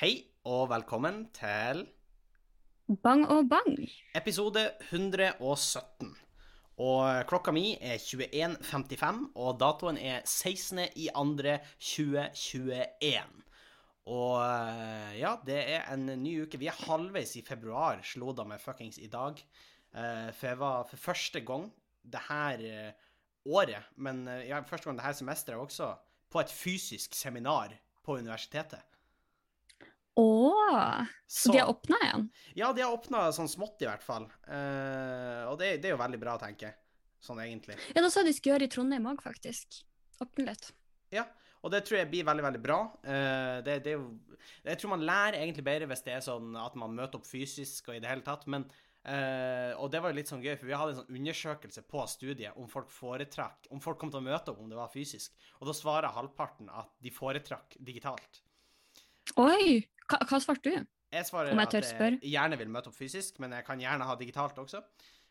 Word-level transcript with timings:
Hei 0.00 0.14
og 0.48 0.68
velkommen 0.72 1.26
til 1.36 1.84
Bang 3.02 3.24
og 3.30 3.48
bang. 3.48 3.76
episode 4.14 4.62
117. 4.90 6.10
Og 6.84 7.26
klokka 7.30 7.52
mi 7.54 7.76
er 7.80 8.00
21.55, 8.02 9.20
og 9.38 9.58
datoen 9.60 9.98
er 9.98 10.24
16. 10.24 10.80
i 10.96 11.08
andre 11.14 11.58
2021. 11.78 13.44
Og 14.10 14.40
eh, 14.42 15.12
ja, 15.20 15.36
det 15.46 15.60
er 15.76 15.86
en 15.94 16.10
ny 16.20 16.34
uke. 16.42 16.58
Vi 16.60 16.68
er 16.68 16.82
halvveis 16.88 17.36
i 17.38 17.44
februar, 17.46 18.02
slo 18.04 18.34
det 18.36 18.46
med 18.50 18.60
fuckings 18.60 18.98
i 18.98 19.08
dag. 19.08 19.38
Eh, 19.94 20.32
For 20.34 20.50
jeg 20.50 20.58
var 20.60 20.82
for 20.90 20.96
første 20.96 21.40
gang 21.40 21.70
det 22.02 22.20
her 22.28 22.66
eh, 22.68 23.12
året, 23.46 23.86
men 23.96 24.26
ja, 24.48 24.60
første 24.66 24.90
gang 24.90 24.98
det 24.98 25.06
her 25.06 25.16
semesteret 25.20 25.60
også, 25.60 25.94
på 26.30 26.40
et 26.42 26.50
fysisk 26.52 27.14
seminar 27.14 27.72
på 28.04 28.18
universitetet. 28.18 28.82
Å, 30.20 30.26
så 31.26 31.52
de 31.52 31.58
har 31.58 31.70
åpna 31.72 31.98
igjen? 32.04 32.26
Ja, 32.54 32.68
de 32.72 32.84
har 32.84 32.94
åpna 32.94 33.26
sånn 33.34 33.50
smått, 33.50 33.80
i 33.82 33.88
hvert 33.88 34.04
fall. 34.06 34.28
Uh, 34.46 35.50
og 35.50 35.58
det, 35.58 35.72
det 35.82 35.90
er 35.90 35.96
jo 35.96 36.02
veldig 36.02 36.20
bra, 36.22 36.36
tenker 36.38 36.68
jeg. 36.68 36.78
Sånn 37.24 37.40
egentlig. 37.42 37.78
Ja, 37.96 38.02
da 38.04 38.10
sa 38.12 38.22
de 38.22 38.34
skulle 38.36 38.54
gjøre 38.54 38.68
i 38.68 38.70
Trondheim 38.70 39.08
òg, 39.10 39.24
faktisk. 39.24 39.80
Åpne 40.22 40.46
litt. 40.52 40.70
Ja, 41.14 41.24
og 41.64 41.72
det 41.72 41.82
tror 41.88 41.98
jeg 42.02 42.10
blir 42.12 42.26
veldig, 42.28 42.44
veldig 42.46 42.62
bra. 42.62 42.78
Uh, 43.02 43.58
det, 43.66 43.80
det 43.86 43.96
Jeg 44.68 44.78
tror 44.78 44.94
man 44.94 45.06
lærer 45.08 45.40
egentlig 45.40 45.66
bedre 45.66 45.90
hvis 45.90 46.04
det 46.06 46.14
er 46.18 46.24
sånn 46.26 46.54
at 46.60 46.78
man 46.78 46.94
møter 46.94 47.18
opp 47.18 47.26
fysisk 47.26 47.90
og 47.90 47.98
i 47.98 48.02
det 48.04 48.12
hele 48.12 48.26
tatt, 48.26 48.46
men 48.46 48.68
Uh, 49.04 49.76
Og 49.84 49.90
det 49.92 50.00
var 50.00 50.14
jo 50.14 50.16
litt 50.16 50.30
sånn 50.30 50.40
gøy, 50.40 50.54
for 50.56 50.64
vi 50.64 50.72
hadde 50.72 50.94
en 50.94 50.98
sånn 51.02 51.16
undersøkelse 51.18 51.82
på 51.92 52.06
studiet 52.08 52.56
om 52.56 52.70
folk 52.72 52.88
foretrakk 52.88 53.66
Om 53.68 53.82
folk 53.84 53.98
kom 54.00 54.08
til 54.08 54.22
å 54.22 54.24
møte 54.24 54.54
opp 54.54 54.62
om 54.62 54.70
det 54.72 54.78
var 54.78 54.88
fysisk, 54.88 55.34
og 55.58 55.68
da 55.68 55.74
svarer 55.76 56.14
halvparten 56.16 56.70
at 56.72 56.88
de 57.04 57.12
foretrakk 57.12 57.76
digitalt. 57.84 58.40
Oi! 59.36 59.82
Hva, 60.10 60.18
hva 60.28 60.40
svarte 60.42 60.70
du? 60.70 60.86
Jeg 61.14 61.26
svarer 61.28 61.52
Om 61.54 61.60
jeg 61.62 61.68
at 61.68 61.74
tør 61.76 61.86
spørre? 61.86 62.18
jeg 62.22 62.32
gjerne 62.34 62.58
vil 62.58 62.68
møte 62.74 62.90
opp 62.90 62.96
fysisk, 62.98 63.38
men 63.40 63.52
jeg 63.52 63.64
kan 63.64 63.80
gjerne 63.80 64.04
ha 64.08 64.14
digitalt 64.18 64.58
også. 64.58 64.82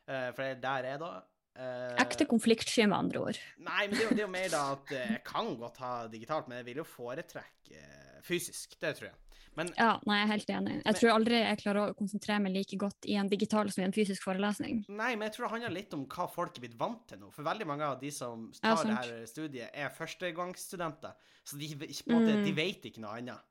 Eh, 0.07 0.29
for 0.33 0.43
er 0.47 0.55
der 0.63 0.83
er 0.93 0.97
da. 1.01 1.11
Uh, 1.53 1.93
Ekte 2.01 2.25
konfliktsky, 2.25 2.87
med 2.89 2.97
andre 2.97 3.19
ord. 3.27 3.37
Nei, 3.61 3.83
men 3.85 3.93
det 3.93 3.99
er, 3.99 4.07
jo, 4.07 4.15
det 4.17 4.23
er 4.23 4.25
jo 4.25 4.31
mer 4.33 4.47
da 4.49 4.61
at 4.73 4.93
eh, 4.95 5.11
jeg 5.17 5.23
kan 5.27 5.51
godt 5.59 5.77
ha 5.83 5.91
digitalt, 6.09 6.47
men 6.49 6.57
jeg 6.57 6.65
vil 6.71 6.79
jo 6.81 6.85
foretrekke 6.87 7.83
fysisk. 8.25 8.73
Det 8.81 8.95
tror 8.97 9.11
jeg. 9.11 9.19
Men 9.53 9.69
Ja, 9.77 9.99
nei, 10.09 10.15
jeg 10.17 10.25
er 10.25 10.31
helt 10.31 10.49
enig. 10.49 10.75
Jeg 10.81 10.97
tror 10.97 11.11
aldri 11.13 11.37
jeg 11.43 11.59
klarer 11.61 11.91
å 11.91 11.93
konsentrere 11.99 12.39
meg 12.41 12.55
like 12.55 12.77
godt 12.81 13.05
i 13.05 13.19
en 13.21 13.29
digital 13.29 13.69
som 13.69 13.83
i 13.83 13.85
en 13.85 13.93
fysisk 13.93 14.25
forelesning. 14.25 14.79
Nei, 14.89 15.11
men 15.13 15.27
jeg 15.27 15.35
tror 15.35 15.45
det 15.45 15.51
handler 15.53 15.75
litt 15.77 15.93
om 15.93 16.07
hva 16.09 16.25
folk 16.33 16.57
er 16.57 16.63
blitt 16.65 16.79
vant 16.79 17.03
til 17.11 17.21
nå. 17.21 17.29
For 17.35 17.45
veldig 17.45 17.67
mange 17.69 17.85
av 17.85 17.99
de 18.01 18.09
som 18.09 18.47
Ja, 18.63 18.73
tar 18.73 18.87
det 18.89 18.95
her 18.97 19.25
studiet, 19.29 19.69
er 19.77 19.93
førstegangsstudenter. 19.93 21.13
Så 21.45 21.59
de, 21.61 21.69
måte, 22.09 22.33
Mm. 22.33 22.45
de 22.47 22.51
vet 22.57 22.85
ikke 22.89 23.03
noe 23.03 23.13
annet. 23.19 23.45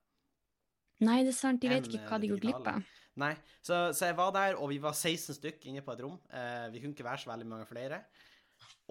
Nei, 1.03 1.21
det 1.27 1.33
er 1.35 1.39
sant, 1.39 1.63
de 1.63 1.71
vet 1.71 1.89
ikke 1.89 2.03
eh, 2.03 2.11
hva 2.11 2.21
de 2.23 2.33
går 2.33 2.43
glipp 2.43 2.69
av. 2.73 2.83
Nei, 3.21 3.33
så, 3.61 3.91
så 3.93 4.09
jeg 4.09 4.17
var 4.17 4.33
der, 4.35 4.57
og 4.57 4.71
vi 4.73 4.79
var 4.81 4.95
16 4.97 5.37
stykk 5.37 5.67
inne 5.69 5.83
på 5.85 5.93
et 5.93 6.05
rom. 6.05 6.15
Eh, 6.33 6.69
vi 6.73 6.81
kunne 6.81 6.97
ikke 6.97 7.07
være 7.07 7.25
så 7.25 7.33
veldig 7.33 7.49
mange 7.49 7.67
flere. 7.69 8.05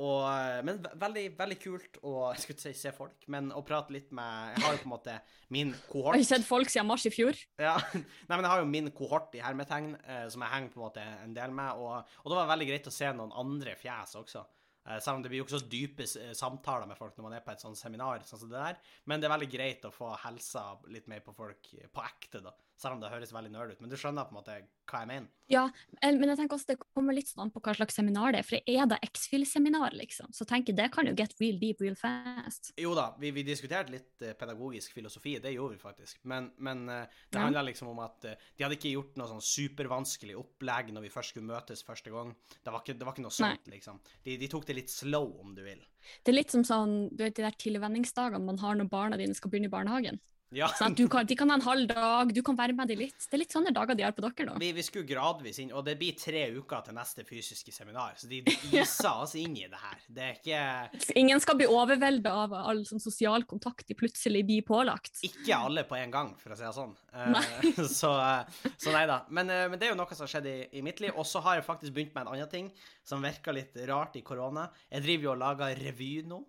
Og, 0.02 0.24
eh, 0.26 0.60
men 0.66 0.80
veldig, 1.00 1.24
veldig 1.38 1.58
kult 1.62 2.00
å 2.08 2.14
jeg 2.32 2.44
skulle 2.44 2.58
ikke 2.58 2.68
si 2.68 2.84
se 2.86 2.94
folk, 2.96 3.28
men 3.34 3.52
å 3.56 3.64
prate 3.66 3.94
litt 3.96 4.12
med 4.16 4.56
Jeg 4.56 4.66
har 4.66 4.76
jo 4.76 4.82
på 4.84 4.90
en 4.90 4.94
måte 4.94 5.18
min 5.54 5.74
kohort. 5.90 6.14
Har 6.14 6.20
du 6.20 6.26
ikke 6.26 6.34
sett 6.34 6.48
folk 6.48 6.72
siden 6.74 6.90
mars 6.90 7.06
i 7.08 7.14
fjor. 7.14 7.38
Ja, 7.62 7.76
nei, 7.98 8.34
men 8.34 8.46
jeg 8.46 8.54
har 8.54 8.64
jo 8.64 8.72
min 8.72 8.92
kohort 8.96 9.36
i 9.38 9.44
hermetegn, 9.44 9.94
eh, 10.06 10.26
som 10.32 10.46
jeg 10.46 10.56
henger 10.56 10.74
på 10.74 10.82
en 10.82 10.86
måte 10.88 11.06
en 11.26 11.36
del 11.38 11.56
med, 11.56 11.82
og, 11.82 12.18
og 12.24 12.34
det 12.34 12.40
var 12.40 12.52
veldig 12.54 12.70
greit 12.72 12.90
å 12.92 12.96
se 12.96 13.12
noen 13.18 13.36
andre 13.44 13.76
fjes 13.80 14.18
også. 14.22 14.46
Eh, 14.88 14.98
selv 14.98 15.20
om 15.20 15.24
det 15.24 15.30
blir 15.30 15.44
jo 15.44 15.46
ikke 15.46 15.60
så 15.60 15.70
dype 15.70 16.06
eh, 16.08 16.34
samtaler 16.38 16.90
med 16.90 16.98
folk 16.98 17.18
når 17.18 17.28
man 17.28 17.36
er 17.38 17.44
på 17.46 17.54
et 17.54 17.62
sånt 17.62 17.78
seminar, 17.78 18.24
sånn 18.26 18.44
som 18.44 18.52
det 18.52 18.58
der, 18.58 18.80
men 19.06 19.22
det 19.22 19.30
er 19.30 19.36
veldig 19.36 19.52
greit 19.54 19.86
å 19.86 19.94
få 19.94 20.10
helsa 20.24 20.66
litt 20.94 21.10
mer 21.12 21.22
på 21.26 21.36
folk 21.38 21.74
eh, 21.78 21.90
på 21.92 22.06
ekte, 22.06 22.42
da. 22.48 22.56
Selv 22.82 22.96
om 22.96 23.02
det 23.04 23.12
høres 23.14 23.30
veldig 23.30 23.52
nerd 23.54 23.76
ut, 23.76 23.82
men 23.84 23.92
du 23.92 23.98
skjønner 24.00 24.26
på 24.26 24.34
en 24.34 24.40
måte 24.40 24.54
hva 24.90 25.00
jeg 25.04 25.08
mener. 25.12 25.28
Ja, 25.52 25.68
men 26.02 26.30
jeg 26.32 26.38
tenker 26.40 26.56
også 26.58 26.72
det 26.72 26.78
kommer 26.96 27.14
litt 27.14 27.28
sånn 27.30 27.44
an 27.46 27.52
på 27.54 27.62
hva 27.62 27.76
slags 27.78 27.94
seminar 28.00 28.34
det 28.34 28.40
er. 28.42 28.48
For 28.48 28.72
er 28.74 28.88
det 28.90 28.98
X-Fill-seminar, 29.06 29.94
liksom, 30.00 30.32
så 30.34 30.48
tenker 30.50 30.72
jeg 30.74 30.80
det 30.80 30.88
kan 30.96 31.06
jo 31.06 31.14
get 31.20 31.36
real 31.40 31.60
deep 31.62 31.84
real 31.84 31.98
fast. 32.00 32.72
Jo 32.82 32.96
da, 32.98 33.12
vi, 33.22 33.30
vi 33.36 33.44
diskuterte 33.46 33.94
litt 33.94 34.26
eh, 34.26 34.34
pedagogisk 34.40 34.96
filosofi, 34.98 35.36
det 35.44 35.54
gjorde 35.54 35.76
vi 35.78 35.82
faktisk. 35.84 36.24
Men, 36.32 36.50
men 36.58 36.84
eh, 36.90 37.06
det 37.30 37.38
Ja. 37.38 37.46
handla 37.46 37.62
liksom 37.70 37.92
om 37.94 38.02
at 38.04 38.26
eh, 38.32 38.36
de 38.58 38.66
hadde 38.66 38.80
ikke 38.80 38.96
gjort 38.96 39.22
noe 39.22 39.30
sånn 39.30 39.46
supervanskelig 39.52 40.40
opplegg 40.42 40.90
når 40.96 41.06
vi 41.06 41.14
først 41.14 41.36
skulle 41.36 41.52
møtes 41.52 41.86
første 41.86 42.10
gang. 42.16 42.34
Det 42.64 42.74
var 42.74 42.82
ikke, 42.82 42.98
det 42.98 43.06
var 43.08 43.14
ikke 43.16 43.28
noe 43.28 43.38
sånt, 43.38 43.70
liksom. 43.72 44.02
De, 44.26 44.40
de 44.42 44.50
tok 44.52 44.66
det 44.72 44.80
litt 44.82 44.90
slow, 44.94 45.30
om 45.46 45.54
du 45.56 45.62
vil. 45.68 45.86
Det 46.26 46.34
er 46.34 46.40
litt 46.40 46.52
som 46.58 46.66
sånn, 46.66 46.98
du 47.14 47.22
vet 47.28 47.38
de 47.38 47.46
der 47.46 47.62
tilvenningsdagene 47.62 48.42
man 48.50 48.58
har 48.64 48.76
når 48.82 48.90
barna 48.90 49.22
dine 49.22 49.38
skal 49.38 49.54
begynne 49.54 49.70
i 49.70 49.74
barnehagen. 49.78 50.18
Ja, 50.52 50.68
Sånn 50.76 50.98
kan, 51.08 51.24
de 51.28 51.36
kan 51.40 51.48
ha 51.48 51.56
en 51.56 51.64
halv 51.64 51.88
dag, 51.88 52.32
du 52.36 52.42
kan 52.44 52.58
være 52.60 52.76
med 52.76 52.90
dem 52.92 53.00
litt. 53.00 53.16
Det 53.24 53.38
er 53.38 53.42
litt 53.46 53.54
sånne 53.56 53.72
dager 53.72 53.96
de 53.96 54.04
har 54.04 54.12
på 54.16 54.24
dere 54.26 54.50
da. 54.50 54.56
vi, 54.60 54.72
vi 54.76 54.84
skulle 54.84 55.08
gradvis 55.08 55.62
inn, 55.64 55.72
og 55.72 55.86
det 55.88 55.94
blir 56.00 56.18
tre 56.20 56.42
uker 56.52 56.84
til 56.88 56.98
neste 56.98 57.24
fysiske 57.28 57.72
seminar, 57.72 58.18
så 58.20 58.28
de, 58.28 58.42
de 58.44 58.56
isa 58.82 59.14
oss 59.24 59.38
inn 59.40 59.56
i 59.56 59.64
det 59.72 59.80
her. 59.80 60.02
Det 60.12 60.26
er 60.26 60.42
ikke 60.42 61.16
Ingen 61.22 61.40
skal 61.44 61.56
bli 61.62 61.70
overveldet 61.72 62.28
av 62.28 62.56
all 62.58 62.84
sånn 62.90 63.04
sosial 63.04 63.48
kontakt 63.48 63.88
de 63.88 63.96
plutselig 63.96 64.44
blir 64.50 64.68
pålagt. 64.68 65.24
Ikke 65.28 65.56
alle 65.56 65.86
på 65.88 65.96
en 66.02 66.12
gang, 66.12 66.36
for 66.42 66.52
å 66.52 66.60
si 66.60 66.68
det 66.68 66.76
sånn. 66.76 66.96
Eh, 67.16 67.32
Nei. 67.32 67.74
så, 68.02 68.12
eh, 68.20 68.72
så 68.76 68.92
nei 68.96 69.06
da. 69.08 69.22
Men, 69.32 69.56
eh, 69.56 69.68
men 69.72 69.80
det 69.80 69.88
er 69.88 69.96
jo 69.96 70.00
noe 70.02 70.12
som 70.12 70.28
har 70.28 70.36
skjedd 70.36 70.52
i, 70.52 70.58
i 70.80 70.84
mitt 70.84 71.00
liv. 71.04 71.16
Og 71.16 71.28
så 71.28 71.40
har 71.48 71.62
jeg 71.62 71.68
faktisk 71.70 71.96
begynt 71.96 72.16
med 72.18 72.26
en 72.28 72.36
annen 72.36 72.52
ting 72.52 72.68
som 73.08 73.24
virker 73.24 73.56
litt 73.56 73.80
rart 73.88 74.20
i 74.20 74.26
korona. 74.28 74.68
Jeg 74.92 75.08
driver 75.08 75.30
jo 75.30 75.38
og 75.38 75.46
lager 75.48 75.80
revy 75.88 76.16
nå. 76.28 76.44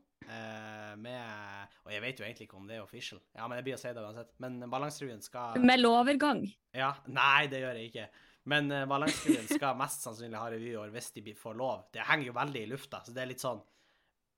Eh, 0.93 0.99
med 1.01 1.79
Og 1.87 1.93
jeg 1.95 2.03
vet 2.05 2.21
jo 2.21 2.27
egentlig 2.27 2.47
ikke 2.49 2.59
om 2.61 2.67
det 2.69 2.77
er 2.79 2.85
official. 2.85 3.21
Ja, 3.35 3.47
men 3.49 3.59
jeg 3.59 3.67
blir 3.67 3.77
å 3.79 3.81
si 3.83 3.93
det 3.93 4.05
uansett. 4.05 4.31
Men 4.45 4.61
Balanserevyen 4.73 5.25
skal 5.25 5.59
Med 5.65 5.81
lovergang? 5.83 6.45
Ja, 6.77 6.93
Nei, 7.11 7.47
det 7.53 7.63
gjør 7.65 7.81
jeg 7.81 7.91
ikke. 7.93 8.07
Men 8.53 8.71
uh, 8.75 8.85
Balanserevyen 8.91 9.47
skal 9.51 9.77
mest 9.79 10.03
sannsynlig 10.07 10.41
ha 10.41 10.49
revy 10.51 10.73
i 10.73 10.79
år 10.81 10.91
hvis 10.95 11.13
de 11.15 11.35
får 11.39 11.55
lov. 11.59 11.85
Det 11.95 12.05
henger 12.09 12.31
jo 12.31 12.37
veldig 12.39 12.63
i 12.65 12.71
lufta, 12.73 13.03
så 13.07 13.15
det 13.15 13.23
er 13.25 13.31
litt 13.35 13.43
sånn 13.45 13.61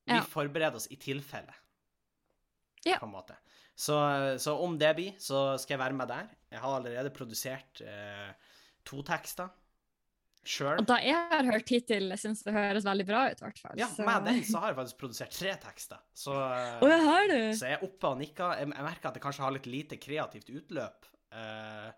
Vi 0.05 0.13
Ja. 0.19 0.21
forbereder 0.29 0.77
oss 0.77 0.91
i 0.93 0.99
tilfelle 1.01 1.55
Ja. 2.85 2.99
på 3.01 3.07
en 3.07 3.15
måte. 3.15 3.37
Så, 3.75 3.97
så 4.39 4.53
om 4.61 4.77
det 4.79 4.91
blir, 4.99 5.15
så 5.19 5.57
skal 5.59 5.75
jeg 5.79 5.81
være 5.81 5.97
med 5.99 6.09
der. 6.13 6.29
Jeg 6.53 6.61
har 6.61 6.77
allerede 6.77 7.11
produsert 7.17 7.81
uh, 7.83 8.31
to 8.85 9.01
tekster 9.03 9.49
sjøl. 10.49 10.79
Og 10.83 10.87
da 10.89 10.99
jeg 11.05 11.17
har 11.33 11.49
hørt 11.49 11.73
hittil, 11.73 12.15
syns 12.21 12.45
det 12.47 12.55
høres 12.57 12.87
veldig 12.87 13.07
bra 13.09 13.25
ut, 13.33 13.43
Hvertfall. 13.45 13.75
Ja, 13.81 13.89
så- 13.93 14.07
med 14.07 14.29
den 14.29 14.45
så 14.49 14.63
har 14.63 14.73
jeg 14.73 14.79
faktisk 14.83 15.01
produsert 15.03 15.35
tre 15.35 15.57
tekster. 15.65 16.05
Så, 16.13 16.37
oh, 16.83 16.89
jeg 16.91 17.03
har 17.09 17.29
du! 17.33 17.41
så 17.59 17.73
jeg 17.73 17.79
er 17.81 17.85
oppe 17.89 18.13
og 18.13 18.23
nikker. 18.23 18.57
Jeg, 18.61 18.71
jeg 18.75 18.89
merker 18.91 19.11
at 19.11 19.19
jeg 19.19 19.27
kanskje 19.27 19.47
har 19.47 19.59
litt 19.59 19.69
lite 19.71 20.01
kreativt 20.01 20.55
utløp. 20.55 21.11
Uh... 21.35 21.93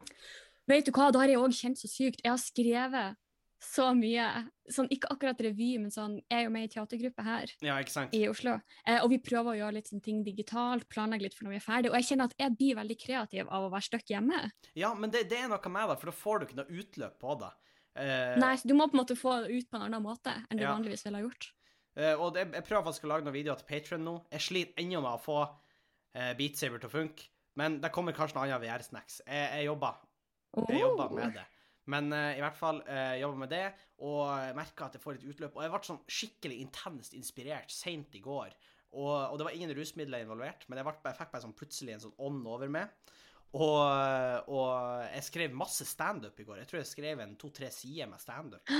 Vet 0.66 0.88
du 0.88 0.94
hva, 0.96 1.12
da 1.14 1.22
har 1.22 1.30
jeg 1.30 1.38
òg 1.38 1.54
kjent 1.54 1.78
så 1.78 1.90
sykt. 1.90 2.24
Jeg 2.24 2.32
har 2.32 2.42
skrevet 2.42 3.22
så 3.62 3.88
mye. 3.96 4.24
Sånn, 4.72 4.88
ikke 4.92 5.10
akkurat 5.14 5.40
revy, 5.46 5.76
men 5.78 5.92
sånn 5.94 6.16
Jeg 6.24 6.40
er 6.40 6.46
jo 6.48 6.52
med 6.54 6.66
i 6.66 6.70
teatergruppe 6.72 7.22
her 7.22 7.52
ja, 7.62 7.76
i 8.10 8.24
Oslo. 8.28 8.56
Eh, 8.82 8.98
og 8.98 9.10
vi 9.12 9.20
prøver 9.22 9.52
å 9.52 9.58
gjøre 9.60 9.76
litt 9.78 9.90
sånn 9.90 10.02
ting 10.02 10.24
digitalt, 10.26 10.88
planlegge 10.92 11.28
litt 11.28 11.36
for 11.36 11.46
når 11.46 11.56
vi 11.56 11.60
er 11.60 11.66
ferdig. 11.66 11.92
Og 11.92 11.98
jeg 12.00 12.08
kjenner 12.10 12.30
at 12.30 12.36
jeg 12.42 12.56
blir 12.58 12.80
veldig 12.80 12.98
kreativ 13.00 13.46
av 13.46 13.68
å 13.68 13.70
være 13.72 13.88
stuck 13.88 14.10
hjemme. 14.10 14.42
Ja, 14.78 14.92
men 14.98 15.14
det, 15.14 15.28
det 15.30 15.38
er 15.44 15.52
noe 15.52 15.72
med 15.72 15.92
det, 15.92 15.98
for 16.02 16.10
da 16.10 16.16
får 16.18 16.38
du 16.42 16.48
ikke 16.48 16.60
noe 16.60 16.82
utløp 16.82 17.16
på 17.22 17.38
det. 17.44 17.52
Eh, 17.96 18.36
Nei, 18.40 18.54
så 18.60 18.68
du 18.68 18.74
må 18.76 18.88
på 18.90 18.98
en 18.98 19.02
måte 19.02 19.16
få 19.18 19.38
det 19.44 19.54
ut 19.56 19.70
på 19.70 19.78
en 19.78 19.86
annen 19.86 20.04
måte 20.04 20.34
enn 20.50 20.60
du 20.60 20.64
Ja. 20.64 20.74
vanligvis 20.74 21.06
ville 21.06 21.20
ha 21.20 21.24
gjort. 21.24 21.52
eh, 21.96 22.14
og 22.14 22.34
det, 22.34 22.46
jeg 22.52 22.64
prøver 22.64 22.84
faktisk 22.84 23.04
å 23.04 23.12
lage 23.14 23.24
noen 23.24 23.34
videoer 23.34 23.56
til 23.56 23.68
Patron 23.70 24.04
nå. 24.04 24.16
Jeg 24.30 24.40
sliter 24.40 24.82
ennå 24.82 25.00
med 25.00 25.12
å 25.16 25.22
få 25.22 25.38
eh, 26.14 26.34
Beat 26.36 26.56
Saber 26.60 26.78
til 26.78 26.90
å 26.90 26.92
funke, 26.92 27.28
men 27.56 27.80
det 27.80 27.92
kommer 27.92 28.12
kanskje 28.12 28.36
noe 28.36 28.46
annet 28.48 28.60
VR-snacks. 28.62 29.22
Jeg, 29.26 29.50
jeg 29.60 29.70
jobber 29.70 30.02
Jeg 30.68 30.80
jobber 30.80 31.12
med 31.12 31.34
det. 31.36 31.46
Men 31.86 32.10
uh, 32.12 32.32
i 32.34 32.40
hvert 32.42 32.56
fall 32.58 32.80
uh, 32.88 33.14
jobber 33.20 33.38
med 33.44 33.50
det, 33.52 33.66
og 34.02 34.56
merker 34.58 34.88
at 34.88 34.96
jeg 34.96 35.02
får 35.04 35.16
litt 35.16 35.26
utløp. 35.30 35.54
Og 35.54 35.62
jeg 35.62 35.70
ble 35.70 35.80
sånn 35.86 36.00
skikkelig 36.10 36.56
intenst 36.64 37.14
inspirert 37.14 37.70
seint 37.70 38.16
i 38.18 38.22
går. 38.24 38.56
Og, 38.96 39.12
og 39.30 39.36
det 39.38 39.46
var 39.46 39.54
ingen 39.54 39.74
rusmidler 39.76 40.24
involvert, 40.24 40.64
men 40.66 40.80
jeg, 40.80 40.86
ble, 40.88 40.96
jeg 41.04 41.18
fikk 41.20 41.30
bare 41.30 41.44
sånn 41.44 41.54
plutselig 41.54 41.94
en 41.94 42.02
sånn 42.08 42.16
ånd 42.26 42.48
over 42.50 42.72
meg. 42.72 42.90
Og, 43.54 44.48
og 44.52 45.04
jeg 45.14 45.22
skrev 45.24 45.54
masse 45.56 45.86
standup 45.88 46.40
i 46.40 46.44
går. 46.44 46.58
Jeg 46.62 46.68
tror 46.70 46.80
jeg 46.82 46.88
skrev 46.90 47.20
en 47.24 47.36
to-tre 47.40 47.70
sider 47.72 48.08
med 48.10 48.20
standup. 48.20 48.62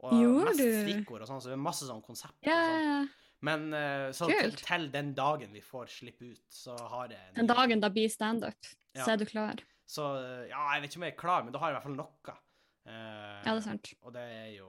Og 0.00 0.14
Gjorde 0.16 0.44
mest 0.48 0.60
stikkord 0.86 1.22
og 1.26 1.28
sånn, 1.28 1.40
så 1.44 1.50
det 1.50 1.56
er 1.58 1.60
masse 1.60 1.84
sånn 1.84 1.98
konsept. 2.00 2.38
Ja, 2.46 2.54
sånn. 2.56 3.08
Men 3.44 3.66
eh, 3.76 4.06
så 4.16 4.28
til, 4.30 4.54
til 4.56 4.86
den 4.92 5.10
dagen 5.16 5.52
vi 5.52 5.60
får 5.64 5.90
slippe 5.92 6.30
ut, 6.32 6.40
så 6.52 6.72
har 6.92 7.12
jeg 7.12 7.34
Den 7.36 7.48
dagen 7.48 7.82
da 7.84 7.90
blir 7.92 8.08
standup, 8.12 8.70
Ja. 8.96 9.04
så 9.04 9.12
er 9.12 9.20
du 9.20 9.26
klar. 9.28 9.60
Så 9.88 10.06
ja, 10.48 10.62
jeg 10.74 10.82
vet 10.86 10.90
ikke 10.94 11.00
om 11.02 11.04
jeg 11.04 11.14
er 11.14 11.20
klar, 11.20 11.44
men 11.44 11.52
da 11.52 11.60
har 11.60 11.68
jeg 11.68 11.74
i 11.74 11.78
hvert 11.78 11.88
fall 11.90 11.98
noe. 12.00 12.34
Uh, 12.88 12.92
Ja, 13.44 13.52
det 13.52 13.58
er 13.58 13.64
sant. 13.66 13.92
Og 14.00 14.14
det 14.16 14.24
er 14.24 14.50
jo 14.56 14.68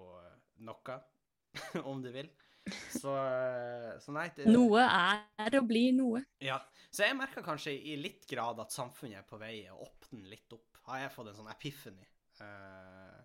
noe, 0.67 0.97
om 1.93 2.03
du 2.03 2.11
vil. 2.11 2.27
Så, 2.69 3.13
eh, 3.17 3.95
så 4.03 4.13
nei 4.13 4.27
det, 4.35 4.45
Noe 4.51 4.83
er 4.85 5.57
å 5.57 5.63
bli 5.65 5.87
noe. 5.97 6.21
Ja. 6.43 6.59
Så 6.91 7.05
jeg 7.07 7.15
merker 7.17 7.43
kanskje 7.45 7.73
i 7.73 7.95
litt 7.99 8.27
grad 8.29 8.59
at 8.61 8.73
samfunnet 8.75 9.21
er 9.21 9.27
på 9.27 9.39
vei 9.41 9.63
å 9.71 9.79
åpne 9.85 10.27
litt 10.29 10.53
opp. 10.53 10.81
Har 10.89 11.05
jeg 11.05 11.13
fått 11.13 11.31
en 11.31 11.37
sånn 11.39 11.51
epiphany? 11.51 12.07
Uh, 12.41 13.21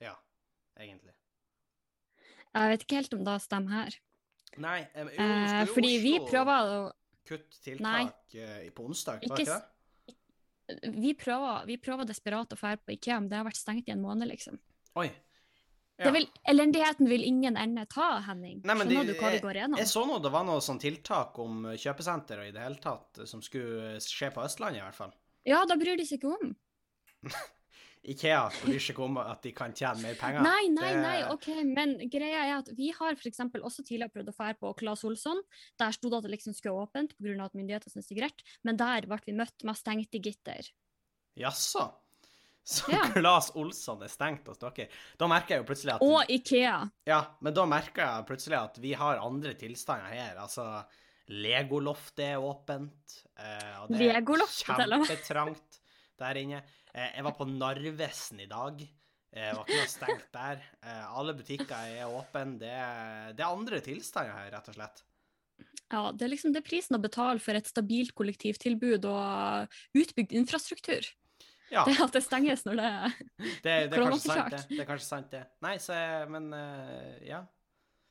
ja, 0.00 0.14
egentlig. 0.80 1.12
Jeg 2.50 2.72
vet 2.72 2.86
ikke 2.86 3.00
helt 3.02 3.18
om 3.18 3.26
det 3.26 3.36
stemmer 3.44 3.76
her. 3.76 3.98
Nei, 4.58 4.78
eh, 4.94 5.10
jo, 5.14 5.22
Eh, 5.22 5.66
fordi 5.70 5.92
Oslo 5.94 6.06
vi 6.06 6.14
prøver 6.26 6.70
å 6.74 6.78
kutte 7.28 7.60
tiltak 7.62 7.84
nei, 8.34 8.70
på 8.74 8.86
onsdag, 8.88 9.20
var 9.22 9.38
Ikke 9.38 9.44
ikke 9.44 9.58
det? 9.58 10.96
vi 10.96 11.12
prøver, 11.18 11.66
vi 11.66 11.76
prøver 11.82 12.08
desperat 12.08 12.52
å 12.52 12.58
dra 12.58 12.76
på 12.78 12.94
Ikea, 12.94 13.20
men 13.20 13.28
det 13.30 13.38
har 13.38 13.46
vært 13.46 13.60
stengt 13.60 13.88
i 13.88 13.94
en 13.94 14.02
måned, 14.02 14.28
liksom. 14.30 14.58
Oi. 14.98 15.10
Det 16.04 16.12
vil, 16.14 16.26
elendigheten 16.48 17.08
vil 17.10 17.24
ingen 17.26 17.56
ende 17.60 17.84
ta, 17.90 18.20
Henning. 18.24 18.62
Nei, 18.64 18.74
Skjønner 18.74 19.04
de- 19.06 19.12
du 19.12 19.20
hva 19.20 19.30
vi 19.34 19.40
går 19.44 19.58
gjennom? 19.60 19.78
Jeg 19.78 19.86
så 19.90 20.06
nå 20.08 20.18
det 20.22 20.32
var 20.32 20.44
noe 20.48 20.60
sånn 20.64 20.80
tiltak 20.80 21.38
om 21.38 21.62
kjøpesenter 21.76 22.40
og 22.40 22.48
i 22.48 22.54
det 22.56 22.62
hele 22.64 22.80
tatt 22.80 23.18
eh, 23.18 23.28
som 23.28 23.42
skulle 23.42 24.00
skje 24.00 24.32
på 24.32 24.44
Østlandet, 24.44 24.80
i 24.80 24.86
hvert 24.86 24.94
fall. 24.96 25.12
Ja, 25.48 25.64
da 25.68 25.76
bryr 25.76 25.96
de 26.00 26.06
seg 26.08 26.20
ikke 26.20 26.36
om. 26.40 26.54
Ikea 28.10 28.46
bryr 28.62 28.80
seg 28.80 28.94
ikke 28.94 29.04
om 29.04 29.18
at 29.20 29.42
de 29.44 29.52
kan 29.52 29.74
tjene 29.76 30.00
mer 30.00 30.14
penger. 30.16 30.40
Nei, 30.40 30.68
nei, 30.72 30.94
nei, 30.96 31.16
ok, 31.28 31.48
men 31.68 31.98
greia 32.08 32.46
er 32.46 32.54
at 32.62 32.70
vi 32.76 32.88
har 32.96 33.12
eksempel 33.28 33.60
også 33.60 33.84
tidligere 33.84 34.14
prøvd 34.14 34.32
å 34.32 34.36
fære 34.38 34.56
på 34.62 34.70
Claes 34.78 35.04
Olsson. 35.04 35.42
Der 35.78 35.92
sto 35.92 36.08
det 36.08 36.22
at 36.22 36.28
det 36.28 36.32
liksom 36.32 36.56
skulle 36.56 36.80
åpent 36.80 37.12
pga. 37.18 37.36
at 37.44 37.52
myndighetene 37.58 37.92
syntes 37.92 38.08
det 38.08 38.16
er 38.16 38.22
greit, 38.22 38.44
men 38.64 38.80
der 38.80 39.04
ble 39.10 39.20
vi 39.26 39.36
møtt 39.36 39.64
med 39.68 39.76
stengte 39.76 40.22
gitter. 40.22 40.72
Jaså? 41.36 41.90
Så 42.66 42.92
Ja. 42.92 43.02
Claes 43.14 43.50
Olsson 43.56 44.02
er 44.04 44.10
stengt 44.12 44.46
hos 44.46 44.60
dere? 44.60 44.88
Da 45.18 45.26
merker 45.30 45.56
jeg 45.56 45.62
jo 45.62 45.68
plutselig 45.72 45.94
at 45.96 46.04
Og 46.04 46.30
Ikea. 46.30 46.90
Ja, 47.08 47.20
men 47.40 47.54
da 47.56 47.64
merker 47.66 48.04
jeg 48.04 48.26
plutselig 48.28 48.58
at 48.60 48.78
vi 48.78 48.92
har 48.92 49.22
andre 49.22 49.54
tilstander 49.58 50.12
her. 50.12 50.36
Altså, 50.42 50.84
Legoloftet 51.30 52.24
er 52.34 52.42
åpent. 52.42 53.18
Eh, 53.38 53.74
og 53.82 53.92
det 53.94 54.08
er 54.10 54.22
kjempetrangt 54.22 55.80
der 56.20 56.40
inne. 56.40 56.62
Eh, 56.92 57.12
jeg 57.16 57.26
var 57.26 57.36
på 57.38 57.46
Narvesen 57.48 58.42
i 58.42 58.48
dag. 58.50 58.80
Det 59.30 59.52
var 59.54 59.62
ikke 59.62 59.78
noe 59.78 59.90
stengt 59.90 60.32
der. 60.34 60.64
Eh, 60.82 61.04
alle 61.20 61.36
butikker 61.38 61.92
er 61.94 62.10
åpne. 62.10 62.58
Det, 62.58 62.74
det 63.38 63.44
er 63.44 63.46
andre 63.46 63.78
tilstander 63.84 64.34
her, 64.34 64.50
rett 64.56 64.72
og 64.72 64.78
slett. 64.78 65.04
Ja, 65.90 66.02
det 66.14 66.26
er 66.26 66.32
liksom 66.32 66.54
det 66.54 66.64
prisen 66.66 66.98
å 66.98 67.02
betale 67.02 67.42
for 67.42 67.58
et 67.58 67.66
stabilt 67.70 68.14
kollektivtilbud 68.18 69.06
og 69.10 69.78
utbygd 69.98 70.34
infrastruktur. 70.38 71.06
Ja, 71.70 71.84
Det 71.86 71.94
er 71.96 72.04
at 72.08 72.12
det 72.16 72.22
stenges 72.24 72.64
når 72.66 72.76
det 72.80 72.90
det, 73.38 73.62
det 73.62 73.72
er 73.94 74.02
kanskje 74.02 74.26
sant, 74.34 74.50
det. 74.56 74.62
Det 74.72 74.80
er 74.82 74.88
kanskje 74.88 75.06
sant, 75.06 75.30
det. 75.30 75.42
Nei, 75.62 75.76
så 75.78 75.96
Men 76.32 76.52
eh, 76.56 77.16
ja. 77.30 77.44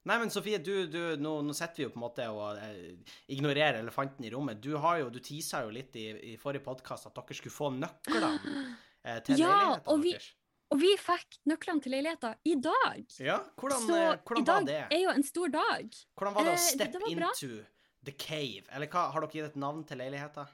Nei, 0.08 0.16
men 0.22 0.30
Sofie, 0.32 0.58
du, 0.64 0.88
du, 0.88 1.00
nå, 1.20 1.34
nå 1.44 1.54
sitter 1.54 1.82
vi 1.82 1.84
jo 1.84 1.90
på 1.92 2.00
en 2.00 2.06
måte 2.06 2.26
og 2.32 2.58
eh, 2.64 3.12
ignorerer 3.36 3.82
elefanten 3.84 4.24
i 4.26 4.32
rommet. 4.32 4.62
Du 4.64 4.72
har 4.80 5.02
jo, 5.02 5.10
du 5.14 5.20
tisa 5.20 5.60
jo 5.66 5.74
litt 5.76 5.94
i, 6.00 6.06
i 6.32 6.38
forrige 6.40 6.64
podkast 6.66 7.10
at 7.10 7.18
dere 7.20 7.36
skulle 7.38 7.54
få 7.54 7.68
nøklene 7.76 8.32
eh, 9.04 9.20
til 9.28 9.44
Ja, 9.44 9.76
vi- 10.00 10.14
deres. 10.16 10.32
Og 10.70 10.78
vi 10.78 10.92
fikk 11.02 11.40
nøklene 11.50 11.82
til 11.82 11.92
leiligheta 11.96 12.30
i 12.46 12.54
dag! 12.62 13.04
Ja, 13.26 13.40
hvordan, 13.58 13.80
Så 13.90 13.96
eh, 13.98 14.20
hvordan 14.24 14.42
i 14.44 14.46
dag 14.46 14.66
det? 14.70 14.80
er 14.94 15.00
jo 15.02 15.10
en 15.18 15.24
stor 15.26 15.50
dag. 15.56 15.96
Hvordan 16.16 16.36
var 16.36 16.46
det 16.46 16.52
å 16.52 16.58
eh, 16.60 16.64
step 16.64 16.92
det 16.94 17.02
var 17.04 17.16
bra. 17.20 17.30
into 17.34 17.64
the 18.06 18.14
cave? 18.14 18.64
Eller 18.72 18.88
hva, 18.94 19.08
har 19.16 19.26
dere 19.26 19.34
gitt 19.34 19.48
et 19.50 19.58
navn 19.60 19.82
til 19.90 19.98
leiligheta? 19.98 20.46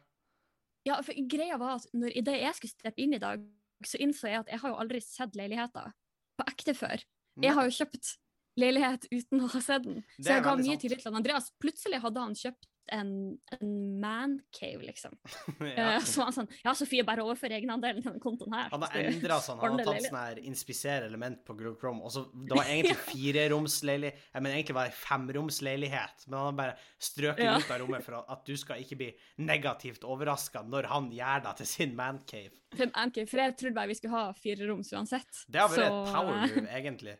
Ja, 0.85 0.99
for 1.01 1.17
greia 1.31 1.57
var 1.61 1.79
at 1.79 1.87
når, 1.97 2.13
i 2.13 2.23
det 2.25 2.35
jeg 2.39 2.57
skulle 2.57 2.75
steppe 2.75 3.01
inn 3.01 3.15
i 3.17 3.21
dag, 3.21 3.41
så 3.85 3.99
innså 4.01 4.29
jeg 4.29 4.43
at 4.43 4.51
jeg 4.53 4.61
har 4.61 4.71
jo 4.71 4.77
aldri 4.83 5.01
sett 5.03 5.35
leiligheter 5.37 5.89
på 6.37 6.45
ekte 6.51 6.75
før. 6.77 7.03
Jeg 7.43 7.55
har 7.57 7.67
jo 7.67 7.73
kjøpt 7.75 8.13
leilighet 8.59 9.07
uten 9.11 9.43
å 9.43 9.49
ha 9.51 9.61
sett 9.63 9.83
den. 9.83 10.03
Så 10.19 10.31
jeg 10.31 10.45
ga 10.45 10.53
mye 10.59 10.77
tillit 10.79 11.03
til. 11.03 11.17
Andreas. 11.17 11.49
Plutselig 11.59 11.99
hadde 12.03 12.23
han 12.23 12.37
kjøpt 12.39 12.69
en, 12.93 13.37
en 13.55 13.69
mancave, 13.99 14.83
liksom. 14.85 15.15
ja. 15.59 15.95
Eh, 15.95 16.03
så 16.05 16.19
var 16.21 16.29
han 16.29 16.35
sånn 16.37 16.49
Ja, 16.63 16.73
Sofie, 16.77 17.03
bare 17.07 17.23
overfør 17.25 17.55
egenandelen 17.57 18.01
til 18.03 18.11
denne 18.11 18.21
kontoen 18.23 18.53
her. 18.53 18.69
Han 18.73 18.85
har 18.85 18.91
Så- 18.93 19.03
endra 19.09 19.39
sånn. 19.41 19.59
Han 19.63 19.79
har 19.79 19.85
tatt 19.89 20.05
sånn 20.07 20.19
her 20.19 20.41
inspisere 20.45 21.07
element 21.09 21.41
på 21.47 21.55
Google 21.57 21.75
Chrome. 21.81 22.03
Og 22.05 22.11
så, 22.13 22.25
det 22.45 22.55
var 22.57 22.65
egentlig 22.69 22.97
fireromsleilighet 23.11 24.21
Jeg 24.33 24.43
mener 24.45 24.55
egentlig 24.59 24.77
var 24.77 24.89
det 24.91 24.97
femromsleilighet, 24.99 26.27
men 26.27 26.37
han 26.39 26.45
har 26.51 26.57
bare 26.59 26.77
strøket 26.99 27.43
Ja. 27.45 27.57
ut 27.57 27.71
av 27.71 27.79
rommet 27.81 28.03
for 28.05 28.19
at, 28.21 28.45
du 28.45 28.55
skal 28.57 28.81
ikke 28.83 28.97
bli 28.99 29.09
negativt 29.41 30.03
overraska 30.05 30.61
når 30.65 30.87
han 30.91 31.09
gjør 31.11 31.43
deg 31.47 31.55
til 31.61 31.65
sin 31.69 31.95
mancave. 31.97 32.51
For, 32.75 32.89
for 32.91 33.39
jeg 33.39 33.55
trodde 33.57 33.75
bare 33.77 33.87
vi 33.87 33.95
skulle 33.97 34.13
ha 34.17 34.33
fire 34.37 34.67
roms 34.67 34.91
uansett. 34.93 35.45
Det 35.47 35.61
har 35.61 35.69
vært 35.71 35.79
Så, 35.79 35.85
et 35.87 36.13
power 36.13 36.35
eh, 36.35 36.55
move, 36.55 36.67
egentlig. 36.79 37.15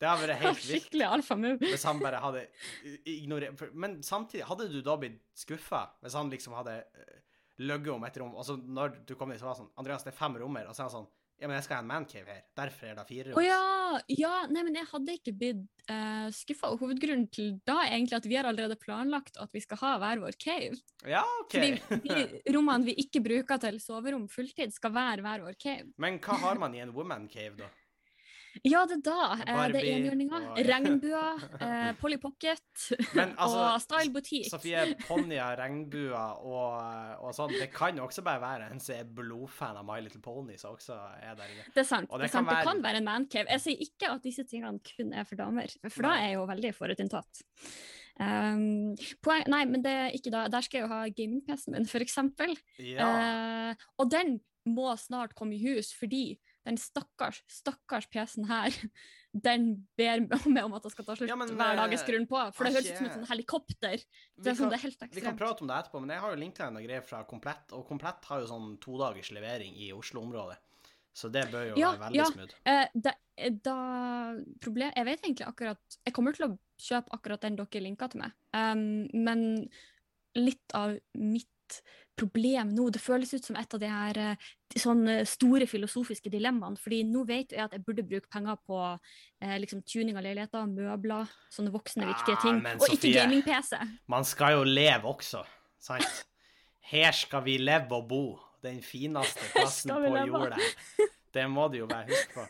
Det 0.00 0.08
har 0.10 0.18
vært 0.20 0.40
helt 0.42 0.62
vilt. 0.66 0.84
Skikkelig 0.84 1.06
alfamove. 1.06 1.70
Hvis 1.70 1.84
han 1.88 2.00
bare 2.02 2.20
hadde 2.22 2.46
ignorert 3.08 3.62
Men 3.72 4.00
samtidig, 4.02 4.44
hadde 4.48 4.68
du 4.72 4.80
da 4.84 4.96
blitt 5.00 5.20
skuffa 5.38 5.84
hvis 6.02 6.16
han 6.18 6.32
liksom 6.32 6.56
hadde 6.58 6.80
løyet 7.62 7.92
om 7.94 8.02
et 8.08 8.16
rom, 8.18 8.32
og 8.34 8.42
så 8.46 8.56
når 8.58 8.96
du 9.06 9.14
kom 9.14 9.30
dit, 9.30 9.38
så 9.38 9.46
var 9.46 9.54
det 9.54 9.60
sånn 9.62 9.74
Andreas, 9.78 10.02
det 10.02 10.10
er 10.10 10.18
fem 10.18 10.34
rommer, 10.42 10.66
og 10.66 10.74
så 10.74 10.82
er 10.82 10.88
han 10.88 10.96
sånn 10.96 11.12
Ja, 11.38 11.48
men 11.48 11.56
jeg 11.58 11.64
skal 11.66 11.76
ha 11.76 11.82
en 11.82 11.88
mancave 11.90 12.30
her. 12.30 12.42
Derfor 12.58 12.86
er 12.90 12.94
det 12.98 13.04
fire 13.08 13.32
Å 13.32 13.36
rom. 13.36 13.44
ja! 13.46 13.62
Ja, 14.10 14.32
nei, 14.50 14.62
men 14.66 14.74
jeg 14.78 14.86
hadde 14.90 15.14
ikke 15.18 15.32
blitt 15.38 15.62
uh, 15.90 16.26
skuffa. 16.34 16.70
Og 16.74 16.80
hovedgrunnen 16.82 17.26
til 17.34 17.52
da 17.66 17.76
er 17.84 17.92
egentlig 17.96 18.16
at 18.20 18.26
vi 18.30 18.36
har 18.38 18.46
allerede 18.48 18.74
planlagt 18.80 19.36
at 19.42 19.50
vi 19.54 19.62
skal 19.62 19.78
ha 19.82 19.92
hver 20.02 20.22
vår 20.22 20.38
cave. 20.40 20.78
Ja, 21.06 21.22
OK. 21.42 21.54
Fordi 21.54 22.08
de 22.08 22.54
rommene 22.54 22.88
vi 22.88 22.94
ikke 23.02 23.22
bruker 23.22 23.60
til 23.62 23.78
soverom 23.82 24.24
fulltid, 24.30 24.74
skal 24.74 24.94
være 24.94 25.22
hver 25.26 25.44
vår 25.46 25.58
cave. 25.62 25.88
Men 26.02 26.18
hva 26.22 26.38
har 26.42 26.58
man 26.62 26.74
i 26.74 26.82
en 26.82 26.94
woman 26.96 27.26
cave, 27.30 27.54
da? 27.60 27.70
Ja, 28.62 28.84
det 28.86 29.00
er 29.00 29.02
da. 29.08 29.14
Barbie, 29.34 29.44
det 29.44 29.50
er 29.50 29.56
Barbie 29.74 29.94
enhjørninger, 29.96 30.44
og- 30.50 30.60
regnbuer, 30.68 31.42
eh, 31.66 31.88
Polly 31.98 32.18
Pocket 32.22 32.84
altså, 33.18 33.64
og 33.64 33.80
Style 33.82 34.12
Boutique. 34.14 34.50
Sofie, 34.52 34.84
ponnier, 35.08 35.56
regnbuer 35.58 36.38
og, 36.44 37.18
og 37.24 37.34
sånn, 37.34 37.56
det 37.58 37.70
kan 37.74 37.98
også 38.04 38.22
bare 38.26 38.42
være 38.44 38.70
en 38.70 38.80
som 38.82 38.94
er 39.00 39.10
blodfan 39.18 39.80
av 39.80 39.88
My 39.88 39.98
Little 40.04 40.22
Pony, 40.24 40.56
som 40.60 40.76
også 40.78 40.94
er 41.18 41.34
der 41.40 41.50
inne. 41.50 41.66
Det 41.74 41.82
er 41.82 41.90
sant. 41.90 42.08
Det, 42.10 42.22
det 42.22 42.30
kan 42.30 42.44
sant. 42.44 42.46
kan 42.46 42.54
det 42.54 42.60
være- 42.60 42.70
kan 42.70 42.86
være 42.86 43.02
en 43.02 43.10
mancave. 43.10 43.50
Jeg 43.56 43.64
sier 43.66 43.84
ikke 43.88 44.14
at 44.14 44.22
disse 44.22 44.46
tingene 44.46 44.80
kun 44.94 45.12
er 45.12 45.24
for 45.28 45.40
damer, 45.40 45.74
for 45.88 46.06
da 46.06 46.14
er 46.20 46.28
jeg 46.30 46.38
jo 46.38 46.46
veldig 46.54 46.74
forutinntatt. 46.78 47.44
Um, 48.20 48.94
poeng, 49.26 49.42
nei, 49.50 49.64
men 49.66 49.82
det 49.82 49.90
er 49.90 50.12
ikke 50.14 50.30
da. 50.30 50.44
Der 50.52 50.62
skal 50.62 50.78
jeg 50.80 50.86
jo 50.86 50.92
ha 50.94 51.00
gaming-PC-en 51.10 51.74
min, 51.74 51.88
eksempel. 52.04 52.54
Ja. 52.78 53.08
Uh, 53.74 53.86
og 53.98 54.10
den 54.12 54.36
må 54.70 54.94
snart 54.96 55.34
komme 55.36 55.56
i 55.56 55.62
hus, 55.64 55.90
fordi 55.98 56.38
den 56.64 56.78
stakkars, 56.80 57.42
stakkars 57.50 58.08
PC-en 58.12 58.48
her, 58.48 58.76
den 59.46 59.70
ber 59.98 60.24
meg 60.28 60.60
om 60.62 60.76
at 60.78 60.86
jeg 60.86 60.94
skal 60.94 61.08
ta 61.08 61.16
slutt 61.18 61.30
Ja, 61.30 61.38
men, 61.38 61.50
hver 61.58 61.80
dag 61.80 61.92
jeg 61.92 62.00
eh, 62.00 62.04
skrur 62.04 62.26
på. 62.30 62.42
For 62.56 62.68
det 62.68 62.76
høres 62.76 62.90
ut 62.90 63.00
som 63.00 63.08
et 63.08 63.32
helikopter. 63.32 64.04
Det 64.04 64.52
er, 64.52 64.58
sånn, 64.58 64.70
det 64.72 64.78
er 64.78 64.84
helt 64.86 65.08
vi 65.16 65.24
kan 65.24 65.38
prate 65.38 65.64
om 65.64 65.70
det 65.70 65.80
etterpå, 65.82 66.02
men 66.04 66.14
jeg 66.14 66.24
har 66.24 66.34
jo 66.34 66.40
linka 66.40 66.70
noen 66.70 66.86
greier 66.86 67.04
fra 67.06 67.24
Komplett, 67.28 67.74
og 67.76 67.86
Komplett 67.88 68.30
har 68.30 68.44
jo 68.44 68.50
sånn 68.50 68.76
todagers 68.82 69.32
levering 69.34 69.76
i 69.76 69.90
Oslo-området. 69.96 70.60
Så 71.14 71.30
det 71.30 71.44
bør 71.52 71.68
jo 71.70 71.74
Ja, 71.78 71.92
være 71.94 72.08
veldig 72.08 72.18
ja. 72.18 72.28
smooth. 72.32 72.54
Eh, 72.66 72.86
det, 73.06 73.14
eh, 73.38 73.52
da, 73.62 73.78
problem, 74.60 74.90
jeg 74.96 75.06
vet 75.06 75.20
egentlig 75.22 75.46
akkurat 75.46 75.98
Jeg 76.00 76.14
kommer 76.16 76.34
til 76.34 76.48
å 76.48 76.56
kjøpe 76.74 77.14
akkurat 77.14 77.44
den 77.46 77.58
dere 77.60 77.82
linka 77.84 78.08
til 78.10 78.24
meg, 78.24 78.34
um, 78.50 79.06
men 79.14 79.44
litt 80.34 80.74
av 80.74 80.96
mitt 81.14 81.53
problem 82.14 82.70
nå 82.74 82.88
Det 82.94 83.00
føles 83.02 83.32
ut 83.34 83.44
som 83.44 83.56
et 83.58 83.74
av 83.74 83.80
de 83.82 83.88
her 83.90 84.18
eh, 84.22 84.50
sånne 84.78 85.16
store 85.26 85.66
filosofiske 85.70 86.30
dilemmaene. 86.30 86.78
fordi 86.80 87.02
nå 87.08 87.24
vet 87.26 87.52
jeg 87.52 87.64
at 87.64 87.74
jeg 87.74 87.84
burde 87.86 88.06
bruke 88.06 88.30
penger 88.30 88.58
på 88.66 88.80
eh, 89.42 89.56
liksom 89.62 89.82
tuning 89.82 90.16
av 90.18 90.26
leiligheter, 90.26 90.66
møbler, 90.70 91.30
sånne 91.54 91.74
voksne, 91.74 92.06
viktige 92.10 92.38
ting. 92.42 92.62
men 92.62 92.78
Og 92.78 92.94
ikke 92.94 93.12
gaming-PC. 93.18 93.80
Man 94.06 94.26
skal 94.28 94.58
jo 94.58 94.64
leve 94.68 95.10
også, 95.10 95.44
sant? 95.82 96.24
Her 96.84 97.16
skal 97.16 97.44
vi 97.46 97.58
leve 97.58 97.96
og 97.96 98.08
bo. 98.08 98.24
Den 98.64 98.78
fineste 98.80 99.44
plassen 99.52 99.90
på 99.92 100.12
jorda. 100.24 100.56
Det 101.34 101.42
må 101.50 101.66
du 101.68 101.82
jo 101.82 101.88
bare 101.90 102.06
huske 102.08 102.32
på. 102.32 102.44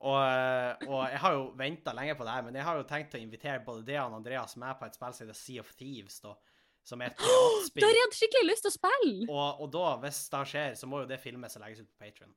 Og, 0.00 0.86
og 0.88 1.02
jeg 1.12 1.20
har 1.20 1.34
jo 1.36 1.42
venta 1.58 1.92
lenge 1.92 2.14
på 2.16 2.24
det 2.24 2.32
her, 2.32 2.44
men 2.46 2.56
jeg 2.56 2.64
har 2.64 2.78
jo 2.78 2.86
tenkt 2.88 3.14
å 3.14 3.20
invitere 3.20 3.60
både 3.66 3.84
Dean 3.90 4.14
og 4.14 4.22
Andreas 4.22 4.56
med 4.58 4.78
på 4.80 4.88
et 4.88 4.96
spill 4.96 5.12
som 5.12 5.26
heter 5.26 5.36
Sea 5.36 5.60
of 5.60 5.74
Thieves, 5.76 6.16
da. 6.24 6.32
Som 6.90 7.04
er 7.04 7.12
et 7.12 7.20
Da 7.20 7.28
har 7.30 7.44
piratspill. 7.46 7.96
jeg 8.00 8.14
skikkelig 8.18 8.48
lyst 8.48 8.66
til 8.66 8.72
å 8.72 8.74
spille! 8.74 9.28
Og, 9.28 9.62
og 9.62 9.72
da, 9.76 9.86
hvis 10.02 10.20
det 10.32 10.42
skjer, 10.52 10.76
så 10.80 10.90
må 10.90 11.04
jo 11.04 11.10
det 11.10 11.20
filmes 11.22 11.56
og 11.56 11.64
legges 11.64 11.84
ut 11.84 11.90
på 11.90 12.04
Patron. 12.04 12.32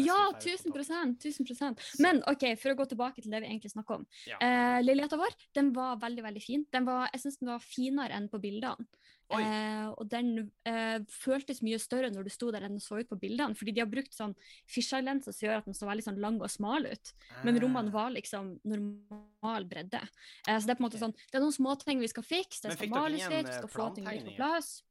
Ja, 0.00 0.18
1000% 0.32 1.18
1000% 1.20 1.84
Men 2.04 2.22
OK, 2.30 2.46
for 2.60 2.72
å 2.72 2.78
gå 2.80 2.88
tilbake 2.94 3.22
til 3.22 3.34
det 3.34 3.42
vi 3.44 3.50
egentlig 3.50 3.74
snakker 3.74 4.00
om. 4.00 4.06
Ja. 4.30 4.40
Uh, 4.40 4.80
Leiligheta 4.84 5.20
vår 5.20 5.36
den 5.56 5.72
var 5.76 5.98
veldig 6.02 6.24
veldig 6.24 6.42
fin. 6.42 6.64
Den 6.74 6.88
var, 6.88 7.10
jeg 7.12 7.26
syns 7.26 7.40
den 7.42 7.52
var 7.52 7.64
finere 7.64 8.16
enn 8.16 8.30
på 8.32 8.40
bildene. 8.42 8.88
Eh, 9.32 9.88
og 9.96 10.08
den 10.10 10.50
eh, 10.68 10.98
føltes 11.08 11.62
mye 11.64 11.78
større 11.80 12.10
når 12.12 12.24
du 12.24 12.30
sto 12.30 12.50
der 12.52 12.62
enn 12.66 12.76
den 12.76 12.80
så 12.84 12.98
ut 13.00 13.08
på 13.08 13.18
bildene. 13.18 13.56
Fordi 13.56 13.72
de 13.72 13.80
har 13.80 13.88
brukt 13.90 14.12
sånn 14.14 14.34
fisheye-lenser 14.70 15.32
som 15.32 15.48
gjør 15.48 15.58
at 15.58 15.64
den 15.64 15.74
så 15.74 15.88
veldig 15.88 16.04
sånn 16.04 16.20
lang 16.20 16.40
og 16.40 16.50
smal 16.52 16.86
ut. 16.86 17.12
Men 17.42 17.58
rommene 17.60 17.88
Ah. 17.88 17.92
var 17.92 18.10
liksom 18.10 18.60
normal 18.64 19.64
bredde. 19.64 20.02
Eh, 20.46 20.58
så 20.58 20.66
det 20.66 20.70
er 20.70 20.76
på 20.76 20.84
en 20.84 20.90
måte 20.90 21.00
sånn, 21.00 21.14
det 21.30 21.38
er 21.38 21.40
noen 21.40 21.52
småting 21.56 22.00
vi 22.00 22.08
skal 22.08 22.22
fikse. 22.22 22.62
Det 22.68 22.76
skal 22.76 22.88
males 22.90 23.20
litt, 23.28 23.30
vi 23.30 23.50
eh, 23.50 23.58
skal 23.58 23.68
få 23.68 23.94
ting 23.94 24.04
litt 24.04 24.24
på 24.26 24.36
plass. 24.36 24.82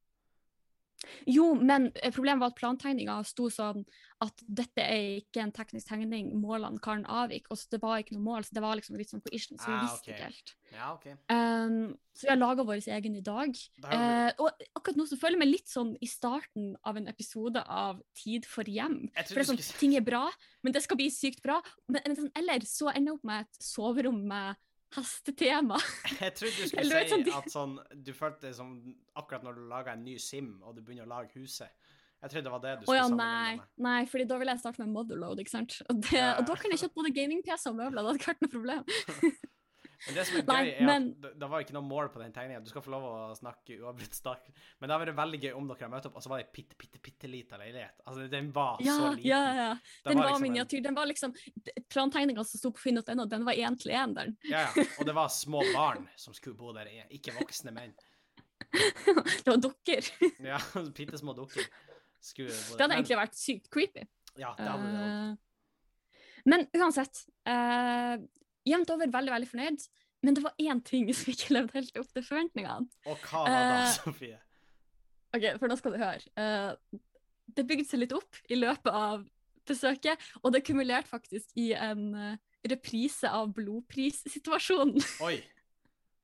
Jo, 1.29 1.53
men 1.59 1.89
eh, 2.01 2.11
problemet 2.13 2.41
var 2.43 2.53
at 2.53 2.59
plantegninga 2.59 3.19
sto 3.27 3.49
sånn 3.53 3.83
at 4.23 4.43
dette 4.47 4.79
er 4.79 5.17
ikke 5.19 5.41
en 5.43 5.51
teknisk 5.51 5.89
tegning, 5.89 6.29
målene 6.39 6.79
kan 6.83 7.03
avvike. 7.11 7.51
Og 7.51 7.59
så 7.59 7.73
det 7.73 7.81
var 7.83 7.99
ikke 7.99 8.15
noe 8.15 8.23
mål, 8.23 8.45
så 8.47 8.55
det 8.55 8.63
var 8.63 8.77
liksom 8.79 8.95
litt 8.99 9.11
sånn 9.11 9.23
på 9.23 9.33
irsen, 9.35 9.59
så 9.59 9.67
vi 9.67 9.75
Ah, 9.75 9.83
visste 9.83 10.13
ikke 10.13 10.29
helt. 10.29 10.53
Ja, 10.73 10.87
okay. 10.95 11.17
Um, 11.29 11.93
så 12.15 12.25
vi 12.25 12.31
har 12.31 12.39
laga 12.39 12.63
vår 12.65 12.87
egen 12.95 13.17
i 13.19 13.23
dag. 13.25 13.57
Eh, 13.83 14.31
og 14.39 14.63
akkurat 14.77 14.97
nå 14.97 15.05
så 15.09 15.19
føler 15.19 15.35
jeg 15.37 15.43
meg 15.43 15.51
litt 15.51 15.69
sånn 15.69 15.91
i 16.01 16.09
starten 16.09 16.71
av 16.87 16.97
en 16.97 17.09
episode 17.11 17.61
av 17.67 17.99
Tid 18.17 18.47
for 18.49 18.63
hjem. 18.69 19.09
For 19.13 19.35
det 19.35 19.43
er 19.43 19.49
sånn, 19.51 19.59
skulle 19.61 19.81
ting 19.83 19.97
er 19.99 20.05
bra, 20.07 20.23
men 20.63 20.73
det 20.75 20.85
skal 20.85 20.97
bli 21.01 21.09
sykt 21.13 21.43
bra. 21.45 21.59
Men, 21.87 22.01
men 22.07 22.17
sånn, 22.21 22.31
eller 22.39 22.63
så 22.69 22.93
ender 22.93 23.11
jeg 23.11 23.19
opp 23.19 23.27
med 23.27 23.45
et 23.47 23.65
soverom 23.65 24.23
med 24.31 24.61
hestetema. 24.95 25.77
Jeg 26.23 26.33
trodde 26.37 26.53
du 26.57 26.67
skulle 26.69 27.01
si 27.03 27.09
sånn, 27.13 27.25
at 27.39 27.49
sånn 27.53 27.73
Du 28.05 28.13
følte 28.17 28.47
det 28.47 28.55
som 28.57 28.73
akkurat 29.19 29.43
når 29.45 29.57
du 29.59 29.65
laga 29.69 29.93
en 29.97 30.03
ny 30.05 30.17
sim, 30.21 30.55
og 30.63 30.75
du 30.77 30.81
begynner 30.81 31.07
å 31.07 31.13
lage 31.17 31.33
huset. 31.39 31.69
Jeg 32.23 32.31
trodde 32.31 32.45
det 32.47 32.51
var 32.53 32.61
det 32.63 32.73
du 32.79 32.85
skulle 32.85 32.87
skulle 32.87 32.99
ja, 33.01 33.07
sammenligne 33.11 33.63
med. 33.63 33.71
nei, 33.83 33.97
fordi 34.07 34.25
da 34.29 34.37
ville 34.39 34.53
jeg 34.55 34.61
starte 34.63 34.79
med 34.85 34.93
Motherload, 34.95 35.41
ikke 35.43 35.51
sant. 35.57 35.79
Og, 35.89 35.97
det, 36.05 36.13
Ja. 36.15 36.29
og 36.39 36.45
da 36.47 36.55
kunne 36.55 36.77
jeg 36.77 36.85
kjøpt 36.85 36.95
både 37.01 37.11
gaming-PC 37.17 37.65
og 37.73 37.75
møbler, 37.81 37.99
det 37.99 38.07
hadde 38.13 38.21
ikke 38.21 38.31
vært 38.31 38.45
noe 38.45 38.53
problem. 38.53 38.85
Men 40.07 40.15
det 40.17 40.23
som 40.27 40.37
er 40.37 40.43
Nei, 40.49 40.63
gøy, 40.65 40.71
er 40.81 40.85
men- 40.85 41.07
at 41.23 41.39
det, 41.39 41.47
var 41.49 41.61
ikke 41.63 41.73
noe 41.77 41.85
mål 41.87 42.09
på 42.11 42.19
den 42.19 42.33
tegningen. 42.35 42.63
Du 42.63 42.69
skal 42.69 42.81
få 42.83 42.91
lov 42.91 43.03
å 43.07 43.35
snakke 43.37 43.77
uavbrutt 43.79 44.13
sterk. 44.17 44.49
Men 44.79 44.89
det 44.89 44.95
hadde 44.97 45.05
vært 45.07 45.19
veldig 45.21 45.39
gøy 45.45 45.53
om 45.55 45.67
dere 45.69 45.77
hadde 45.79 45.91
møtt 45.95 46.05
opp, 46.09 46.15
og 46.19 46.23
så 46.25 46.29
var 46.33 46.41
det 46.41 46.47
ei 46.47 46.51
bitte, 46.57 46.75
bitte, 46.81 46.99
bitte 47.05 47.29
lita 47.31 47.57
leilighet. 47.61 48.01
Altså, 48.05 48.27
den 48.29 48.51
var 48.51 48.77
Ja, 48.83 48.97
så 48.97 49.11
liten. 49.15 49.25
ja, 49.29 49.41
ja. 49.55 49.69
Det 49.75 50.09
Den 50.11 50.17
var, 50.17 50.25
liksom 50.29 50.41
miniatyr. 50.49 50.81
Den 50.83 50.95
var 50.95 51.05
liksom 51.05 51.35
Plantegninga 51.89 52.43
som 52.43 52.59
sto 52.59 52.71
på 52.71 52.79
finn.no, 52.83 53.25
den 53.29 53.45
var 53.45 53.53
én 53.53 53.77
til 53.79 53.91
én 53.91 54.13
der. 54.15 54.33
Ja, 54.49 54.65
ja. 54.75 54.83
Og 54.99 55.05
det 55.05 55.15
var 55.15 55.27
små 55.29 55.61
barn 55.73 56.07
som 56.15 56.33
skulle 56.33 56.55
bo 56.57 56.73
der, 56.73 56.89
ikke 57.09 57.31
voksne 57.39 57.71
menn. 57.73 57.93
Det 58.73 59.47
var 59.47 59.57
dukker. 59.57 60.01
Ja, 60.51 60.57
bitte 60.95 61.17
små 61.19 61.33
dukker. 61.37 61.65
Skulle 62.23 62.49
bo 62.49 62.77
Det 62.77 62.81
hadde 62.85 62.95
egentlig 62.95 63.17
vært 63.19 63.35
sykt 63.35 63.69
creepy. 63.69 64.05
Ja, 64.39 64.53
det 64.57 64.67
hadde 64.67 64.91
det. 64.93 65.01
Eh, 65.03 65.35
Men 66.45 66.65
uansett. 66.75 67.25
eh, 67.45 68.17
jevnt 68.67 68.93
over 68.93 69.11
veldig, 69.11 69.33
veldig 69.35 69.49
fornøyd. 69.51 69.85
Men 70.23 70.37
det 70.37 70.43
var 70.45 70.55
én 70.61 70.79
ting 70.87 71.09
som 71.11 71.33
ikke 71.33 71.55
levde 71.57 71.75
helt 71.75 71.97
opp 71.99 72.11
til 72.15 72.23
forventningene. 72.23 72.87
Og 73.11 73.25
hva 73.27 73.43
var 73.43 73.67
da, 73.67 73.79
uh, 73.83 73.95
Sofie? 73.97 74.39
Ok, 75.35 75.47
for 75.59 75.67
nå 75.67 75.77
skal 75.79 75.95
du 75.95 75.99
høre. 75.99 76.23
Uh, 76.39 76.99
det 77.57 77.65
bygde 77.67 77.87
seg 77.89 78.03
litt 78.05 78.15
opp 78.15 78.39
i 78.47 78.57
løpet 78.57 78.91
av 78.93 79.25
besøket, 79.67 80.19
og 80.41 80.53
det 80.55 80.63
kumulerte 80.67 81.11
faktisk 81.11 81.51
i 81.59 81.71
en 81.75 82.07
uh, 82.15 82.37
reprise 82.69 83.27
av 83.27 83.51
blodprissituasjonen. 83.57 85.03
Oi. 85.27 85.37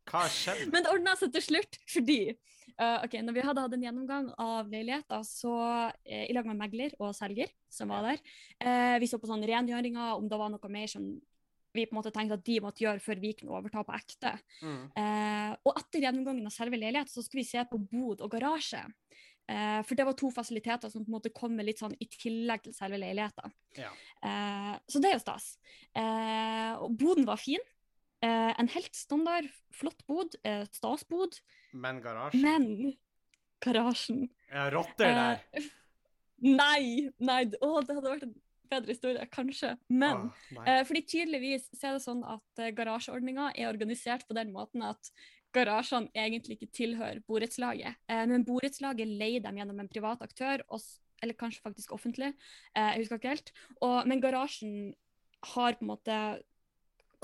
Hva 0.10 0.24
skjedde? 0.32 0.72
Men 0.74 0.86
det 0.86 0.94
ordna 0.94 1.14
seg 1.20 1.34
til 1.36 1.46
slutt, 1.46 1.80
fordi 1.92 2.22
uh, 2.32 3.04
ok, 3.04 3.20
når 3.26 3.36
vi 3.36 3.46
hadde 3.46 3.66
hatt 3.66 3.76
en 3.78 3.84
gjennomgang 3.86 4.30
av 4.42 4.72
leiligheter, 4.72 5.26
så 5.28 5.56
uh, 5.60 5.92
i 6.08 6.34
lag 6.36 6.48
med 6.50 6.60
megler 6.60 6.96
og 7.02 7.14
selger 7.18 7.52
som 7.70 7.92
var 7.94 8.08
der, 8.08 8.24
uh, 8.64 8.96
vi 9.02 9.10
så 9.12 9.20
på 9.22 9.30
sånn 9.30 9.46
rengjøringer, 9.46 10.16
om 10.18 10.32
det 10.32 10.40
var 10.40 10.52
noe 10.54 10.72
mer 10.72 10.90
som 10.90 11.12
vi 11.74 11.86
på 11.86 11.94
en 11.94 12.00
måte 12.00 12.12
tenkte 12.16 12.38
at 12.40 12.46
de 12.48 12.60
måtte 12.64 12.84
gjøre 12.84 13.02
før 13.04 13.20
vi 13.22 13.34
kunne 13.38 13.56
overta 13.60 13.84
på 13.86 13.94
ekte. 13.98 14.32
Mm. 14.66 14.84
Eh, 14.98 15.52
og 15.68 15.78
etter 15.80 16.02
gjennomgangen 16.06 16.48
av 16.50 16.54
selve 16.56 16.80
leiligheten 16.82 17.14
så 17.14 17.22
skulle 17.26 17.44
vi 17.44 17.50
se 17.52 17.64
på 17.70 17.78
bod 17.92 18.22
og 18.26 18.32
garasje. 18.34 18.82
Eh, 19.50 19.80
for 19.86 19.98
det 19.98 20.06
var 20.06 20.14
to 20.18 20.30
fasiliteter 20.34 20.92
som 20.94 21.02
på 21.06 21.10
en 21.10 21.16
måte 21.18 21.32
kom 21.34 21.56
med 21.58 21.66
litt 21.70 21.82
sånn 21.82 21.96
i 22.02 22.06
tillegg 22.14 22.64
til 22.68 22.74
selve 22.78 23.00
leiligheten. 23.02 23.54
Ja. 23.78 23.90
Eh, 24.26 24.74
så 24.90 25.02
det 25.02 25.12
er 25.12 25.18
jo 25.18 25.24
stas. 25.26 25.52
Eh, 25.98 26.74
og 26.82 26.94
boden 27.02 27.26
var 27.30 27.42
fin. 27.42 27.62
Eh, 28.22 28.52
en 28.60 28.68
helt 28.74 28.96
standard, 28.98 29.48
flott 29.74 30.02
bod. 30.10 30.36
Eh, 30.44 30.66
stasbod. 30.76 31.38
Men 31.74 32.02
garasjen? 32.04 32.42
Men 32.44 32.98
garasjen 33.64 34.26
Ja, 34.52 34.70
rotter 34.74 35.14
der. 35.16 35.42
eh, 35.54 35.70
Nei! 36.40 37.10
nei, 37.20 37.42
Å, 37.60 37.70
det 37.84 37.96
hadde 37.98 38.12
vært 38.14 38.24
en 38.30 38.36
bedre 38.72 38.94
historie, 38.94 39.26
kanskje. 39.34 39.74
Men 39.90 40.30
ah. 40.30 40.64
Eh, 40.66 40.84
fordi 40.88 41.04
tydeligvis 41.08 41.68
så 41.74 41.90
er 41.90 41.98
det 41.98 42.06
sånn 42.06 42.24
at 42.28 42.64
eh, 42.64 42.72
garasjeordninga 42.78 43.52
er 43.56 43.70
organisert 43.72 44.26
på 44.30 44.38
den 44.38 44.54
måten 44.56 44.86
at 44.86 45.12
garasjene 45.56 46.12
egentlig 46.18 46.60
ikke 46.60 46.74
tilhører 46.78 47.22
borettslaget. 47.30 48.00
Eh, 48.10 48.26
men 48.30 48.46
borettslaget 48.48 49.10
leier 49.22 49.46
dem 49.46 49.60
gjennom 49.62 49.82
en 49.82 49.92
privat 49.92 50.22
aktør, 50.26 50.64
og, 50.70 50.84
eller 51.24 51.38
kanskje 51.40 51.66
faktisk 51.66 51.96
offentlig. 51.96 52.34
Eh, 52.76 52.94
jeg 52.94 53.04
husker 53.06 53.22
ikke 53.22 53.36
helt. 53.36 53.54
Og, 53.80 53.98
men 54.10 54.24
garasjen 54.24 54.94
har 55.56 55.78
på 55.80 55.86
en 55.86 55.94
måte 55.94 56.20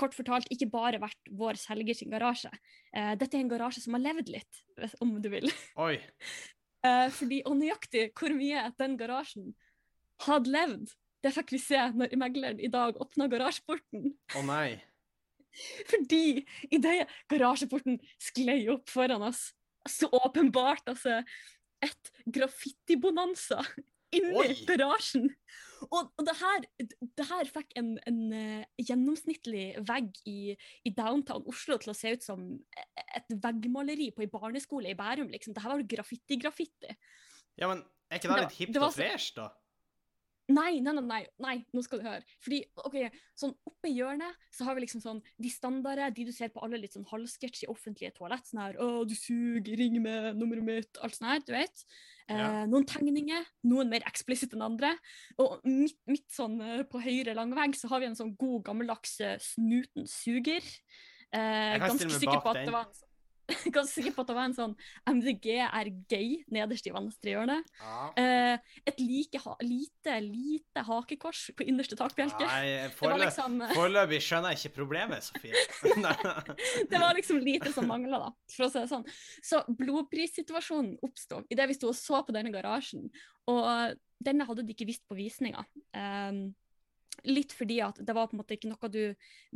kort 0.00 0.16
fortalt 0.16 0.48
ikke 0.52 0.68
bare 0.72 1.00
vært 1.00 1.30
vår 1.38 1.58
selger 1.60 1.96
sin 1.96 2.12
garasje. 2.12 2.50
Eh, 2.92 3.14
dette 3.18 3.36
er 3.38 3.44
en 3.44 3.52
garasje 3.52 3.84
som 3.84 3.96
har 3.96 4.04
levd 4.04 4.32
litt, 4.34 4.62
om 5.04 5.16
du 5.22 5.32
vil. 5.32 5.50
Oi. 5.80 5.96
Eh, 6.84 7.08
fordi, 7.10 7.40
og 7.48 7.56
nøyaktig 7.58 8.12
hvor 8.14 8.30
mye 8.36 8.60
den 8.78 8.92
garasjen 9.00 9.46
hadde 10.22 10.52
levd, 10.52 10.92
det 11.24 11.32
fikk 11.34 11.54
vi 11.56 11.60
se 11.62 11.80
når 11.96 12.14
megleren 12.20 12.60
i 12.60 12.70
dag 12.72 12.98
åpna 13.02 13.28
garasjeporten. 13.32 14.12
Å 14.36 14.44
nei. 14.46 14.76
Fordi 15.90 16.44
idet 16.68 17.06
garasjeporten 17.32 18.00
sklei 18.20 18.60
opp 18.72 18.90
foran 18.92 19.24
oss, 19.30 19.48
så 19.88 20.10
åpenbart 20.18 20.88
altså 20.90 21.20
et 21.84 22.10
graffitibonanza 22.32 23.60
inni 24.16 24.36
Oi! 24.38 24.54
garasjen. 24.68 25.28
Og, 25.86 26.08
og 26.16 26.22
det, 26.24 26.34
her, 26.40 26.64
det 27.18 27.26
her 27.28 27.50
fikk 27.52 27.74
en, 27.78 27.90
en 28.08 28.20
eh, 28.32 28.62
gjennomsnittlig 28.80 29.66
vegg 29.86 30.16
i, 30.28 30.54
i 30.88 30.92
downtown 30.96 31.44
Oslo 31.50 31.76
til 31.82 31.92
å 31.92 31.96
se 31.96 32.14
ut 32.16 32.24
som 32.24 32.46
et 32.96 33.36
veggmaleri 33.42 34.08
på 34.16 34.24
en 34.24 34.32
barneskole 34.32 34.90
i 34.92 34.96
Bærum. 34.98 35.28
Liksom. 35.34 35.54
Det 35.56 35.62
her 35.64 35.74
var 35.74 35.84
graffiti-graffiti. 35.92 36.96
Ja, 37.60 37.68
men 37.70 37.84
er 38.10 38.20
ikke 38.20 38.30
det 38.32 38.38
Det- 38.38 38.46
litt 38.46 38.58
hipt 38.62 38.80
og 38.80 38.94
fresh, 38.96 39.36
da? 39.36 39.50
Nei, 40.48 40.78
nei, 40.80 40.92
nei, 40.94 41.02
nei, 41.02 41.22
nei, 41.42 41.54
nå 41.74 41.82
skal 41.82 41.98
du 41.98 42.04
høre. 42.06 42.22
Fordi, 42.44 42.60
ok, 42.86 42.96
sånn 43.34 43.54
oppe 43.66 43.88
i 43.90 43.96
hjørnet 43.96 44.36
så 44.54 44.64
har 44.68 44.76
vi 44.76 44.84
liksom 44.84 45.00
sånn 45.02 45.18
de 45.42 45.50
standarde, 45.50 46.06
de 46.14 46.26
du 46.28 46.30
ser 46.34 46.52
på 46.54 46.62
alle 46.62 46.78
litt 46.78 46.94
sånn 46.94 47.06
halvsketsj 47.10 47.64
i 47.64 47.70
offentlige 47.72 48.12
toalett. 48.14 48.46
Sånn 48.46 48.62
her 48.62 48.78
'Å, 48.78 49.06
du 49.08 49.14
suger, 49.18 49.74
ring 49.76 50.00
med 50.02 50.36
nummeret 50.38 50.62
mitt', 50.62 51.00
alt 51.02 51.14
sånn 51.18 51.28
her, 51.32 51.40
du 51.40 51.52
vet. 51.52 51.84
Eh, 52.28 52.36
Ja. 52.36 52.66
Noen 52.66 52.86
tegninger, 52.86 53.44
noen 53.64 53.88
mer 53.90 54.02
eksplisitt 54.06 54.52
enn 54.54 54.62
andre. 54.62 54.94
Og 55.38 55.60
midt, 55.64 55.98
midt 56.06 56.28
sånn 56.30 56.60
eh, 56.60 56.82
på 56.84 57.02
høyre 57.02 57.34
langvegg 57.34 57.74
så 57.74 57.88
har 57.88 58.00
vi 58.00 58.06
en 58.06 58.14
sånn 58.18 58.36
god 58.38 58.64
gammeldags 58.64 59.20
eh, 59.20 59.38
Snuten 59.38 60.06
suger. 60.06 60.62
Eh, 61.34 61.78
ganske 61.78 62.08
sikker 62.08 62.40
på 62.40 62.50
at 62.50 62.54
den. 62.62 62.66
det 62.66 62.72
var 62.72 62.86
en 62.86 62.94
sånn 62.94 63.05
Ganske 63.74 63.92
sikker 63.92 64.14
på 64.16 64.24
at 64.24 64.30
det 64.30 64.36
var 64.36 64.48
en 64.48 64.56
sånn 64.56 64.74
MDG 65.06 65.48
er 65.62 65.90
gay 66.10 66.40
nederst 66.52 66.88
i 66.88 66.92
venstre 66.94 67.32
hjørne. 67.32 67.58
Ja. 67.80 68.08
Eh, 68.18 68.80
et 68.90 69.02
like, 69.02 69.42
lite, 69.62 70.16
lite 70.24 70.84
hakekors 70.88 71.44
på 71.56 71.66
innerste 71.68 71.98
takbjelke. 71.98 72.42
Nei, 72.42 72.64
Det 72.86 72.96
foreløpig, 72.98 73.28
liksom, 73.28 74.26
skjønner 74.26 74.54
jeg 74.54 74.62
ikke 74.62 74.76
problemet, 74.80 75.28
Sofie. 75.28 75.64
Det 76.90 77.00
var 77.00 77.16
liksom 77.18 77.40
lite 77.44 77.72
som 77.74 77.88
mangla, 77.90 78.26
da, 78.26 78.32
for 78.56 78.66
å 78.66 78.72
si 78.72 78.82
det 78.82 78.90
sånn. 78.90 79.06
Så 79.44 79.62
blodprissituasjonen 79.78 80.96
oppsto 81.06 81.44
idet 81.52 81.70
vi 81.70 81.78
sto 81.78 81.92
og 81.92 81.98
så 81.98 82.22
på 82.26 82.34
denne 82.34 82.52
garasjen. 82.54 83.06
Og 83.50 83.96
denne 84.26 84.46
hadde 84.48 84.64
de 84.66 84.74
ikke 84.74 84.88
visst 84.88 85.04
på 85.06 85.18
visninga. 85.18 85.62
Um, 85.94 86.48
litt 87.24 87.54
fordi 87.56 87.78
at 87.84 87.98
det 88.02 88.14
var 88.16 88.28
på 88.28 88.36
en 88.36 88.42
måte 88.42 88.56
ikke 88.56 88.70
noe 88.70 88.90
du 88.92 89.02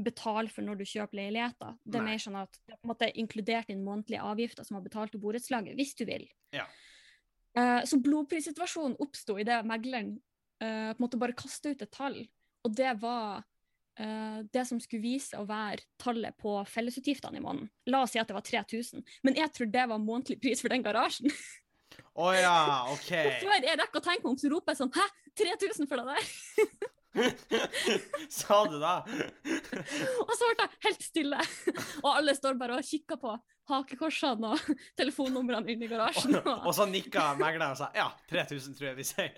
betaler 0.01 0.51
for 0.53 0.67
når 0.67 0.81
du 0.81 0.87
kjøper 0.89 1.21
leiligheter. 1.21 1.77
Det 1.85 2.01
er 2.01 2.07
Nei. 2.07 2.15
mer 2.15 2.23
sånn 2.25 2.39
at 2.41 2.59
det 2.65 2.75
er 2.75 2.81
på 2.81 2.89
en 2.89 2.93
måte 2.93 3.11
inkludert 3.23 3.71
din 3.71 3.85
månedlige 3.87 4.25
avgifter 4.25 4.67
som 4.67 4.79
har 4.79 4.87
betalt 4.87 5.15
til 5.15 5.23
borettslaget, 5.23 5.77
hvis 5.79 5.95
du 5.99 6.05
vil. 6.09 6.27
Ja. 6.57 6.67
Uh, 7.59 7.81
så 7.89 7.99
blodprissituasjonen 8.03 8.99
oppsto 9.03 9.39
idet 9.43 9.61
megleren 9.67 10.15
uh, 10.63 10.93
på 10.93 10.99
en 10.99 11.03
måte 11.03 11.21
bare 11.21 11.39
kasta 11.39 11.73
ut 11.73 11.83
et 11.83 11.93
tall, 11.95 12.21
og 12.63 12.77
det 12.79 12.93
var 13.03 13.43
uh, 13.43 14.39
det 14.55 14.67
som 14.69 14.79
skulle 14.83 15.03
vise 15.03 15.39
å 15.39 15.49
være 15.49 15.83
tallet 15.99 16.37
på 16.39 16.55
fellesutgiftene 16.71 17.41
i 17.41 17.45
måneden. 17.45 17.73
La 17.91 18.05
oss 18.05 18.15
si 18.15 18.23
at 18.23 18.31
det 18.31 18.39
var 18.39 18.47
3000, 18.47 19.03
men 19.27 19.41
jeg 19.41 19.51
tror 19.57 19.73
det 19.75 19.89
var 19.91 20.05
månedlig 20.05 20.39
pris 20.43 20.63
for 20.63 20.73
den 20.73 20.87
garasjen. 20.87 21.35
Å 22.21 22.31
ja, 22.37 22.57
OK. 22.93 23.11
Før 23.43 23.57
jeg 23.65 23.79
rekker 23.79 23.99
å 23.99 24.05
tenke 24.05 24.25
meg 24.25 24.33
om, 24.33 24.39
så 24.39 24.51
roper 24.53 24.75
jeg 24.75 24.81
sånn 24.83 24.95
Hæ, 24.95 25.07
3000 25.41 25.91
for 25.91 26.01
det 26.01 26.15
der? 26.15 26.91
Sa 28.41 28.61
du 28.71 28.77
da? 28.81 29.01
Og 29.07 30.35
så 30.37 30.51
ble 30.51 30.67
jeg 30.67 30.83
helt 30.87 31.07
stille, 31.07 31.41
og 32.05 32.11
alle 32.15 32.35
står 32.39 32.59
bare 32.61 32.79
og 32.79 32.87
kikker 32.87 33.19
på 33.21 33.35
hakekorsene 33.71 34.53
og 34.55 34.71
telefonnumrene 34.99 35.71
inne 35.75 35.87
i 35.87 35.91
garasjen. 35.91 36.37
Og 36.41 36.69
Og 36.71 36.75
så 36.77 36.87
nikka 36.91 37.33
megleren 37.39 37.75
og 37.75 37.79
sa 37.79 37.91
ja, 37.97 38.09
3000 38.31 38.79
tror 38.79 38.91
jeg 38.93 38.99
vi 38.99 39.09
sier. 39.11 39.37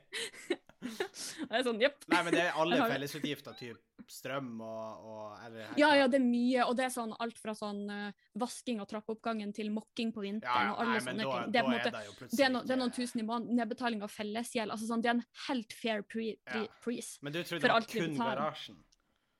Jeg 0.82 1.58
er 1.58 1.64
sånn, 1.66 1.80
jepp. 1.82 2.04
Nei, 2.12 2.20
men 2.26 2.34
det 2.34 2.44
er 2.46 2.56
alle 2.62 2.78
fellesutgifter, 2.90 3.56
typ 3.58 3.80
strøm 4.10 4.60
og, 4.64 5.04
og 5.06 5.44
eller, 5.46 5.74
Ja, 5.78 5.92
ja, 5.96 6.08
det 6.10 6.18
er 6.18 6.24
mye, 6.24 6.64
og 6.66 6.76
det 6.78 6.86
er 6.88 6.92
sånn 6.94 7.12
alt 7.22 7.38
fra 7.40 7.54
sånn 7.56 7.82
eh, 7.92 8.24
vasking 8.40 8.80
av 8.82 8.88
trappeoppgangen 8.90 9.52
til 9.56 9.70
mokking 9.74 10.12
på 10.14 10.24
vinteren 10.24 10.72
ja, 10.72 10.74
og 10.74 10.82
alle 10.82 10.96
nei, 10.96 11.04
sånne 11.06 11.26
da, 11.26 11.36
ting. 11.36 11.52
Det 11.54 11.62
er, 11.62 11.68
måte, 11.68 11.92
er 11.92 12.08
det 12.08 12.30
det 12.32 12.46
er, 12.46 12.52
no, 12.54 12.64
det 12.66 12.74
er 12.74 12.82
noen 12.82 12.94
tusen 12.96 13.22
i 13.22 13.26
måneden. 13.28 13.58
Nedbetaling 13.58 14.02
av 14.04 14.12
fellesgjeld. 14.12 14.74
Altså 14.74 14.88
sånn, 14.88 15.04
det 15.04 15.12
er 15.12 15.16
en 15.18 15.24
helt 15.46 15.76
fair 15.76 16.02
pre, 16.02 16.32
pre, 16.48 16.64
Ja. 16.66 16.80
pris. 16.84 17.14
Men 17.22 17.36
du 17.36 17.40
trodde 17.42 17.62
det 17.64 17.72
var 17.72 17.88
kun 17.88 18.18
garasjen? 18.18 18.82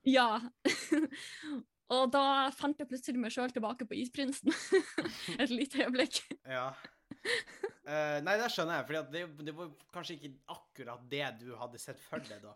Ja. 0.09 0.29
og 1.97 2.09
da 2.15 2.25
fant 2.57 2.81
jeg 2.81 2.91
plutselig 2.91 3.23
meg 3.23 3.35
sjøl 3.35 3.53
tilbake 3.55 3.87
på 3.89 3.99
Isprinsen. 3.99 4.55
Et 5.43 5.53
lite 5.53 5.85
øyeblikk. 5.85 6.23
Ja. 6.47 6.71
Eh, 7.83 8.19
nei, 8.23 8.37
det 8.39 8.47
skjønner 8.55 8.79
jeg, 8.79 8.87
for 8.87 9.11
det, 9.11 9.23
det 9.43 9.53
var 9.57 9.71
kanskje 9.91 10.15
ikke 10.15 10.29
akkurat 10.55 11.01
det 11.11 11.25
du 11.41 11.49
hadde 11.59 11.81
sett 11.83 11.99
for 12.05 12.23
deg 12.23 12.45
da. 12.45 12.53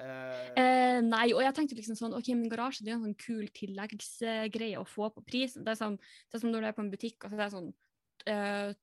Uh, 0.00 0.50
uh, 0.54 0.98
nei, 1.02 1.30
og 1.34 1.40
jeg 1.42 1.54
tenkte 1.56 1.76
liksom 1.78 1.96
sånn, 1.98 2.14
ok, 2.16 2.28
men 2.36 2.50
garasje 2.52 2.84
det 2.86 2.92
er 2.92 2.98
en 2.98 3.06
sånn 3.08 3.16
kul 3.20 3.48
tilleggsgreie 3.56 4.78
å 4.80 4.86
få 4.88 5.08
på 5.14 5.24
pris. 5.26 5.56
Det 5.56 5.72
er, 5.72 5.78
sånn, 5.80 5.96
det 5.96 6.38
er 6.38 6.44
som 6.44 6.52
når 6.52 6.62
du 6.62 6.68
er 6.70 6.76
på 6.76 6.84
en 6.84 6.92
butikk, 6.92 7.24
og 7.24 7.32
så 7.32 7.38
er 7.38 7.42
det 7.42 7.54
sånn 7.56 7.72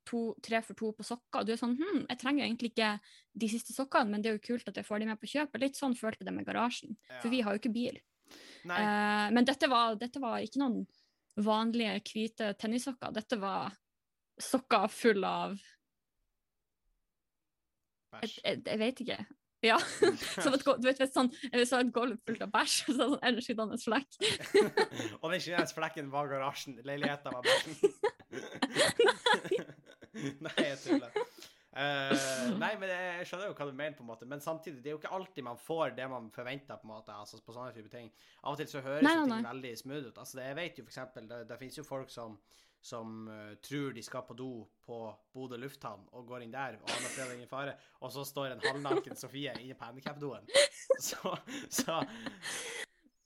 to, 0.02 0.20
tre 0.42 0.58
for 0.66 0.74
to 0.74 0.90
på 0.98 1.06
sokker. 1.06 1.40
og 1.40 1.46
Du 1.46 1.54
er 1.54 1.60
sånn, 1.60 1.76
hm, 1.78 2.04
jeg 2.08 2.18
trenger 2.18 2.42
egentlig 2.42 2.72
ikke 2.72 2.90
de 3.38 3.50
siste 3.54 3.70
sokkene, 3.70 4.10
men 4.10 4.22
det 4.22 4.32
er 4.32 4.38
jo 4.40 4.46
kult 4.48 4.66
at 4.66 4.80
jeg 4.80 4.86
får 4.86 4.98
de 4.98 5.10
med 5.12 5.20
på 5.22 5.30
kjøpet. 5.30 5.62
Litt 5.62 5.78
sånn 5.78 5.94
følte 5.98 6.26
det 6.26 6.34
med 6.34 6.46
garasjen, 6.48 6.98
ja. 7.06 7.20
for 7.22 7.30
vi 7.30 7.44
har 7.46 7.54
jo 7.54 7.62
ikke 7.62 7.74
bil. 7.76 8.00
Men 8.66 9.46
dette 9.46 9.70
var, 9.70 9.94
dette 9.96 10.20
var 10.20 10.42
ikke 10.42 10.60
noen 10.60 10.82
vanlige 11.38 11.94
hvite 12.10 12.50
tennissokker. 12.58 13.14
Dette 13.14 13.38
var 13.40 13.70
sokker 14.42 14.86
full 14.92 15.24
av 15.26 15.58
Bæsj. 18.12 18.38
jeg, 18.44 18.62
jeg 18.64 18.80
vet 18.80 19.00
ikke. 19.04 19.18
Ja. 19.62 19.78
Som 20.44 20.54
et, 20.54 20.62
du 20.62 20.86
vet, 20.86 21.00
sånn, 21.10 21.30
hvis 21.50 21.72
så 21.72 21.80
et 21.82 21.90
gulv 21.94 22.18
fullt 22.26 22.44
av 22.46 22.52
bæsj, 22.54 22.76
så 22.86 22.92
er 22.92 22.94
det 22.94 23.00
sånn 23.00 23.16
energidannende 23.32 23.82
flekk. 23.82 24.18
Og 25.22 25.32
den 25.32 25.42
kinesiske 25.42 25.80
flekken 25.80 26.12
var 26.14 26.30
garasjen. 26.30 26.78
Leiligheten 26.86 27.34
var 27.34 27.42
bæsjen. 27.46 27.74
nei, 30.14 30.32
nei, 30.46 30.56
jeg 30.62 30.78
tuller. 30.84 31.22
Uh, 31.78 32.56
nei, 32.58 32.72
men 32.80 32.90
jeg 32.90 33.26
skjønner 33.28 33.50
jo 33.50 33.56
hva 33.58 33.66
du 33.68 33.74
mener, 33.76 33.94
på 33.98 34.02
en 34.02 34.10
måte. 34.10 34.26
Men 34.30 34.42
samtidig, 34.42 34.80
det 34.82 34.90
er 34.90 34.96
jo 34.96 35.02
ikke 35.02 35.12
alltid 35.14 35.46
man 35.46 35.60
får 35.62 35.92
det 35.98 36.08
man 36.10 36.30
forventer, 36.34 36.78
på 36.78 36.88
en 36.88 36.94
måte, 36.94 37.14
altså 37.14 37.38
på 37.42 37.54
sånne 37.54 37.74
type 37.74 37.90
ting. 37.92 38.08
Av 38.44 38.54
og 38.54 38.62
til 38.62 38.70
så 38.70 38.82
høres 38.82 39.04
Nei, 39.06 39.14
nei, 39.20 39.42
ting 39.42 39.50
veldig 39.50 39.74
smooth 39.82 40.08
ut. 40.08 40.22
Altså, 40.22 40.38
det, 40.38 40.48
jeg 40.48 40.58
vet 40.58 40.80
jo 40.80 40.86
for 40.86 40.94
eksempel, 40.94 41.28
det, 41.30 41.44
det 41.50 41.60
finnes 41.60 41.78
jo 41.78 41.86
folk 41.86 42.14
som 42.14 42.38
som 42.80 43.28
uh, 43.28 43.54
tror 43.64 43.92
de 43.96 44.02
skal 44.02 44.24
på 44.26 44.36
do 44.38 44.50
på 44.86 44.98
Bodø 45.34 45.58
lufthavn 45.60 46.06
og 46.14 46.26
går 46.28 46.44
inn 46.46 46.54
der 46.54 46.78
og 46.80 46.92
aner 46.94 47.12
fred 47.12 47.28
og 47.28 47.36
ingen 47.36 47.50
fare, 47.50 47.74
og 48.00 48.12
så 48.14 48.24
står 48.26 48.54
en 48.54 48.62
halvnaken 48.64 49.18
Sofie 49.22 49.54
inne 49.60 49.76
på 49.78 49.88
handikapdoen. 49.88 50.46
Så, 50.98 51.30
så, 51.70 52.00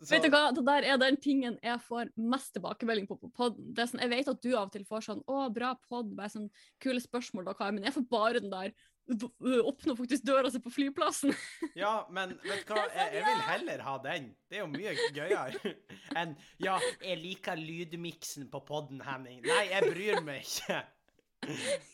så 0.03 0.11
Vet 0.11 0.27
du 0.27 0.33
hva, 0.35 0.51
det 0.53 0.65
der 0.67 0.85
er 0.93 0.99
den 1.01 1.17
tingen 1.17 1.55
jeg 1.65 1.81
får 1.87 2.11
mest 2.21 2.51
tilbakemelding 2.53 3.07
på 3.09 3.17
på 3.23 3.31
podden. 3.33 3.71
Er 3.73 3.89
sånn, 3.89 4.03
jeg 4.03 4.11
vet 4.13 4.29
at 4.29 4.43
du 4.45 4.51
av 4.51 4.67
og 4.67 4.73
til 4.75 4.85
får 4.85 5.07
sånn 5.07 5.23
'Å, 5.25 5.47
bra 5.55 5.71
pod', 5.89 6.11
bare 6.19 6.33
sånn 6.35 6.51
kule 6.83 7.01
spørsmål 7.01 7.47
dere 7.49 7.63
har, 7.63 7.73
men 7.73 7.87
jeg 7.87 7.95
får 7.97 8.05
bare 8.13 8.43
den 8.43 8.53
der 8.53 8.75
Åpner 9.13 9.97
faktisk 9.99 10.25
døra 10.29 10.51
si 10.53 10.61
på 10.63 10.73
flyplassen. 10.73 11.35
Ja, 11.83 12.07
men 12.13 12.35
vet 12.45 12.65
du 12.69 12.73
hva, 12.75 12.87
jeg, 12.95 13.13
jeg 13.19 13.27
vil 13.27 13.45
heller 13.49 13.85
ha 13.87 13.99
den. 14.05 14.31
Det 14.51 14.59
er 14.59 14.65
jo 14.65 14.71
mye 14.73 14.97
gøyere 15.17 15.75
enn 16.21 16.35
Ja, 16.63 16.79
jeg 17.03 17.21
liker 17.23 17.61
lydmiksen 17.61 18.49
på 18.53 18.63
podden, 18.69 19.03
Henning. 19.07 19.41
Nei, 19.47 19.63
jeg 19.73 19.93
bryr 19.93 20.21
meg 20.27 20.45
ikke. 20.47 20.83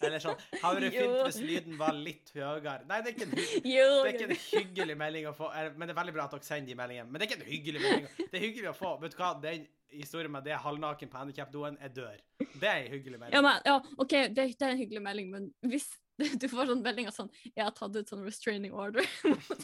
Eller 0.05 0.21
sånn 0.21 0.37
Hadde 0.61 0.83
det 0.83 0.91
fint 0.93 1.15
hvis 1.25 1.39
lyden 1.41 1.79
var 1.81 1.97
litt 1.97 2.35
høyere? 2.35 2.83
Nei, 2.89 2.99
det 3.01 3.13
er 3.13 3.15
ikke 3.15 3.29
en, 3.29 3.37
det 3.39 3.79
er 3.79 4.11
ikke 4.11 4.27
en 4.29 4.41
hyggelig 4.43 4.97
melding 5.01 5.29
å 5.31 5.33
få. 5.37 5.49
Men 5.79 5.89
det 5.89 5.95
er 5.95 6.01
veldig 6.03 6.15
bra 6.19 6.27
at 6.29 6.35
dere 6.37 6.45
sender 6.45 6.69
de 6.69 6.77
meldingene. 6.77 7.09
Men 7.09 7.21
det 7.23 7.25
er 7.27 7.31
ikke 7.31 7.41
en 7.41 7.49
hyggelig 7.49 7.85
melding. 7.85 8.11
Det 8.19 8.37
er 8.37 8.45
hyggelig 8.45 8.71
å 8.75 8.77
få. 8.77 8.91
Vet 9.01 9.17
du 9.17 9.23
hva, 9.23 9.31
den 9.41 9.65
historien 9.89 10.33
med 10.35 10.45
det 10.45 10.59
halvnaken 10.61 11.09
på 11.09 11.17
handikapdoen, 11.23 11.79
jeg 11.81 11.95
dør. 11.97 12.19
Det 12.61 12.69
er 12.69 12.83
en 12.83 12.93
hyggelig 12.93 13.23
melding. 13.23 13.39
ja, 13.39 13.43
men, 13.47 13.65
ja, 13.65 13.79
OK, 13.97 14.15
det, 14.37 14.45
det 14.53 14.67
er 14.69 14.75
en 14.75 14.83
hyggelig 14.83 15.03
melding, 15.07 15.31
men 15.33 15.49
hvis 15.73 15.89
du 16.41 16.49
får 16.51 16.71
sånn 16.73 16.83
meldinger 16.83 17.15
sånn 17.15 17.31
'Jeg 17.55 17.63
har 17.63 17.75
tatt 17.77 17.97
ut 17.97 18.11
sånn 18.11 18.25
restraining 18.27 18.75
order'. 18.75 19.07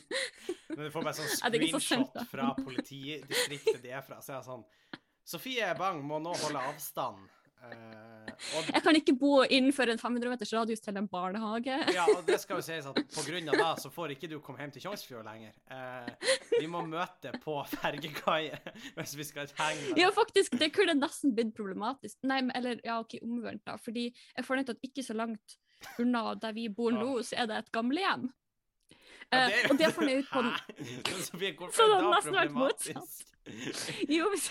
Men 0.74 0.86
du 0.86 0.90
får 0.94 1.06
bare 1.06 1.16
sånn 1.18 1.30
er 1.30 1.56
screenshot 1.58 2.18
fra 2.30 2.52
politidistriktet 2.58 3.82
de 3.82 3.94
er 3.94 4.04
fra. 4.06 4.20
Så 4.22 4.36
er 4.36 4.42
det 4.42 4.50
sånn 4.50 4.66
Sofie 5.24 5.70
Bang 5.78 6.02
må 6.04 6.20
nå 6.20 6.34
holde 6.36 6.60
avstand. 6.68 7.30
Eh, 7.64 8.32
og, 8.58 8.66
Jeg 8.68 8.82
kan 8.84 8.96
ikke 8.98 9.14
bo 9.16 9.30
innenfor 9.44 9.88
en 9.88 10.00
500 10.00 10.32
meters 10.34 10.52
radius 10.52 10.82
til 10.84 10.98
en 11.00 11.08
barnehage. 11.08 11.76
ja, 11.94 12.04
og 12.12 12.26
det 12.28 12.36
skal 12.42 12.60
jo 12.60 12.66
sies 12.66 12.88
at 12.90 12.98
på 13.14 13.24
grunn 13.24 13.48
av 13.52 13.56
det 13.60 13.70
så 13.80 13.92
får 13.94 14.14
ikke 14.16 14.28
du 14.30 14.36
komme 14.44 14.60
hjem 14.60 14.74
til 14.74 14.84
Tjongsfjord 14.84 15.24
lenger. 15.24 15.54
Eh, 15.72 16.30
vi 16.58 16.68
må 16.70 16.84
møte 16.86 17.32
på 17.44 17.56
fergekaia 17.72 18.60
hvis 18.98 19.16
vi 19.16 19.28
skal 19.30 19.50
henge 19.60 19.96
Ja, 20.00 20.12
faktisk, 20.14 20.58
det 20.60 20.74
kunne 20.76 20.96
nesten 20.98 21.34
blitt 21.36 21.54
problematisk. 21.56 22.18
Nei, 22.26 22.42
men, 22.44 22.52
eller 22.58 22.84
ja, 22.84 23.00
OK, 23.00 23.16
omvendt, 23.24 23.64
da. 23.64 23.78
Fordi 23.80 24.10
jeg 24.10 24.44
nødt 24.44 24.68
til 24.68 24.76
at 24.76 24.90
ikke 24.90 25.06
så 25.06 25.16
langt 25.16 25.58
unna 26.02 26.34
der 26.40 26.56
vi 26.56 26.68
bor 26.68 26.94
nå, 26.94 27.18
så 27.26 27.42
er 27.42 27.50
det 27.50 27.62
et 27.64 27.72
gamlehjem. 27.74 28.28
Ja, 28.28 28.40
Eh, 29.34 29.70
og 29.70 29.78
det 29.78 29.90
får 29.94 30.08
jeg 30.08 30.24
ut 30.24 30.32
på 30.32 30.42
den? 30.46 30.56
Sofie, 31.28 31.54
Så 31.72 31.86
det 31.88 32.00
det 32.00 32.10
nesten 32.10 32.36
vært 32.36 32.58
motsatt. 32.58 33.22
Jo, 34.08 34.30
hvis, 34.32 34.46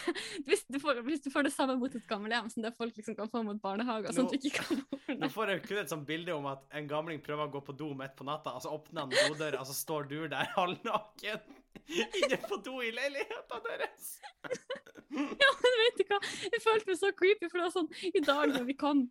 hvis, 0.46 0.60
du 0.70 0.78
får, 0.78 1.00
hvis 1.08 1.24
du 1.26 1.32
får 1.34 1.48
det 1.48 1.52
samme 1.56 1.74
mot 1.82 1.96
et 1.98 2.04
gamlehjem 2.06 2.50
som 2.54 2.62
det 2.62 2.76
folk 2.78 2.94
liksom 3.00 3.16
kan 3.18 3.30
få 3.32 3.42
mot 3.46 3.58
barnehager, 3.62 4.14
sånn 4.14 4.28
at 4.30 4.36
du 4.36 4.50
ikke 4.52 4.68
kan 4.68 4.84
bo 4.86 5.16
Nå 5.18 5.30
får 5.34 5.50
jeg 5.50 5.64
kun 5.66 5.80
et 5.82 5.94
sånt 5.94 6.06
bilde 6.06 6.36
om 6.36 6.46
at 6.52 6.68
en 6.78 6.90
gamling 6.92 7.24
prøver 7.26 7.48
å 7.50 7.54
gå 7.56 7.64
på 7.66 7.74
do 7.80 7.90
midt 7.98 8.14
på 8.20 8.28
natta, 8.28 8.54
og 8.54 8.62
så 8.62 8.76
åpner 8.76 9.08
han 9.08 9.16
dodøra, 9.16 9.64
og 9.64 9.70
så 9.70 9.74
står 9.80 10.06
du 10.12 10.20
der 10.30 10.52
halvnaken 10.60 11.42
inne 11.90 12.38
på 12.46 12.60
do 12.62 12.76
i 12.86 12.92
leiligheten 12.94 13.66
deres. 13.66 14.12
Ja, 15.10 15.50
men 15.64 15.80
vet 15.82 15.98
du 15.98 16.06
hva? 16.12 16.22
Jeg 16.54 16.62
følte 16.62 16.92
meg 16.92 17.02
så 17.02 17.12
creepy, 17.18 17.50
for 17.50 17.64
det 17.64 17.66
var 17.66 17.74
sånn 17.74 17.90
i 18.14 18.22
dag 18.22 18.54
når 18.54 18.70
vi 18.70 18.78
kom 18.78 19.08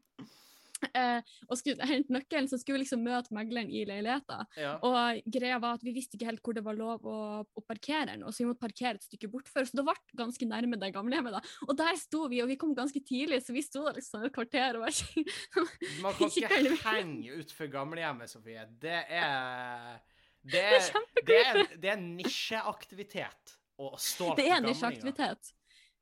eh, 0.98 1.34
og 1.48 1.58
skulle 1.58 1.88
hente 1.88 2.12
nøkkelen, 2.16 2.48
så 2.50 2.58
skulle 2.60 2.80
vi 2.80 2.84
liksom 2.84 3.04
møte 3.06 3.34
megleren 3.36 3.70
i 3.72 3.84
leiligheten. 3.88 4.46
Ja. 4.60 4.74
Og 4.86 5.22
greia 5.34 5.60
var 5.62 5.78
at 5.78 5.86
vi 5.86 5.94
visste 5.96 6.18
ikke 6.18 6.30
helt 6.30 6.42
hvor 6.44 6.56
det 6.56 6.64
var 6.66 6.78
lov 6.78 7.06
å, 7.08 7.18
å 7.42 7.64
parkere 7.66 8.12
den, 8.12 8.24
og 8.26 8.34
så 8.34 8.44
vi 8.44 8.50
måtte 8.50 8.64
parkere 8.64 8.98
et 8.98 9.06
stykke 9.06 9.30
bortfor, 9.32 9.68
så 9.68 9.80
det 9.80 9.86
ble 9.88 9.96
ganske 10.18 10.48
nærme 10.48 10.80
det 10.80 10.92
gamlehjemmet 10.96 11.38
da. 11.38 11.42
Og 11.68 11.76
der 11.78 11.98
sto 12.00 12.26
vi, 12.32 12.42
og 12.44 12.50
vi 12.50 12.58
kom 12.60 12.74
ganske 12.76 13.02
tidlig, 13.06 13.42
så 13.46 13.56
vi 13.56 13.64
sto 13.64 13.86
der 13.86 14.00
liksom 14.00 14.26
et 14.26 14.34
kvarter 14.34 14.78
og 14.78 14.86
bare 14.86 15.66
Man 16.02 16.14
kan 16.18 16.30
Ikke 16.32 16.62
henge 16.88 17.38
utfor 17.40 17.70
gamlehjemmet, 17.72 18.30
Sofie. 18.30 18.66
Det 18.82 19.00
er 19.08 19.98
Det 20.42 20.52
Det 20.52 20.62
er 20.66 21.02
det 21.26 21.40
er, 21.46 21.74
det 21.78 21.90
er 21.92 22.00
nisjeaktivitet 22.02 23.58
å 23.78 23.92
stalke 24.00 24.42
Det 24.42 24.48
er 24.50 24.62
nisjeaktivitet. 24.64 25.52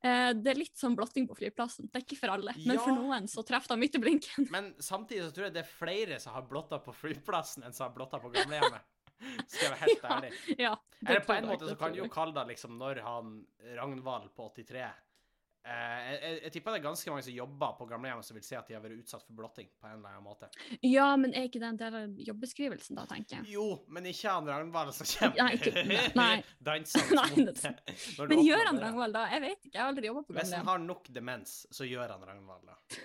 Eh, 0.00 0.30
det 0.32 0.54
er 0.54 0.56
litt 0.56 0.78
som 0.80 0.94
blotting 0.96 1.26
på 1.28 1.36
flyplassen. 1.36 1.90
Det 1.90 2.00
er 2.00 2.06
ikke 2.06 2.20
for 2.22 2.32
alle, 2.32 2.54
men 2.64 2.78
for 2.80 2.96
noen 2.96 3.26
så 3.28 3.44
treffer 3.46 3.74
de 3.74 3.82
midt 3.82 3.98
i 3.98 4.00
blinken. 4.00 4.46
Men 4.52 4.72
samtidig 4.80 5.26
så 5.26 5.34
tror 5.36 5.48
jeg 5.48 5.56
det 5.58 5.64
er 5.64 5.74
flere 5.74 6.20
som 6.22 6.36
har 6.36 6.46
blotta 6.48 6.80
på 6.80 6.94
flyplassen 6.96 7.66
enn 7.66 7.76
som 7.76 7.88
har 7.88 7.94
blotta 7.98 8.20
på 8.22 8.32
gamlehjemmet. 8.32 8.88
Skal 9.44 9.66
jeg 9.66 9.74
være 9.74 9.82
helt 9.82 10.04
Ja, 10.08 10.16
ærlig. 10.16 10.32
Ja, 10.56 10.72
Eller 11.04 11.20
på 11.26 11.36
en 11.36 11.50
måte 11.50 11.68
så 11.68 11.76
kan 11.76 11.92
du 11.92 12.00
jo 12.00 12.08
kalle 12.12 12.32
det 12.38 12.46
liksom 12.54 12.78
når 12.80 13.02
han 13.04 13.34
Ragnvald 13.76 14.30
på 14.36 14.48
83 14.56 14.80
eh, 14.86 14.94
jeg, 15.60 16.18
jeg, 16.22 16.36
jeg 16.46 16.52
tipper 16.54 16.72
det 16.72 16.78
er 16.80 16.84
ganske 16.86 17.10
mange 17.12 17.24
som 17.26 17.34
jobber 17.36 17.72
på 17.76 17.86
gamlehjemmet 17.90 18.24
som 18.24 18.36
vil 18.38 18.44
si 18.46 18.54
at 18.56 18.68
de 18.70 18.74
har 18.78 18.80
vært 18.84 19.02
utsatt 19.02 19.24
for 19.26 19.36
blotting 19.36 19.66
på 19.76 19.90
en 19.90 19.98
eller 19.98 20.14
annen 20.14 20.24
måte. 20.24 20.48
Ja, 20.88 21.08
men 21.20 21.34
er 21.36 21.48
ikke 21.50 21.60
det 21.60 21.68
en 21.68 21.80
del 21.82 21.96
av 21.98 22.22
jobbeskrivelsen, 22.30 22.96
da, 22.96 23.04
tenker 23.10 23.36
jeg? 23.42 23.50
Jo, 23.58 23.66
men 23.92 24.08
ikke 24.08 24.32
han 24.32 24.48
Ragnvald 24.48 24.94
som 24.96 25.10
kommer 25.10 25.42
Nei, 25.42 25.50
ikke- 25.58 26.14
nei. 26.16 26.30
dansende 26.70 27.18
Nei, 27.18 27.26
mot 27.36 27.60
det- 27.60 28.28
Men 28.32 28.44
gjør 28.46 28.64
han. 28.70 28.80
Ragnvald 28.86 29.18
da? 29.18 29.26
Jeg 29.34 29.44
vet 29.44 29.58
ikke, 29.66 29.74
jeg 29.76 29.82
har 29.82 29.92
aldri 29.92 30.08
jobba 30.08 30.22
på 30.30 30.38
Hvis 30.38 30.54
han 30.56 30.66
har 30.72 30.80
nok 30.86 31.12
demens, 31.20 31.58
så 31.76 31.84
gjør 31.90 32.16
han 32.16 32.24
Ragnvald, 32.30 32.64
da. 32.72 33.04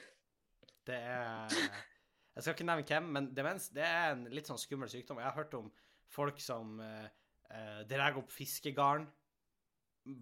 Det 0.86 1.02
er 1.02 1.60
Jeg 1.60 2.44
skal 2.44 2.54
ikke 2.56 2.70
nevne 2.72 2.88
hvem, 2.88 3.12
men 3.20 3.30
demens 3.36 3.68
det 3.76 3.84
er 3.84 4.14
en 4.14 4.26
litt 4.32 4.48
sånn 4.48 4.60
skummel 4.60 4.90
sykdom. 4.92 5.20
Jeg 5.20 5.28
har 5.28 5.38
hørt 5.44 5.54
om 5.60 5.70
folk 6.12 6.40
som 6.44 6.80
eh, 6.84 7.84
drar 7.88 8.16
opp 8.20 8.32
fiskegarn 8.32 9.06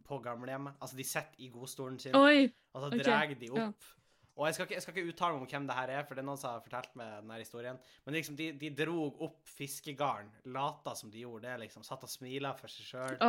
på 0.06 0.20
gamlehjemmet. 0.24 0.80
Altså, 0.80 0.98
de 1.00 1.08
sitter 1.08 1.44
i 1.44 1.50
godstolen 1.54 2.00
sin, 2.00 2.16
Oi! 2.16 2.48
og 2.74 2.82
så 2.86 2.90
ok, 2.90 3.04
drar 3.04 3.36
de 3.36 3.50
ja. 3.52 3.68
opp. 3.68 3.92
Og 4.34 4.48
jeg 4.48 4.56
skal, 4.56 4.66
ikke, 4.66 4.74
jeg 4.74 4.82
skal 4.82 4.96
ikke 4.96 5.10
uttale 5.12 5.36
meg 5.36 5.44
om 5.44 5.50
hvem 5.52 5.66
det 5.70 5.76
her 5.78 5.92
er, 5.94 6.06
for 6.08 6.18
det 6.18 6.24
er 6.24 6.26
noen 6.26 6.40
som 6.42 6.56
har 6.56 6.62
fortalt 6.66 6.96
meg 6.98 7.10
denne 7.20 7.36
historien. 7.38 7.78
Men 8.06 8.16
liksom, 8.18 8.38
de, 8.40 8.48
de 8.58 8.72
drog 8.74 9.20
opp 9.22 9.52
fiskegarn, 9.60 10.32
lata 10.56 10.96
som 10.98 11.12
de 11.14 11.22
gjorde 11.22 11.46
det, 11.46 11.60
liksom. 11.68 11.86
Satt 11.86 12.06
og 12.08 12.10
smila 12.10 12.56
for 12.58 12.74
seg 12.74 12.88
sjøl 12.88 13.20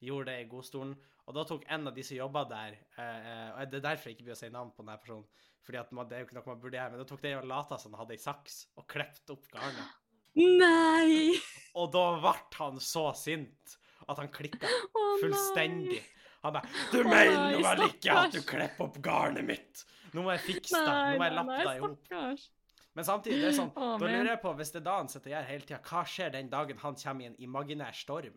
gjorde 0.00 0.30
det 0.30 0.38
i 0.40 0.48
godstolen. 0.48 0.94
Og 1.28 1.36
da 1.36 1.44
tok 1.48 1.66
en 1.72 1.90
av 1.90 1.96
de 1.96 2.04
som 2.04 2.16
jobba 2.16 2.42
der 2.50 2.74
eh, 3.00 3.50
Og 3.54 3.70
det 3.72 3.78
er 3.78 3.84
derfor 3.86 4.10
jeg 4.10 4.18
ikke 4.18 4.26
blir 4.26 4.34
å 4.34 4.40
si 4.40 4.50
navn 4.52 4.72
på 4.76 4.84
denne 4.84 4.96
personen, 5.00 5.44
fordi 5.64 5.84
man, 5.96 6.08
det 6.08 6.16
er 6.16 6.24
jo 6.24 6.28
ikke 6.28 6.36
noe 6.36 6.50
man 6.50 6.64
burde 6.64 6.76
gjøre, 6.76 6.92
men 6.92 7.00
da 7.00 7.06
tok 7.08 7.22
de 7.24 7.36
og 7.38 7.46
lata 7.48 7.78
som 7.80 7.94
han 7.94 8.02
hadde 8.02 8.16
ei 8.16 8.24
saks, 8.24 8.58
og 8.80 8.88
klepte 8.88 9.36
opp 9.36 9.46
garnet. 9.52 10.00
Nei! 10.34 11.36
Og 11.76 11.92
da 11.94 12.04
ble 12.20 12.34
han 12.58 12.80
så 12.82 13.10
sint 13.16 13.76
at 14.08 14.20
han 14.20 14.30
klikka 14.34 14.70
fullstendig. 15.22 16.02
Han 16.44 16.52
bare 16.52 16.68
'Du 16.92 17.00
Å, 17.00 17.08
mener 17.08 17.38
nei, 17.38 17.62
vel 17.64 17.86
ikke 17.88 18.16
at 18.20 18.34
du 18.34 18.42
klipper 18.44 18.84
opp 18.88 18.98
garnet 19.04 19.46
mitt?' 19.48 19.84
Nå 20.14 20.22
må 20.22 20.34
jeg 20.36 20.44
fikse 20.44 20.78
det. 20.78 20.92
Nå 20.92 21.18
må 21.18 21.26
jeg 21.26 21.34
lappe 21.38 21.56
deg 21.58 21.80
stakkars. 21.80 22.48
Men 22.94 23.06
samtidig, 23.08 23.40
det 23.42 23.48
er 23.48 23.56
sånn, 23.56 23.70
oh, 23.74 23.94
da 23.98 24.06
lurer 24.06 24.28
jeg 24.30 24.40
på, 24.44 24.50
hvis 24.54 24.70
det 24.70 24.78
er 24.78 24.84
da 24.86 24.98
han 25.00 25.08
sitter 25.10 25.30
og 25.30 25.32
gjør 25.34 25.46
hele 25.48 25.66
tida, 25.66 25.78
hva 25.88 26.02
skjer 26.06 26.28
den 26.36 26.50
dagen 26.52 26.78
han 26.84 26.98
kommer 27.00 27.24
i 27.24 27.30
en 27.32 27.38
imaginær 27.42 27.96
storm? 27.98 28.36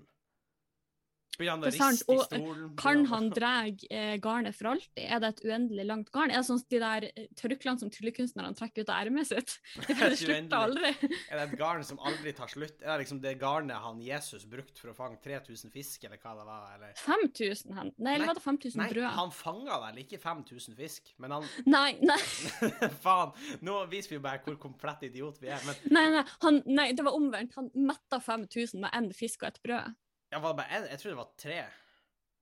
Begynner 1.38 1.70
han 1.70 1.74
riste 1.74 2.14
i 2.14 2.18
stolen? 2.26 2.70
Kan 2.80 3.04
han 3.12 3.30
dra 3.30 3.52
eh, 3.68 4.16
garnet 4.22 4.56
for 4.58 4.72
alltid? 4.72 5.04
Er 5.06 5.22
det 5.22 5.30
et 5.36 5.44
uendelig 5.46 5.86
langt 5.86 6.10
garn? 6.16 6.32
Er 6.34 6.42
det 6.42 6.48
sånn 6.48 6.62
de 6.74 6.80
der 6.82 7.08
tørklærne 7.38 7.82
som 7.84 7.92
tryllekunstnerne 7.94 8.58
trekker 8.58 8.86
ut 8.88 8.92
av 8.94 9.04
ermet 9.06 9.30
sitt? 9.30 9.58
Det, 9.88 9.96
det 10.02 10.18
slutter 10.20 10.58
aldri. 10.58 10.90
Er 11.30 11.40
det 11.40 11.44
et 11.46 11.54
garn 11.60 11.84
som 11.86 12.00
aldri 12.06 12.34
tar 12.36 12.50
slutt? 12.52 12.82
Er 12.82 12.96
det 12.96 13.06
liksom 13.06 13.22
det 13.24 13.36
garnet 13.42 13.80
han 13.84 14.02
Jesus 14.04 14.46
brukte 14.50 14.82
for 14.82 14.92
å 14.92 14.96
fange 14.98 15.20
3000 15.24 15.72
fisk, 15.74 16.04
eller 16.08 16.20
hva 16.22 16.34
det 16.40 16.48
var? 16.48 16.66
Eller? 16.76 16.96
5000 17.00 17.78
han. 17.78 17.92
Nei, 17.98 18.16
eller 18.18 18.32
var 18.32 18.40
det 18.40 18.44
5000 18.46 18.82
Nei, 18.82 18.90
brød? 18.94 19.08
han 19.18 19.32
fanga 19.36 19.80
vel 19.86 20.02
ikke 20.04 20.20
5000 20.22 20.78
fisk, 20.78 21.14
men 21.22 21.36
han 21.38 21.48
Nei, 21.78 21.92
nei, 22.02 22.20
Faen! 23.06 23.34
Nå 23.66 23.80
viser 23.92 24.16
vi 24.16 24.20
jo 24.20 24.26
bare 24.26 24.42
hvor 24.46 24.58
komplett 24.62 25.06
idiot 25.08 25.40
vi 25.44 25.54
er, 25.54 25.62
men 25.68 25.78
nei, 25.94 26.06
nei, 26.18 26.26
han, 26.44 26.60
nei, 26.66 26.90
det 26.98 27.06
var 27.06 27.16
omvendt. 27.18 27.56
Han 27.58 27.70
metta 27.78 28.20
5000 28.24 28.82
med 28.84 28.94
én 28.98 29.10
fisk 29.16 29.46
og 29.46 29.54
et 29.54 29.62
brød. 29.64 29.96
Det 30.32 30.42
bare 30.44 30.68
en? 30.76 30.88
Jeg 30.92 31.00
tror 31.02 31.14
det 31.14 31.20
var 31.22 31.36
tre. 31.40 31.60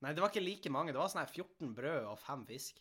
Nei, 0.04 0.12
det 0.12 0.22
var 0.22 0.32
ikke 0.32 0.44
like 0.44 0.72
mange. 0.72 0.92
Det 0.92 1.00
var 1.00 1.10
sånn 1.12 1.22
her 1.22 1.32
14 1.32 1.74
brød 1.76 2.08
og 2.10 2.18
fem 2.20 2.42
fisk. 2.48 2.80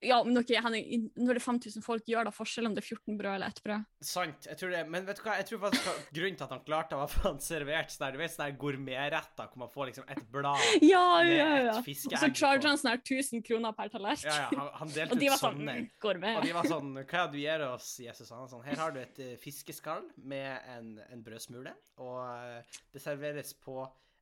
Ja, 0.00 0.20
men 0.22 0.38
okay, 0.38 0.60
Henning, 0.62 1.08
når 1.18 1.38
det 1.38 1.40
er 1.40 1.44
5000 1.44 1.82
folk, 1.82 2.04
gjør 2.06 2.28
det 2.28 2.32
forskjell 2.36 2.68
om 2.68 2.74
det 2.76 2.84
er 2.84 2.86
14 2.86 3.16
brød 3.18 3.32
eller 3.32 3.50
ett 3.50 3.60
brød? 3.64 3.86
Sant. 4.06 4.46
jeg 4.46 4.60
tror 4.60 4.70
det, 4.70 4.82
Men 4.92 5.08
vet 5.08 5.18
du 5.18 5.24
hva, 5.24 5.34
jeg 5.40 5.48
tror 5.48 5.62
faktisk 5.64 6.12
grunnen 6.14 6.38
til 6.38 6.46
at 6.46 6.54
han 6.54 6.62
klarte 6.68 6.94
det, 6.94 7.00
var 7.00 7.10
for 7.10 7.26
han 7.26 7.40
serverte 7.42 7.94
sånn 7.96 8.14
du 8.14 8.20
vet, 8.20 8.34
sånne 8.34 8.58
gourmetretter 8.62 9.48
hvor 9.50 9.62
man 9.64 9.72
får 9.72 9.90
liksom 9.90 10.06
et 10.14 10.22
blad 10.30 10.62
Ja, 10.92 11.02
Med 11.26 11.34
ja, 11.34 11.48
et 11.72 11.88
fiskeegg 11.88 12.14
Og 12.14 12.22
så 12.22 12.30
charger 12.30 12.70
han 12.70 12.78
sånn 12.78 12.92
her 12.92 13.02
1000 13.02 13.44
kroner 13.48 13.74
per 13.78 13.90
tallerken. 13.94 14.30
Ja, 14.30 14.38
ja, 14.44 14.52
han, 14.54 14.70
han 14.84 14.94
delte 14.98 15.18
ut 15.18 15.24
var 15.24 15.42
sånn 15.42 15.58
sånne. 15.58 15.76
med. 16.22 16.38
Og 16.38 16.46
de 16.46 16.54
var 16.60 16.70
sånn 16.70 16.94
Hva 17.08 17.24
er 17.24 17.26
det 17.26 17.34
du 17.34 17.40
gir 17.42 17.66
oss, 17.68 17.90
Jesus? 18.04 18.30
Han 18.34 18.50
sånn 18.52 18.66
Her 18.68 18.84
har 18.84 18.94
du 18.94 19.02
et 19.02 19.22
eh, 19.24 19.34
fiskeskall 19.42 20.06
med 20.22 20.70
en, 20.76 20.94
en 21.10 21.26
brødsmule, 21.26 21.74
og 22.04 22.22
eh, 22.36 22.78
det 22.94 23.02
serveres 23.02 23.54
på 23.58 23.80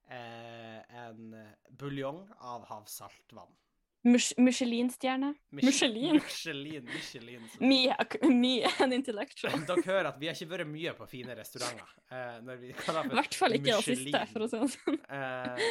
eh, 0.08 0.80
en 1.04 1.36
eh, 1.36 1.54
buljong 1.76 2.24
av 2.40 2.66
havsaltvann. 2.70 3.52
Michelin-stjerne. 4.06 5.32
Mich- 5.50 5.64
Michelin. 5.66 6.20
Michelin. 6.20 6.84
Michelin. 6.84 7.46
Me, 7.60 7.80
me 8.30 8.52
an 8.80 8.92
intellectual. 8.94 9.52
Dere 9.68 9.82
hører 9.86 10.10
at 10.12 10.20
vi 10.20 10.28
har 10.30 10.38
ikke 10.38 10.50
vært 10.52 10.70
mye 10.70 10.92
på 10.98 11.08
fine 11.10 11.36
restauranter. 11.38 11.94
Eh, 12.10 12.36
I 12.70 12.74
hvert 13.16 13.34
fall 13.38 13.56
ikke 13.58 13.72
det 13.72 13.80
siste, 13.86 14.22
for 14.32 14.46
å 14.46 14.50
si 14.52 14.60
det 14.62 14.70
sånn. 14.76 15.00
Eh, 15.16 15.64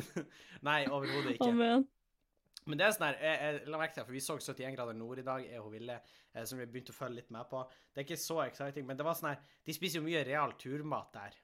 nei, 0.68 0.80
overhodet 0.90 1.36
ikke. 1.36 1.52
Amen. 1.52 1.86
Men 2.66 2.80
det 2.80 2.86
er 2.88 2.94
sånn 2.96 3.06
her, 3.06 3.18
jeg, 3.22 3.36
jeg 3.46 3.70
la 3.70 3.78
merke 3.78 3.94
til, 3.94 4.06
for 4.08 4.16
vi 4.16 4.20
så 4.24 4.34
71 4.42 4.74
grader 4.74 4.96
nord 4.98 5.20
i 5.22 5.26
dag, 5.26 5.44
er 5.46 5.62
hun 5.62 5.70
Ville, 5.70 6.00
eh, 6.34 6.42
som 6.50 6.58
vi 6.58 6.66
begynte 6.66 6.90
å 6.90 6.96
følge 6.98 7.20
litt 7.20 7.30
med 7.34 7.46
på. 7.52 7.60
Det 7.94 8.02
er 8.02 8.06
ikke 8.08 8.18
så 8.18 8.40
exciting, 8.48 8.88
men 8.88 8.98
det 8.98 9.06
var 9.06 9.14
sånn 9.14 9.30
her, 9.30 9.44
de 9.62 9.76
spiser 9.76 10.00
jo 10.00 10.06
mye 10.08 10.24
real 10.26 10.56
turmat 10.58 11.12
der. 11.14 11.36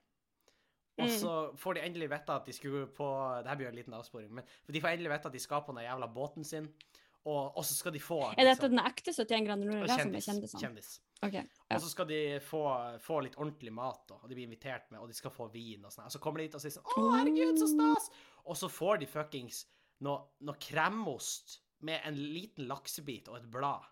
Og 0.99 1.07
Mm. 1.07 1.13
så 1.19 1.35
får 1.57 1.73
de 1.73 1.81
endelig 1.87 2.09
vite 2.11 2.33
at 2.35 2.45
de 2.45 2.53
skulle 2.53 2.85
på, 2.93 3.05
det 3.43 3.55
blir 3.57 3.65
jo 3.65 3.71
en 3.71 3.75
liten 3.79 3.93
avsporing, 3.97 4.29
men 4.31 4.43
de 4.69 4.81
får 4.81 4.89
endelig 4.93 5.09
vite 5.09 5.25
at 5.25 5.33
de 5.33 5.39
skal 5.41 5.63
på 5.65 5.73
den 5.73 5.83
jævla 5.87 6.07
båten 6.13 6.45
sin, 6.45 6.67
og, 7.25 7.57
og 7.57 7.63
så 7.65 7.73
skal 7.73 7.93
de 7.95 7.99
få... 8.03 8.19
Er 8.37 8.43
dette 8.45 8.67
liksom, 8.67 8.75
den 8.75 8.85
ekte 8.85 9.13
71 9.15 9.45
grader 9.47 9.65
nord? 9.71 9.87
Kjendis. 9.89 10.25
som 10.25 10.35
kjendis, 10.35 10.53
kjendis. 10.61 10.91
Ok, 11.23 11.33
ja. 11.39 11.43
Og 11.71 11.81
så 11.81 11.89
skal 11.89 12.05
de 12.11 12.19
få, 12.45 12.61
få 12.99 13.19
litt 13.23 13.37
ordentlig 13.39 13.71
mat, 13.73 14.03
da, 14.09 14.19
og 14.21 14.29
de 14.29 14.35
blir 14.35 14.45
invitert 14.45 14.91
med, 14.91 14.99
og 14.99 15.07
de 15.09 15.15
skal 15.17 15.31
få 15.31 15.47
vin 15.53 15.85
og 15.87 15.91
sånn. 15.95 16.05
Og 16.05 16.11
så 16.13 16.19
kommer 16.21 16.43
de 16.43 16.49
hit 16.49 16.57
og 16.59 16.61
sier 16.61 16.75
sånn 16.75 16.85
Å, 16.85 17.05
herregud, 17.15 17.57
så 17.63 17.69
stas! 17.71 18.09
Og 18.45 18.59
så 18.59 18.69
får 18.69 18.99
de 18.99 19.07
fuckings 19.07 19.63
noe, 20.03 20.19
noe 20.43 20.59
kremost 20.59 21.61
med 21.79 22.01
en 22.05 22.15
liten 22.19 22.67
laksebit 22.67 23.29
og 23.31 23.37
et 23.39 23.49
blad. 23.49 23.87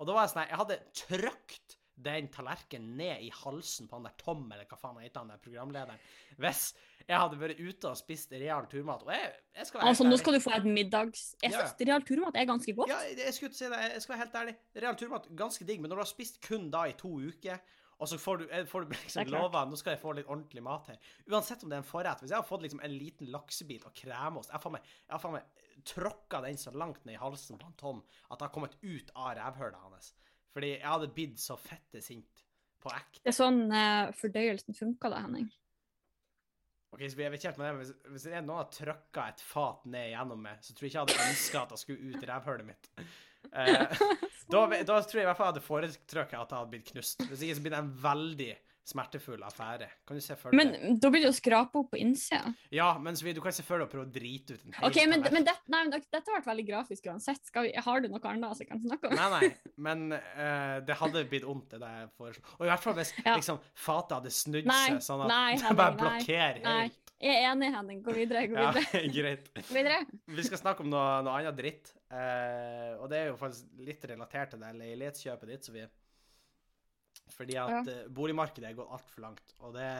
Og 0.00 0.08
da 0.08 0.16
var 0.16 0.24
jeg 0.26 0.32
sånn 0.34 0.48
Jeg 0.48 0.58
hadde 0.64 0.80
trykt 1.04 1.76
den 1.96 2.26
tallerkenen 2.34 2.96
ned 2.98 3.22
i 3.22 3.30
halsen 3.30 3.86
på 3.88 3.96
han 3.98 4.08
der 4.08 4.16
Tom, 4.18 4.48
eller 4.52 4.66
hva 4.66 4.78
faen 4.80 4.98
heter, 5.02 5.20
han 5.22 5.30
der 5.30 5.42
programlederen, 5.44 6.00
hvis 6.42 6.72
jeg 7.04 7.20
hadde 7.20 7.38
vært 7.38 7.60
ute 7.60 7.90
og 7.90 7.98
spist 8.00 8.32
real 8.32 8.66
turmat. 8.70 9.04
Og 9.06 9.12
jeg, 9.12 9.30
jeg 9.58 9.68
skal 9.68 9.80
være 9.80 9.92
Altså, 9.92 10.06
nå 10.08 10.18
skal 10.18 10.34
du 10.34 10.40
få 10.40 10.54
et 10.56 10.66
middags... 10.66 11.24
Jeg 11.42 11.52
Ja, 11.52 11.66
synes 11.68 11.88
real 11.88 12.02
turmat 12.08 12.36
er 12.40 12.48
ganske 12.48 12.74
godt. 12.74 12.90
Ja, 12.90 12.98
jeg 13.26 13.34
skulle 13.36 13.54
si 13.54 13.68
det. 13.70 13.80
Jeg 13.92 14.02
skal 14.02 14.14
være 14.16 14.24
helt 14.24 14.36
ærlig. 14.42 14.56
Real 14.86 14.96
turmat, 14.98 15.28
ganske 15.36 15.66
digg, 15.68 15.80
men 15.80 15.92
når 15.92 16.00
du 16.00 16.04
har 16.06 16.12
spist 16.14 16.40
kun 16.48 16.70
da 16.72 16.86
i 16.88 16.96
to 16.98 17.12
uker, 17.20 17.60
og 17.98 18.08
så 18.10 18.18
får 18.18 18.40
du, 18.40 18.44
eh, 18.50 18.64
får 18.66 18.84
du 18.84 18.90
liksom 18.96 19.30
lova 19.30 19.62
nå 19.70 19.76
skal 19.78 19.94
jeg 19.94 20.00
få 20.02 20.12
litt 20.16 20.26
ordentlig 20.26 20.62
mat 20.66 20.88
her. 20.90 20.98
Uansett 21.30 21.62
om 21.62 21.70
det 21.70 21.76
er 21.78 21.84
en 21.84 21.86
forrett. 21.86 22.24
Hvis 22.24 22.32
jeg 22.34 22.40
har 22.40 22.48
fått 22.48 22.64
liksom 22.64 22.82
en 22.82 22.96
liten 22.98 23.30
laksebit 23.30 23.86
og 23.86 23.94
kremost 23.94 24.50
jeg 24.50 24.58
har 24.58 25.20
faen 25.22 25.36
meg 25.38 25.62
tråkka 25.84 26.40
den 26.44 26.58
så 26.58 26.72
langt 26.74 27.04
ned 27.04 27.14
i 27.16 27.20
halsen 27.22 27.58
på 27.58 27.68
han 27.68 27.76
Tom 27.78 28.02
at 28.30 28.38
det 28.38 28.46
har 28.46 28.52
kommet 28.54 28.76
ut 28.82 29.10
av 29.14 29.34
rævhølet 29.38 29.80
hans. 29.84 30.12
Fordi 30.54 30.70
jeg 30.76 30.86
hadde 30.86 31.10
blitt 31.14 31.42
så 31.42 31.56
fette 31.58 32.00
sint 32.04 32.44
på 32.82 32.92
ekte. 32.94 33.22
Det 33.24 33.32
er 33.32 33.36
sånn 33.36 33.64
uh, 33.72 34.14
fordøyelsen 34.18 34.76
funker 34.78 35.12
da, 35.12 35.24
Henning. 35.24 35.48
Ok, 36.94 37.00
så 37.10 37.24
jeg 37.24 37.32
vet 37.32 37.40
ikke 37.40 37.50
helt 37.50 37.58
med 37.58 37.66
det, 37.66 37.78
hvis, 37.80 37.94
hvis 38.12 38.26
noen 38.36 38.60
har 38.60 38.68
trykka 38.70 39.24
et 39.32 39.40
fat 39.42 39.86
ned 39.90 40.12
gjennom 40.12 40.44
meg, 40.46 40.60
så 40.62 40.76
tror 40.76 40.86
jeg 40.86 40.92
ikke 40.92 41.00
jeg 41.00 41.08
hadde 41.08 41.30
ønska 41.32 41.62
at 41.64 41.72
jeg 41.74 41.82
skulle 41.82 42.12
ut 42.12 42.22
i 42.22 42.28
rævhølet 42.30 42.68
mitt. 42.68 42.90
Uh, 43.50 44.04
da, 44.54 44.60
da 44.86 45.00
tror 45.02 45.18
jeg 45.18 45.24
i 45.24 45.28
hvert 45.30 45.40
fall 45.40 45.48
jeg 45.48 45.54
hadde 45.56 45.64
foretrukket 45.64 46.38
at 46.38 46.54
jeg 46.54 46.60
hadde 46.60 46.70
blitt 46.76 46.92
knust. 46.92 47.26
Hvis 47.32 47.42
ikke 47.42 47.58
så 47.58 47.64
blir 47.64 47.74
det 47.74 47.82
en 47.82 47.90
veldig 48.04 48.52
smertefull 48.84 49.40
affære. 49.46 49.86
Kan 50.06 50.18
du 50.18 50.20
se 50.20 50.34
for 50.36 50.52
deg 50.52 50.58
Men 50.60 50.98
da 51.00 51.08
blir 51.08 51.22
det 51.24 51.30
jo 51.30 51.36
skrape 51.38 51.78
opp 51.80 51.90
på 51.94 52.00
innsida. 52.02 52.50
Ja, 52.74 52.90
men 53.00 53.16
så 53.16 53.24
du 53.32 53.40
kan 53.40 53.54
se 53.56 53.62
for 53.64 53.80
deg 53.80 53.88
å 53.88 53.92
prøve 53.94 54.04
å 54.04 54.12
drite 54.12 54.58
ut 54.58 54.66
en 54.66 54.74
hel 54.76 54.88
OK, 54.90 54.98
men, 55.08 55.24
men, 55.32 55.46
det, 55.48 55.54
nei, 55.72 55.80
men 55.86 55.94
det- 55.94 56.10
dette 56.12 56.28
ble 56.34 56.42
veldig 56.44 56.66
grafisk 56.68 57.06
uansett. 57.08 57.48
Vi, 57.54 57.72
har 57.86 58.00
du 58.04 58.08
noe 58.12 58.20
annet 58.28 58.58
som 58.60 58.66
kan 58.68 58.82
snakke 58.84 59.08
om? 59.08 59.16
Nei, 59.16 59.30
nei, 59.40 59.48
men 59.88 60.04
uh, 60.12 60.80
det 60.84 60.98
hadde 61.00 61.24
blitt 61.32 61.46
vondt, 61.48 61.70
det 61.72 61.80
der 61.80 62.02
jeg 62.04 62.12
foreslo. 62.18 62.44
Og 62.58 62.66
i 62.66 62.70
hvert 62.72 62.84
fall 62.84 62.98
hvis 63.00 63.14
Ja. 63.24 63.38
liksom, 63.40 63.62
fatet 63.74 64.18
hadde 64.18 64.34
snudd 64.36 64.68
Nei, 64.68 64.82
seg 64.92 65.00
sånn 65.08 65.24
at 65.24 65.32
nei, 65.32 65.50
Henning, 65.64 65.80
bare 65.80 65.96
blokkerer 66.04 66.60
Nei, 66.68 66.76
helt. 66.84 67.00
jeg 67.24 67.40
er 67.40 67.48
enig, 67.54 67.72
Henning. 67.78 68.02
Gå 68.04 68.12
videre. 68.20 68.44
Gå 68.52 68.60
Ja, 68.60 68.70
videre. 68.76 69.02
greit. 69.16 69.48
Videre. 69.72 69.98
Vi 70.28 70.44
skal 70.44 70.60
snakke 70.60 70.84
om 70.84 70.92
noe, 70.92 71.22
noe 71.24 71.40
annet 71.40 71.56
dritt. 71.56 71.94
eh, 72.12 72.92
og 73.00 73.08
det 73.10 73.18
er 73.24 73.26
jo 73.32 73.36
faktisk 73.40 73.80
litt 73.88 74.04
relatert 74.12 74.52
til 74.52 74.60
det 74.60 74.74
leilighetskjøpet 74.76 75.48
ditt, 75.56 75.64
Sofie. 75.72 75.88
Fordi 77.34 77.56
at 77.58 77.70
Ja. 77.74 77.82
eh, 77.92 78.08
boligmarkedet 78.14 78.70
er 78.70 78.78
gått 78.78 78.90
altfor 78.94 79.26
langt. 79.26 79.54
Og 79.60 79.74
det 79.74 79.90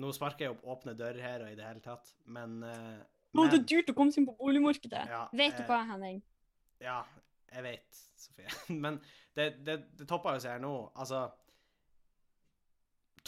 Nå 0.00 0.08
sparker 0.16 0.46
jeg 0.46 0.54
opp 0.54 0.62
åpne 0.72 0.94
dører 0.96 1.20
her 1.20 1.42
og 1.44 1.50
i 1.52 1.54
det 1.54 1.66
hele 1.66 1.82
tatt, 1.84 2.14
men, 2.24 2.62
eh, 2.64 3.02
Å, 3.36 3.44
det 3.44 3.52
er 3.52 3.58
men 3.58 3.66
dyrt 3.68 3.90
å 3.92 3.94
komme 3.94 4.12
seg 4.12 4.22
inn 4.22 4.28
på 4.30 4.38
boligmarkedet. 4.38 5.02
Ja, 5.08 5.28
Vet 5.36 5.58
du 5.58 5.62
eh, 5.62 5.68
hva, 5.68 5.82
Henning? 5.90 6.22
Ja, 6.80 7.04
jeg 7.52 7.62
vet, 7.62 8.00
Sofie. 8.16 8.48
Men 8.84 8.98
det, 9.36 9.64
det, 9.64 9.76
det 9.98 10.08
topper 10.08 10.34
jo 10.36 10.42
seg 10.44 10.56
her 10.56 10.62
nå. 10.64 10.72
Altså 10.96 11.26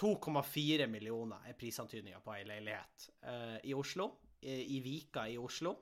2,4 0.00 0.86
millioner 0.90 1.44
er 1.46 1.56
prisantydninga 1.58 2.20
på 2.24 2.32
ei 2.34 2.44
leilighet 2.48 3.08
uh, 3.28 3.58
i 3.62 3.74
Oslo. 3.76 4.08
I, 4.42 4.56
I 4.76 4.80
Vika 4.82 5.28
i 5.30 5.36
Oslo. 5.38 5.76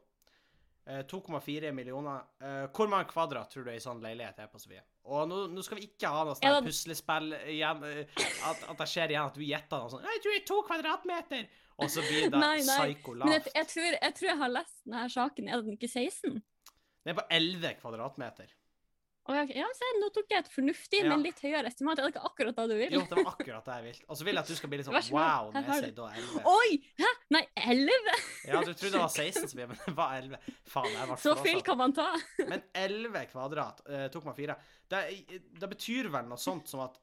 Uh, 0.85 1.00
2,4 1.08 1.72
millioner. 1.72 2.26
Uh, 2.42 2.66
hvor 2.74 2.90
mange 2.92 3.08
kvadrat 3.11 3.50
tror 3.50 3.64
du 3.64 3.72
ei 3.72 3.80
sånn 3.80 4.02
leilighet 4.04 4.42
er 4.44 4.50
på, 4.52 4.61
Sofie? 4.61 4.85
Og 5.05 5.25
nå, 5.27 5.38
nå 5.51 5.62
skal 5.67 5.81
vi 5.81 5.88
ikke 5.88 6.11
ha 6.15 6.21
noe 6.29 6.37
sånt 6.38 6.67
puslespill 6.69 7.33
igjen. 7.51 7.83
eh, 7.88 8.23
At, 8.47 8.61
at 8.71 8.79
det 8.79 8.87
skjer 8.93 9.11
igjen 9.11 9.27
at 9.27 9.35
du 9.35 9.43
gjetter 9.43 9.83
noe 9.83 9.91
sånt. 9.91 10.05
«Nei, 10.07 10.12
Jeg 10.15 10.23
tror 10.23 10.33
det 10.37 10.41
er 10.43 10.47
to 10.53 10.59
kvadratmeter! 10.69 11.49
Og 11.83 11.91
så 11.91 12.05
blir 12.07 12.29
det 12.31 12.38
Nei, 12.47 12.59
nei, 12.62 12.77
psyko 12.93 13.15
Men 13.19 13.33
jeg, 13.35 13.45
jeg, 13.57 13.67
tror, 13.73 13.97
jeg 13.99 14.15
tror 14.19 14.29
jeg 14.31 14.38
har 14.45 14.53
lest 14.53 14.77
denne 14.85 15.07
saken. 15.11 15.49
Er 15.49 15.62
den 15.67 15.75
ikke 15.79 15.91
16? 15.91 16.43
Det 17.03 17.11
er 17.11 17.19
på 17.19 17.25
11 17.35 17.75
kvadratmeter. 17.81 18.53
Å, 19.22 19.35
jeg, 19.38 19.52
ja, 19.54 19.66
se, 19.78 19.88
nå 20.02 20.08
tok 20.11 20.32
jeg 20.35 20.42
et 20.42 20.48
fornuftig, 20.50 20.98
Ja. 21.04 21.11
men 21.12 21.20
litt 21.22 21.38
høyere 21.38 21.68
estimat. 21.70 22.00
Er 22.00 22.08
det 22.08 22.11
ikke 22.16 22.24
akkurat 22.26 22.56
det 22.58 22.64
du 22.72 22.74
vil? 22.74 22.94
Jo, 22.96 23.02
det 23.06 23.18
var 23.20 23.28
akkurat 23.37 23.68
det 23.68 23.76
jeg 23.76 23.85
vil. 23.85 24.00
Og 24.08 24.16
så 24.18 24.24
vil 24.26 24.35
jeg 24.35 24.42
at 24.42 24.50
du 24.50 24.56
skal 24.58 24.72
bli 24.72 24.80
litt 24.80 24.88
sånn 24.88 24.96
wow 25.14 25.52
når 25.54 25.68
jeg 25.68 25.85
sier 25.85 25.94
da 26.00 26.08
11. 26.18 26.40
Oi! 26.50 26.78
Hæ? 26.98 27.11
Nei, 27.37 27.42
11? 27.62 28.16
Ja, 28.50 28.62
du 28.66 28.72
trodde 28.72 28.90
det 28.96 29.02
var 29.04 29.14
16, 29.14 29.46
Sofie, 29.52 29.68
men 29.70 29.78
det 29.85 29.94
var 30.00 30.16
11. 30.18 30.40
Faen, 30.74 30.90
jeg 30.96 31.11
var 31.12 31.22
Så 31.22 31.37
feil 31.38 31.62
kan 31.68 31.78
man 31.78 31.94
ta. 31.94 32.08
Men 32.50 32.66
11 32.82 33.26
kvadrat, 33.30 33.85
eh, 33.87 34.08
2,4, 34.11 34.58
det, 34.90 35.02
det 35.62 35.70
betyr 35.76 36.11
vel 36.16 36.26
noe 36.32 36.42
sånt 36.42 36.66
som 36.72 36.82
at 36.88 36.98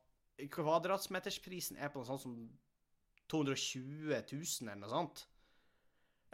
kvadratmetersprisen 0.52 1.80
er 1.80 1.92
på 1.94 2.04
noe 2.04 2.08
sånt 2.12 2.24
som 2.28 2.36
220 3.32 4.12
000 4.12 4.68
eller 4.68 4.84
noe 4.84 4.92
sånt. 4.92 5.24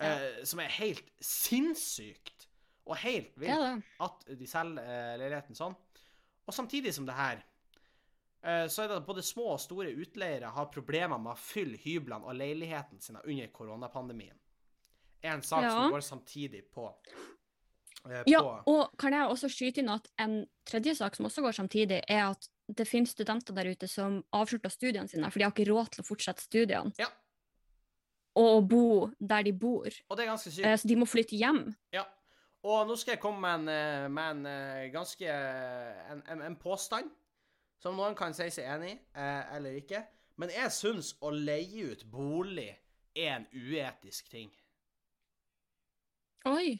Eh, 0.02 0.42
som 0.50 0.60
er 0.66 0.74
helt 0.82 1.06
sinnssykt. 1.24 2.50
Og 2.86 2.96
helt 3.02 3.34
vilt 3.42 3.84
at 4.00 4.26
de 4.40 4.46
selger 4.48 4.84
eh, 4.86 5.18
leiligheten 5.18 5.56
sånn. 5.58 5.76
Og 6.46 6.54
samtidig 6.54 6.94
som 6.94 7.06
det 7.08 7.16
her, 7.18 7.40
eh, 8.44 8.68
så 8.70 8.84
er 8.84 8.88
det 8.92 8.98
at 9.02 9.08
både 9.08 9.24
små 9.26 9.48
og 9.56 9.60
store 9.60 9.90
utleiere 9.98 10.52
har 10.54 10.68
problemer 10.70 11.18
med 11.18 11.34
å 11.34 11.38
fylle 11.42 11.78
hyblene 11.82 12.22
og 12.26 12.36
leiligheten 12.38 13.02
sine 13.02 13.24
under 13.26 13.48
koronapandemien. 13.48 14.38
En 15.24 15.42
sak 15.42 15.64
Ja. 15.64 15.72
som 15.72 15.92
går 15.92 16.02
samtidig 16.06 16.64
på. 16.72 16.94
eh, 18.08 18.24
Ja, 18.28 18.42
og 18.68 18.96
kan 18.98 19.14
jeg 19.14 19.30
også 19.30 19.50
skyte 19.50 19.80
inn 19.82 19.90
at 19.90 20.08
en 20.20 20.46
tredje 20.64 20.96
sak 20.96 21.16
som 21.16 21.26
også 21.26 21.42
går 21.42 21.54
samtidig, 21.58 22.04
er 22.08 22.30
at 22.30 22.48
det 22.70 22.88
finnes 22.88 23.10
studenter 23.10 23.54
der 23.56 23.72
ute 23.72 23.88
som 23.90 24.24
avslutter 24.32 24.70
studiene 24.70 25.08
sine, 25.10 25.32
for 25.32 25.40
de 25.40 25.44
har 25.46 25.52
ikke 25.52 25.66
råd 25.72 25.90
til 25.90 26.04
å 26.04 26.08
fortsette 26.08 26.42
studiene, 26.42 26.94
Ja, 27.00 27.08
og 28.36 28.68
bo 28.70 29.10
der 29.20 29.44
de 29.44 29.52
bor. 29.54 29.86
og 30.10 30.18
det 30.18 30.26
er 30.28 30.32
ganske 30.32 30.52
sykt. 30.52 30.80
Så 30.82 30.88
de 30.88 30.96
må 30.96 31.06
flytte 31.08 31.38
hjem. 31.40 31.76
Ja. 31.92 32.04
Og 32.66 32.88
nå 32.90 32.96
skal 32.98 33.16
jeg 33.16 33.22
komme 33.22 33.44
med 33.44 33.60
en, 33.60 33.70
eh, 33.70 34.08
med 34.10 34.32
en 34.32 34.46
eh, 34.50 34.88
ganske 34.94 35.30
en, 35.30 36.24
en, 36.34 36.42
en 36.48 36.58
påstand 36.58 37.12
som 37.82 37.98
noen 37.98 38.16
kan 38.18 38.34
si 38.34 38.48
seg 38.54 38.66
enig 38.74 38.96
i, 38.96 39.00
eh, 39.22 39.56
eller 39.58 39.78
ikke. 39.78 40.02
Men 40.42 40.52
jeg 40.52 40.74
syns 40.74 41.14
å 41.24 41.30
leie 41.32 41.92
ut 41.94 42.06
bolig 42.10 42.72
er 43.16 43.36
en 43.36 43.46
uetisk 43.54 44.32
ting. 44.32 44.50
Oi! 46.50 46.74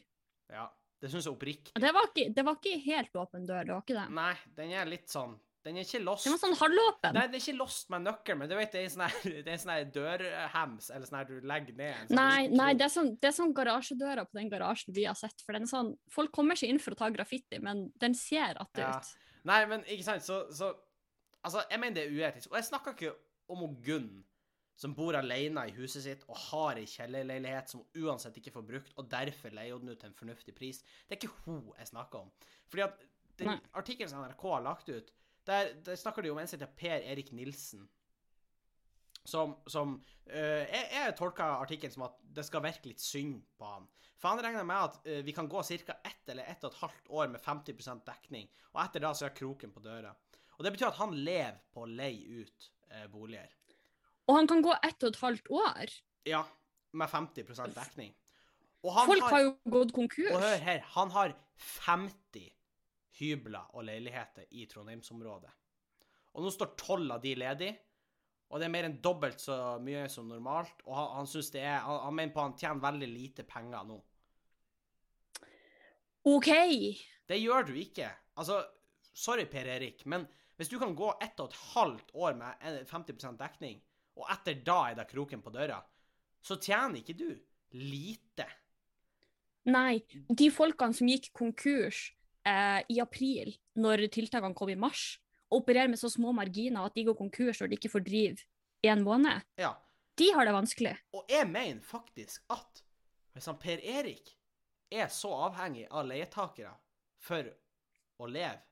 Ja, 0.50 0.66
det 1.02 1.10
syns 1.12 1.28
jeg 1.28 1.36
oppriktig. 1.36 1.74
Det 1.80 1.92
var, 1.94 2.10
ikke, 2.10 2.28
det 2.34 2.44
var 2.46 2.58
ikke 2.58 2.82
helt 2.84 3.18
åpen 3.22 3.46
dør, 3.46 3.62
det 3.62 3.74
var 3.76 3.86
ikke 3.86 3.98
det. 4.00 4.06
Nei, 4.18 4.34
den 4.58 4.74
er 4.74 4.90
litt 4.90 5.10
sånn 5.12 5.38
Den 5.66 5.80
er 5.80 5.86
ikke 5.86 5.98
lost. 6.04 6.26
Den 6.28 6.36
var 6.36 6.40
sånn 6.44 6.56
halvåpen. 6.60 7.16
Nei, 7.16 7.24
den 7.26 7.36
er 7.38 7.42
ikke 7.42 7.56
lost 7.58 7.88
med 7.90 8.04
nøkkel, 8.06 8.38
men 8.38 8.50
du 8.50 8.54
vet, 8.54 8.70
det 8.70 8.80
er 8.80 8.86
en 8.86 8.92
sånn 8.94 9.04
her, 9.06 9.16
det 9.34 9.42
er 9.42 9.52
en 9.56 9.62
sånn 9.64 9.72
her 9.74 9.88
dørhems, 9.96 10.90
eller 10.94 11.10
sånn 11.10 11.18
her 11.18 11.28
du 11.30 11.48
legger 11.52 11.78
ned 11.80 11.92
en 11.92 12.10
sånn 12.10 12.20
Nei, 12.20 12.46
nei 12.52 12.68
det, 12.78 12.86
er 12.86 12.94
sånn, 12.94 13.12
det 13.18 13.30
er 13.30 13.36
sånn 13.40 13.54
garasjedøra 13.56 14.26
på 14.28 14.38
den 14.38 14.52
garasjen 14.52 14.94
vi 14.96 15.08
har 15.08 15.18
sett. 15.18 15.42
For 15.42 15.58
den 15.58 15.66
er 15.66 15.72
sånn, 15.72 15.92
Folk 16.14 16.30
kommer 16.36 16.58
ikke 16.58 16.70
inn 16.70 16.82
for 16.82 16.94
å 16.94 17.00
ta 17.02 17.10
graffiti, 17.14 17.58
men 17.62 17.88
den 18.02 18.14
ser 18.14 18.62
att 18.62 18.78
Ja. 18.82 18.92
ut. 18.96 19.12
Nei, 19.46 19.60
men 19.70 19.84
ikke 19.84 20.06
sant, 20.06 20.26
så, 20.26 20.44
så 20.54 20.74
Altså, 21.46 21.60
jeg 21.70 21.78
mener 21.78 21.94
det 21.94 22.06
er 22.08 22.14
uetisk. 22.16 22.50
Og 22.50 22.56
jeg 22.58 22.66
snakker 22.66 22.94
ikke 22.96 23.12
om 23.54 23.60
Gunn 23.86 24.24
som 24.76 24.94
bor 24.96 25.16
alene 25.16 25.62
i 25.68 25.74
huset 25.76 26.04
sitt 26.04 26.24
og 26.28 26.36
har 26.50 26.80
ei 26.80 26.88
kjellerleilighet 26.90 27.70
som 27.72 27.80
hun 27.80 28.08
uansett 28.08 28.36
ikke 28.40 28.52
får 28.58 28.64
brukt, 28.68 28.96
og 29.00 29.08
derfor 29.12 29.54
leier 29.56 29.78
den 29.80 29.92
ut 29.94 30.00
til 30.02 30.10
en 30.10 30.18
fornuftig 30.18 30.56
pris. 30.56 30.82
Det 31.06 31.16
er 31.16 31.20
ikke 31.20 31.46
hun 31.46 31.62
jeg 31.78 31.90
snakker 31.92 32.26
om. 32.26 32.32
Fordi 32.68 32.84
at 32.84 33.06
den 33.40 33.54
artikkelen 33.76 34.10
som 34.10 34.24
NRK 34.24 34.44
har 34.52 34.66
lagt 34.66 34.90
ut, 34.92 35.12
der, 35.46 35.74
der 35.86 35.98
snakker 35.98 36.24
de 36.24 36.32
om 36.32 36.38
en 36.40 36.48
som 36.48 36.58
heter 36.58 36.72
Per 36.78 37.04
Erik 37.12 37.32
Nilsen. 37.32 37.86
Som, 39.26 39.56
som 39.66 39.96
uh, 39.98 40.62
jeg, 40.62 40.86
jeg 40.92 41.14
tolker 41.18 41.56
artikkelen 41.58 41.94
som 41.94 42.06
at 42.06 42.18
det 42.36 42.44
skal 42.46 42.62
virke 42.62 42.92
litt 42.92 43.02
synd 43.02 43.40
på 43.58 43.70
han. 43.70 43.88
For 44.16 44.30
han 44.30 44.42
regner 44.44 44.66
med 44.66 44.90
at 44.90 45.00
uh, 45.06 45.20
vi 45.26 45.34
kan 45.34 45.48
gå 45.50 45.62
ca. 45.62 45.98
ett 46.06 46.30
eller 46.30 46.46
ett 46.46 46.64
og 46.64 46.72
et 46.72 46.80
halvt 46.84 47.10
år 47.10 47.32
med 47.34 47.42
50% 47.42 48.04
dekning, 48.06 48.48
og 48.74 48.82
etter 48.84 49.02
da 49.02 49.12
så 49.14 49.28
er 49.28 49.36
kroken 49.36 49.74
på 49.74 49.82
døra. 49.82 50.14
Og 50.56 50.64
det 50.64 50.72
betyr 50.72 50.88
at 50.88 51.00
han 51.00 51.14
lever 51.14 51.58
på 51.74 51.84
å 51.84 51.90
leie 51.90 52.42
ut 52.42 52.70
uh, 52.92 53.06
boliger. 53.12 53.50
Og 54.26 54.38
han 54.38 54.48
kan 54.50 54.62
gå 54.62 54.74
ett 54.82 55.02
og 55.02 55.12
et 55.12 55.20
halvt 55.22 55.50
år. 55.54 55.96
Ja, 56.26 56.42
med 56.96 57.10
50 57.10 57.74
dekning. 57.74 58.14
Folk 58.82 59.26
har 59.26 59.42
jo 59.42 59.52
gått 59.70 59.92
konkurs. 59.94 60.30
Og 60.34 60.42
hør 60.42 60.62
her, 60.62 60.82
han 60.94 61.10
har 61.14 61.34
50 61.86 62.50
hybler 63.18 63.72
og 63.74 63.86
leiligheter 63.88 64.46
i 64.50 64.66
Trondheimsområdet. 64.70 65.52
Og 66.36 66.44
nå 66.44 66.50
står 66.52 66.74
12 66.76 67.12
av 67.14 67.22
de 67.22 67.34
ledig, 67.38 67.70
og 68.46 68.60
det 68.60 68.66
er 68.68 68.72
mer 68.74 68.86
enn 68.86 68.98
dobbelt 69.02 69.40
så 69.42 69.56
mye 69.82 70.04
som 70.12 70.28
normalt. 70.30 70.84
Og 70.86 70.94
han, 70.94 71.08
han 71.18 71.26
synes 71.30 71.48
det 71.54 71.64
er 71.66 71.80
Han, 71.82 71.98
han 72.04 72.14
mener 72.14 72.34
på 72.34 72.44
han 72.44 72.54
tjener 72.60 72.84
veldig 72.84 73.08
lite 73.10 73.46
penger 73.48 73.88
nå. 73.88 73.96
OK. 76.26 76.50
Det 77.26 77.38
gjør 77.40 77.66
du 77.70 77.74
ikke. 77.80 78.10
Altså, 78.38 78.60
sorry, 79.16 79.46
Per 79.50 79.66
Erik, 79.76 80.04
men 80.06 80.26
hvis 80.56 80.70
du 80.72 80.78
kan 80.80 80.94
gå 80.96 81.10
ett 81.22 81.40
og 81.42 81.50
et 81.50 81.58
halvt 81.74 82.14
år 82.14 82.36
med 82.38 82.54
en- 82.62 82.86
50 82.86 83.36
dekning, 83.38 83.80
og 84.16 84.26
etter 84.32 84.62
da 84.64 84.90
er 84.90 84.94
det 84.94 85.08
kroken 85.10 85.42
på 85.42 85.52
døra, 85.52 85.80
så 86.40 86.56
tjener 86.56 87.00
ikke 87.02 87.16
du 87.18 87.28
lite. 87.72 88.46
Nei, 89.66 89.98
de 90.30 90.50
folkene 90.50 90.94
som 90.94 91.08
gikk 91.10 91.32
konkurs 91.34 92.12
eh, 92.46 92.82
i 92.92 93.00
april, 93.02 93.52
når 93.76 94.06
tiltakene 94.14 94.54
kom 94.56 94.70
i 94.72 94.78
mars, 94.78 95.18
og 95.50 95.62
opererer 95.62 95.90
med 95.92 95.98
så 96.00 96.10
små 96.10 96.32
marginer 96.34 96.86
at 96.86 96.94
de 96.96 97.04
går 97.06 97.16
konkurs 97.18 97.60
når 97.62 97.70
de 97.70 97.78
ikke 97.78 97.90
får 97.92 98.04
drive 98.06 98.46
en 98.86 99.02
måned, 99.06 99.42
Ja. 99.58 99.74
de 100.16 100.30
har 100.34 100.44
det 100.46 100.54
vanskelig. 100.54 100.96
Og 101.14 101.24
jeg 101.30 101.48
mener 101.50 101.80
faktisk 101.82 102.42
at 102.50 102.82
hvis 103.34 103.46
han 103.46 103.58
Per 103.58 103.78
Erik 103.82 104.32
er 104.90 105.08
så 105.12 105.28
avhengig 105.48 105.86
av 105.90 106.06
leietakere 106.06 106.72
for 107.18 107.44
å 108.20 108.26
leve, 108.30 108.62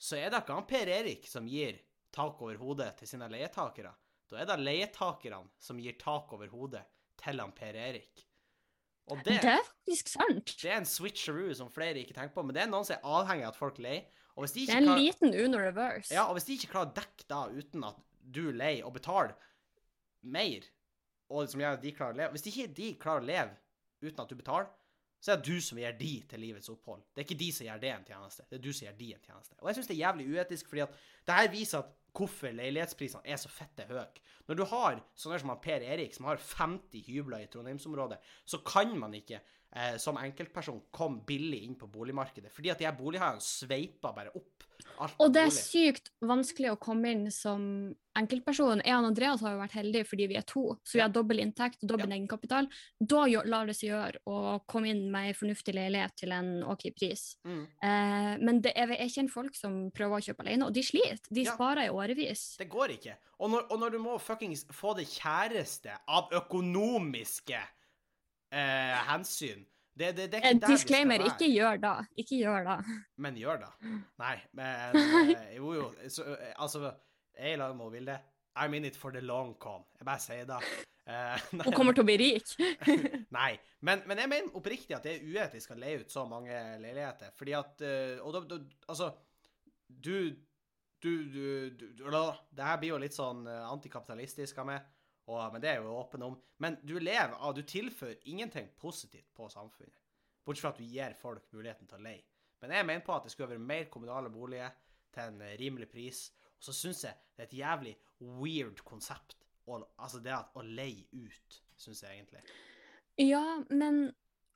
så 0.00 0.16
er 0.16 0.30
det 0.32 0.40
ikke 0.42 0.56
han 0.56 0.66
Per 0.66 0.88
Erik 0.88 1.26
som 1.28 1.46
gir 1.46 1.78
tak 2.12 2.40
over 2.42 2.56
hodet 2.56 2.96
til 2.98 3.06
sine 3.08 3.28
leietakere. 3.30 3.92
Da 4.30 4.40
er 4.40 4.46
det 4.48 4.58
leietakerne 4.62 5.48
som 5.58 5.78
gir 5.78 5.92
tak 6.00 6.32
over 6.32 6.48
hodet 6.48 6.82
til 7.20 7.38
han 7.42 7.52
Per 7.52 7.76
Erik. 7.76 8.24
Og 9.10 9.18
det, 9.24 9.40
Det 9.42 9.50
er 9.50 9.58
faktisk 9.66 10.08
sant. 10.08 10.54
det 10.62 10.70
er 10.70 10.76
en 10.78 10.86
switcheroo 10.86 11.54
som 11.54 11.70
flere 11.70 11.98
ikke 12.04 12.14
tenker 12.14 12.34
på, 12.34 12.44
men 12.46 12.54
det 12.54 12.62
er 12.62 12.70
noen 12.70 12.84
som 12.86 12.96
er 12.96 13.02
avhengig 13.04 13.44
av 13.48 13.54
at 13.54 13.56
folk 13.58 13.78
leier. 13.82 14.04
Og 14.36 14.44
hvis 14.44 14.52
de 14.54 14.66
Det 14.66 14.74
er 14.74 14.78
en 14.78 14.84
klarer- 14.86 15.00
liten 15.04 15.34
Uno 15.44 15.58
reverse. 15.58 16.12
ja, 16.14 16.24
og 16.28 16.36
hvis 16.36 16.44
de 16.46 16.52
ikke 16.56 16.70
klarer 16.72 16.90
å 16.90 16.94
dekke 16.94 17.26
da 17.28 17.40
uten 17.50 17.84
at 17.84 17.96
du 18.30 18.52
leier 18.52 18.84
og 18.86 18.94
betaler 18.94 19.34
mer, 20.22 20.60
og 21.30 21.48
som 21.50 21.60
gjør 21.60 21.76
at 21.78 21.82
de 21.82 21.92
klarer 21.94 22.14
å 22.14 22.16
leve 22.16 22.32
Hvis 22.34 22.46
ikke 22.50 22.74
de 22.74 22.94
klarer 23.00 23.22
å 23.22 23.26
leve 23.26 23.56
uten 24.02 24.20
at 24.24 24.28
du 24.28 24.34
betaler, 24.36 24.68
så 25.20 25.32
er 25.32 25.36
det 25.36 25.44
du 25.50 25.60
som 25.60 25.78
gjør 25.78 25.98
de 25.98 26.12
til 26.30 26.40
livets 26.40 26.68
opphold. 26.72 27.02
Det 27.14 27.20
er 27.20 27.26
ikke 27.28 27.38
de 27.38 27.50
som 27.52 27.66
gjør 27.66 27.80
det 27.82 27.90
en 27.92 28.04
tjeneste, 28.08 28.44
det 28.48 28.58
er 28.58 28.62
du 28.64 28.72
som 28.72 28.86
gjør 28.88 28.96
de 28.98 29.08
en 29.14 29.20
tjeneste. 29.26 29.54
Og 29.60 29.68
jeg 29.68 29.76
syns 29.76 29.86
det 29.90 29.96
er 29.98 30.04
jævlig 30.06 30.26
uetisk, 30.32 30.68
fordi 30.70 30.80
at 30.86 30.94
det 31.26 31.34
her 31.36 31.48
viser 31.52 31.78
at 31.82 31.90
hvorfor 32.16 32.54
leilighetsprisene 32.56 33.22
er 33.24 33.40
så 33.40 33.50
fette 33.52 33.86
høye. 33.88 34.08
Når 34.48 34.58
du 34.58 34.64
har 34.72 35.00
sånne 35.18 35.38
som 35.42 35.52
Per 35.62 35.84
Erik, 35.86 36.14
som 36.16 36.26
har 36.26 36.40
50 36.42 37.04
hybler 37.06 37.44
i 37.44 37.50
Trondheimsområdet, 37.52 38.18
så 38.44 38.60
kan 38.66 38.96
man 38.98 39.14
ikke 39.14 39.42
eh, 39.76 39.96
som 39.98 40.16
enkeltperson 40.16 40.82
kom 40.90 41.20
billig 41.26 41.62
inn 41.66 41.74
på 41.78 41.86
boligmarkedet, 41.90 42.52
fordi 42.52 42.70
at 42.70 42.78
de 42.78 42.88
her 42.88 42.96
bolighaiene 42.98 43.40
sveipa 43.44 44.12
bare 44.16 44.32
opp. 44.34 44.64
Og 45.20 45.28
det 45.32 45.42
er 45.42 45.50
bolig. 45.50 45.60
sykt 45.60 46.08
vanskelig 46.24 46.70
å 46.72 46.78
komme 46.80 47.10
inn 47.12 47.26
som 47.30 47.94
enkeltperson. 48.16 48.80
Jeg 48.84 48.96
og 48.96 49.06
Andreas 49.10 49.40
har 49.44 49.52
jo 49.52 49.60
vært 49.60 49.74
heldige 49.76 50.06
fordi 50.08 50.26
vi 50.28 50.36
er 50.40 50.44
to, 50.48 50.62
så 50.84 50.96
vi 50.96 51.02
har 51.04 51.12
dobbel 51.12 51.38
inntekt 51.40 51.82
og 51.84 51.88
dobbel 51.92 52.08
Ja. 52.10 52.16
egenkapital. 52.16 52.66
Da 52.98 53.26
lar 53.44 53.66
det 53.66 53.76
seg 53.76 53.90
gjøre 53.90 54.18
å 54.26 54.60
komme 54.66 54.88
inn 54.90 55.10
med 55.12 55.28
ei 55.28 55.32
fornuftig 55.36 55.74
leilighet 55.76 56.16
til 56.16 56.32
en 56.32 56.62
OK 56.64 56.90
pris. 56.96 57.36
Mm. 57.44 57.66
Eh, 57.82 58.36
men 58.40 58.60
det 58.64 58.72
er, 58.74 58.88
jeg 58.96 59.10
kjenner 59.14 59.30
folk 59.36 59.54
som 59.54 59.90
prøver 59.92 60.16
å 60.18 60.24
kjøpe 60.24 60.46
alene, 60.46 60.66
og 60.66 60.72
de 60.72 60.82
sliter. 60.82 61.20
De 61.30 61.42
Ja. 61.44 61.54
sparer 61.54 61.86
i 61.86 61.90
årevis. 61.92 62.56
Det 62.58 62.68
går 62.68 62.88
ikke. 62.98 63.16
Og 63.38 63.50
når, 63.50 63.66
og 63.70 63.80
når 63.80 63.90
du 63.92 63.98
må 63.98 64.18
fuckings 64.20 64.64
få 64.72 64.96
det 64.96 65.06
kjæreste 65.06 65.92
av 66.08 66.30
økonomiske 66.32 67.60
eh, 68.50 68.96
hensyn 69.10 69.66
det, 70.00 70.12
det, 70.16 70.26
det 70.32 70.62
disclaimer, 70.64 71.20
ikke 71.26 71.48
gjør 71.50 71.80
da. 71.82 71.94
Ikke 72.16 72.38
gjør 72.40 72.64
da. 72.64 72.76
Men 73.20 73.36
gjør 73.36 73.64
da. 73.66 73.70
Nei, 74.22 74.36
men 74.56 74.96
eh, 75.34 75.56
Jo, 75.58 75.72
jo. 75.76 75.88
Så, 76.08 76.24
eh, 76.24 76.54
altså, 76.56 76.92
jeg 77.36 77.56
i 77.56 77.60
lag 77.60 77.74
med 77.76 77.90
Vilde. 77.92 78.20
I'm 78.56 78.74
in 78.74 78.84
it 78.84 78.96
for 78.96 79.10
the 79.10 79.20
long 79.20 79.54
con. 79.60 79.84
Jeg 79.98 80.06
bare 80.06 80.22
sier 80.22 80.46
det. 80.48 80.60
Eh, 81.06 81.44
Hun 81.66 81.74
kommer 81.76 81.96
til 81.96 82.04
å 82.04 82.08
bli 82.08 82.16
rik. 82.20 82.54
Nei, 83.38 83.52
men, 83.86 84.04
men 84.08 84.22
jeg 84.22 84.32
mener 84.32 84.56
oppriktig 84.58 84.96
at 84.96 85.06
det 85.06 85.18
er 85.18 85.26
uetisk 85.26 85.74
å 85.74 85.80
leie 85.80 86.00
ut 86.00 86.12
så 86.12 86.24
mange 86.28 86.56
leiligheter. 86.80 87.34
Fordi 87.36 87.56
at 87.58 87.84
eh, 87.86 88.22
Og 88.24 88.36
da, 88.36 88.44
da 88.54 88.60
Altså, 88.88 89.12
du 89.86 90.30
du, 91.00 91.12
du, 91.32 91.44
du, 91.72 91.86
du 91.96 92.02
Det 92.52 92.64
her 92.64 92.76
blir 92.80 92.90
jo 92.90 93.00
litt 93.00 93.16
sånn 93.16 93.46
antikapitalistisk 93.48 94.58
av 94.60 94.66
meg, 94.68 94.88
og, 95.30 95.52
men 95.54 95.62
det 95.62 95.70
er 95.70 95.80
jo 95.84 95.94
åpen 95.96 96.22
om. 96.26 96.36
Men 96.58 96.76
du 96.86 96.96
lever 96.98 97.34
av 97.38 97.54
Du 97.54 97.62
tilfører 97.62 98.18
ingenting 98.30 98.68
positivt 98.80 99.28
på 99.36 99.48
samfunnet. 99.52 99.96
Bortsett 100.44 100.62
fra 100.64 100.70
at 100.74 100.78
du 100.80 100.84
gir 100.84 101.14
folk 101.20 101.44
muligheten 101.54 101.86
til 101.90 101.98
å 102.00 102.04
leie. 102.04 102.24
Men 102.60 102.74
jeg 102.76 102.86
mener 102.88 103.04
på 103.06 103.14
at 103.14 103.24
det 103.24 103.32
skulle 103.32 103.52
være 103.54 103.62
mer 103.64 103.84
kommunale 103.92 104.30
boliger 104.32 104.72
til 105.14 105.22
en 105.30 105.40
eh, 105.46 105.56
rimelig 105.60 105.88
pris. 105.92 106.24
Og 106.58 106.66
så 106.68 106.74
syns 106.76 107.04
jeg 107.06 107.14
det 107.36 107.44
er 107.44 107.48
et 107.48 107.58
jævlig 107.60 107.94
weird 108.20 108.82
konsept. 108.84 109.36
å- 109.70 109.84
altså 110.02 110.18
det 110.24 110.32
at 110.34 110.50
å 110.58 110.62
leie 110.66 111.04
ut, 111.12 111.60
syns 111.78 112.00
jeg 112.02 112.10
egentlig. 112.18 112.40
Ja, 113.20 113.62
men 113.70 114.08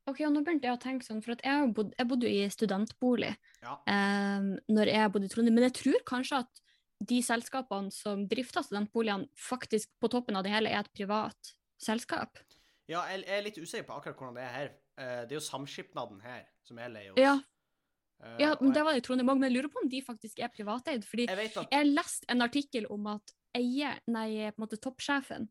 ok, 0.09 0.21
og 0.27 0.33
nå 0.35 0.43
begynte 0.45 0.67
jeg 0.67 0.75
å 0.77 0.81
tenke 0.83 1.07
sånn, 1.07 1.21
for 1.23 1.33
at 1.37 1.45
jeg, 1.45 1.69
bodde, 1.77 1.95
jeg 1.99 2.09
bodde 2.11 2.27
jo 2.27 2.43
i 2.45 2.49
studentbolig 2.51 3.31
Ja. 3.63 3.77
eh, 3.87 4.49
når 4.69 4.91
jeg 4.91 5.13
bodde 5.13 5.29
i 5.29 5.33
Trondheim, 5.33 5.55
men 5.55 5.69
jeg 5.69 5.77
tror 5.79 6.03
kanskje 6.09 6.41
at 6.43 6.61
de 7.09 7.21
selskapene 7.25 7.93
som 7.95 8.27
drifter 8.31 8.65
studentboligene, 8.67 9.29
faktisk 9.39 9.93
på 10.03 10.11
toppen 10.13 10.39
av 10.39 10.47
det 10.47 10.53
hele 10.55 10.73
er 10.73 10.85
et 10.85 10.93
privat 10.97 11.55
selskap. 11.81 12.41
Ja, 12.91 13.05
jeg, 13.13 13.25
jeg 13.25 13.39
er 13.39 13.47
litt 13.47 13.59
usikker 13.61 13.89
på 13.89 13.99
akkurat 13.99 14.21
hvordan 14.21 14.39
det 14.39 14.45
er 14.45 14.55
her. 14.55 14.71
Eh, 15.01 15.19
det 15.25 15.37
er 15.37 15.41
jo 15.41 15.47
samskipnaden 15.47 16.21
her 16.25 16.45
som 16.65 16.81
er 16.81 16.93
leie 16.93 17.13
hos. 17.13 17.21
Ja, 17.21 17.39
Eh, 18.25 18.37
ja 18.41 18.53
men 18.61 18.71
jeg, 18.71 18.77
det 18.77 18.85
var 18.87 18.97
det 18.97 19.03
i 19.03 19.07
Trondheim 19.07 19.33
òg, 19.33 19.41
men 19.41 19.51
jeg 19.51 19.57
lurer 19.59 19.73
på 19.73 19.83
om 19.83 19.91
de 19.91 20.01
faktisk 20.05 20.41
er 20.43 20.53
privateid. 20.53 21.05
fordi 21.09 21.27
jeg 21.29 21.51
at 21.51 21.77
jeg 21.77 21.91
leste 21.91 22.31
en 22.33 22.47
artikkel 22.47 22.89
om 22.93 23.11
at 23.15 23.35
eier, 23.55 24.01
nei, 24.11 24.29
på 24.51 24.59
en 24.59 24.65
måte 24.67 24.81
toppsjefen 24.83 25.49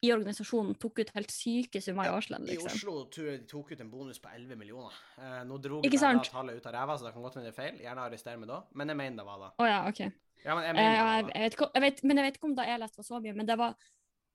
i 0.00 0.12
organisasjonen 0.14 0.74
tok 0.80 1.02
ut 1.02 1.10
helt 1.12 1.32
syke 1.34 1.82
summer 1.84 2.08
i 2.08 2.12
årslønn. 2.14 2.46
Liksom. 2.48 2.70
i. 2.70 2.78
Oslo 2.78 2.94
tror 3.12 3.26
jeg 3.28 3.42
de 3.42 3.46
tok 3.50 3.72
ut 3.74 3.80
en 3.84 3.90
bonus 3.92 4.20
på 4.22 4.30
11 4.32 4.56
millioner. 4.56 4.96
Eh, 5.20 5.42
nå 5.44 5.58
dro 5.60 5.82
de 5.84 5.90
tallet 6.00 6.56
ut 6.56 6.66
av 6.66 6.72
ræva, 6.72 6.96
så 6.96 7.04
det 7.08 7.12
kan 7.12 7.22
godt 7.26 7.36
hende 7.36 7.50
det 7.50 7.54
er 7.54 7.60
feil. 7.60 7.80
Gjerne 7.84 8.06
arrester 8.08 8.40
meg 8.40 8.48
da, 8.48 8.62
men 8.80 8.88
jeg 8.94 9.00
mener 9.02 9.20
det 9.20 9.26
var 9.28 9.46
ja. 9.68 9.80
Ja, 10.40 10.54
men 10.56 10.64
jeg 10.64 10.76
Eh, 10.80 11.26
vet, 11.42 11.52
ikke- 11.52 11.70
jeg 11.74 11.82
vet, 11.82 12.04
men 12.04 12.16
jeg 12.16 12.24
vet 12.26 12.36
ikke 12.38 12.48
om 12.48 12.54
da 12.56 12.64
jeg 12.64 12.80
leste 12.80 12.96
var 12.96 13.04
så 13.04 13.20
mye, 13.20 13.34
men 13.36 13.46
det 13.46 13.58
var 13.58 13.74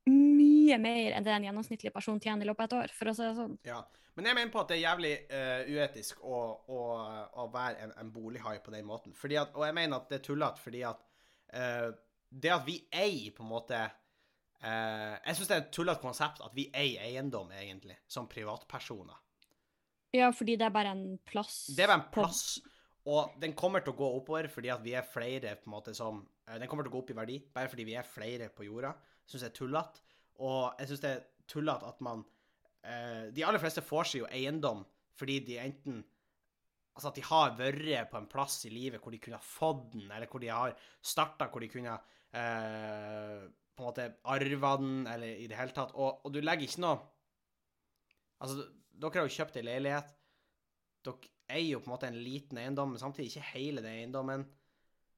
mye 0.06 0.78
mer 0.78 1.14
enn 1.18 1.24
det 1.26 1.34
en 1.34 1.44
gjennomsnittlig 1.48 1.92
person 1.94 2.20
tjener 2.20 2.46
i 2.46 2.50
løpet 2.50 2.62
av 2.62 2.84
et 2.84 2.86
år, 2.86 2.94
for 2.94 3.10
å 3.10 3.16
si 3.16 3.24
det 3.24 3.36
sånn. 3.40 3.58
Ja. 3.66 3.84
Men 4.16 4.26
jeg 4.30 4.36
mener 4.36 4.52
på 4.52 4.62
at 4.62 4.70
det 4.72 4.78
er 4.78 4.86
jævlig 4.86 5.14
uh, 5.34 5.66
uetisk 5.76 6.22
å, 6.24 6.38
å, 6.72 6.80
å 7.42 7.52
være 7.52 7.82
en, 7.84 7.92
en 8.00 8.12
bolighai 8.12 8.60
på 8.64 8.72
den 8.72 8.86
måten. 8.86 9.12
At, 9.12 9.56
og 9.56 9.66
jeg 9.66 9.74
mener 9.74 9.98
at 9.98 10.10
det 10.10 10.22
er 10.22 10.24
tullete, 10.30 10.62
fordi 10.62 10.84
at 10.88 11.02
uh, 11.58 11.90
det 12.30 12.52
at 12.54 12.66
vi 12.66 12.78
eier 12.94 13.34
på 13.36 13.44
en 13.44 13.50
måte 13.50 13.82
eh, 14.66 15.16
Jeg 15.22 15.38
syns 15.38 15.50
det 15.52 15.56
er 15.56 15.64
et 15.64 15.74
tullete 15.76 16.04
konsept 16.04 16.42
at 16.46 16.56
vi 16.58 16.68
eier 16.74 17.06
eiendom, 17.06 17.52
egentlig, 17.56 17.98
som 18.10 18.30
privatpersoner. 18.32 19.22
Ja, 20.16 20.32
fordi 20.32 20.56
det 20.60 20.68
er 20.68 20.74
bare 20.76 20.94
en 20.96 21.18
plass. 21.28 21.66
Det 21.76 21.84
er 21.84 21.92
bare 21.92 22.02
en 22.04 22.12
plass, 22.14 22.44
og 23.12 23.36
den 23.42 23.54
kommer 23.58 23.84
til 23.84 23.94
å 23.94 24.00
gå 24.00 24.08
oppover 24.18 24.48
fordi 24.50 24.72
at 24.74 24.84
vi 24.86 24.96
er 24.98 25.06
flere 25.06 25.58
på 25.60 25.70
en 25.70 25.76
måte 25.76 25.94
som 25.98 26.24
eh, 26.48 26.58
Den 26.58 26.70
kommer 26.72 26.86
til 26.86 26.94
å 26.94 26.96
gå 26.96 27.04
opp 27.04 27.14
i 27.14 27.20
verdi 27.20 27.38
bare 27.54 27.70
fordi 27.72 27.86
vi 27.88 27.98
er 28.00 28.08
flere 28.08 28.50
på 28.54 28.66
jorda. 28.68 28.96
Syns 29.26 29.46
jeg 29.46 29.54
er 29.54 29.60
tullete. 29.60 30.02
Og 30.46 30.82
jeg 30.82 30.90
syns 30.90 31.04
det 31.04 31.12
er 31.14 31.24
tullete 31.48 31.88
at 31.88 32.02
man 32.04 32.26
eh, 32.84 33.32
De 33.36 33.46
aller 33.46 33.62
fleste 33.62 33.86
får 33.86 34.10
seg 34.10 34.24
jo 34.24 34.32
eiendom 34.32 34.84
fordi 35.16 35.40
de 35.48 35.62
enten 35.62 36.04
Altså 36.96 37.10
at 37.10 37.18
de 37.20 37.24
har 37.28 37.56
vært 37.60 38.08
på 38.12 38.20
en 38.22 38.28
plass 38.32 38.62
i 38.68 38.72
livet 38.72 39.04
hvor 39.04 39.12
de 39.12 39.20
kunne 39.20 39.36
ha 39.36 39.44
fått 39.44 39.90
den, 39.92 40.06
eller 40.08 40.30
hvor 40.32 40.40
de 40.40 40.48
har 40.48 40.72
starta, 41.04 41.50
hvor 41.52 41.60
de 41.60 41.68
kunne 41.68 41.92
eh, 42.32 43.42
på 43.76 43.84
en 43.84 43.90
måte 43.90 44.06
arva 44.32 44.74
den, 44.80 45.06
eller 45.12 45.28
i 45.44 45.48
det 45.52 45.58
hele 45.60 45.74
tatt. 45.76 45.92
Og, 45.96 46.22
og 46.26 46.32
du 46.34 46.40
legger 46.42 46.68
ikke 46.68 46.84
noe 46.86 47.00
Altså, 48.44 48.66
dere 49.00 49.16
har 49.22 49.28
jo 49.30 49.32
kjøpt 49.38 49.56
ei 49.58 49.64
leilighet. 49.64 50.10
Dere 51.08 51.30
eier 51.56 51.70
jo 51.76 51.80
på 51.80 51.88
en 51.88 51.94
måte 51.94 52.08
en 52.10 52.18
liten 52.20 52.58
eiendom, 52.60 52.92
men 52.94 53.00
samtidig 53.02 53.30
ikke 53.32 53.46
hele 53.54 53.82
den 53.86 53.94
eiendommen. 54.02 54.44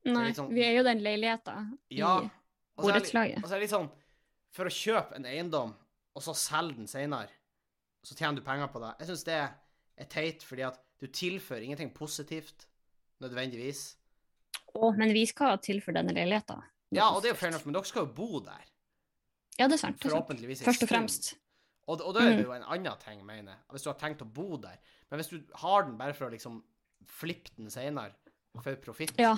Nei, 0.05 0.27
sånn- 0.37 0.51
vi 0.53 0.61
er 0.63 0.75
jo 0.77 0.83
den 0.85 1.01
leiligheten 1.03 1.71
i 1.89 1.97
Ja, 1.97 2.19
det, 2.21 2.29
borettslaget. 2.77 3.41
og 3.41 3.49
så 3.49 3.55
er 3.55 3.59
det 3.59 3.65
litt 3.65 3.73
sånn 3.73 3.89
For 4.53 4.69
å 4.69 4.73
kjøpe 4.73 5.15
en 5.17 5.25
eiendom, 5.25 5.73
og 6.15 6.23
så 6.23 6.33
selge 6.37 6.77
den 6.77 6.87
senere, 6.87 7.29
så 8.05 8.15
tjener 8.15 8.35
du 8.39 8.41
penger 8.45 8.69
på 8.71 8.79
det. 8.79 8.93
Jeg 9.01 9.07
syns 9.09 9.23
det 9.27 9.39
er 9.97 10.05
teit, 10.13 10.43
fordi 10.45 10.63
at 10.67 10.79
du 11.01 11.07
tilfører 11.07 11.65
ingenting 11.65 11.91
positivt 11.93 12.67
nødvendigvis. 13.19 13.95
Å, 14.77 14.91
men 14.95 15.11
vi 15.13 15.25
skal 15.25 15.57
tilføre 15.57 15.99
denne 15.99 16.13
leiligheten. 16.15 16.61
Ja, 16.95 17.09
og 17.11 17.21
det 17.21 17.29
er 17.31 17.33
jo 17.35 17.39
fair 17.41 17.49
enough, 17.51 17.65
men 17.67 17.73
dere 17.75 17.85
skal 17.89 18.05
jo 18.05 18.13
bo 18.15 18.39
der. 18.39 18.63
Ja, 19.59 19.67
det 19.67 19.73
er 19.75 19.81
sant. 19.81 19.99
Det 19.99 20.11
er 20.11 20.15
sant. 20.15 20.63
Først 20.67 20.83
og 20.85 20.89
fremst. 20.91 21.33
Og, 21.87 22.01
og 22.03 22.13
da 22.15 22.21
er 22.21 22.29
det 22.35 22.39
Mm. 22.39 22.45
jo 22.45 22.53
en 22.53 22.63
annen 22.63 22.97
ting, 22.99 23.25
mener 23.25 23.53
jeg. 23.53 23.59
Hvis 23.71 23.83
du 23.83 23.89
har 23.89 23.97
tenkt 23.99 24.21
å 24.21 24.25
bo 24.33 24.57
der. 24.57 24.77
Men 25.09 25.19
hvis 25.19 25.29
du 25.31 25.41
har 25.55 25.83
den 25.83 25.97
bare 25.97 26.13
for 26.13 26.27
å 26.27 26.31
liksom 26.31 26.61
flippe 27.07 27.51
den 27.57 27.69
senere, 27.71 28.11
for 28.61 28.75
profitt, 28.75 29.13
Ja. 29.19 29.37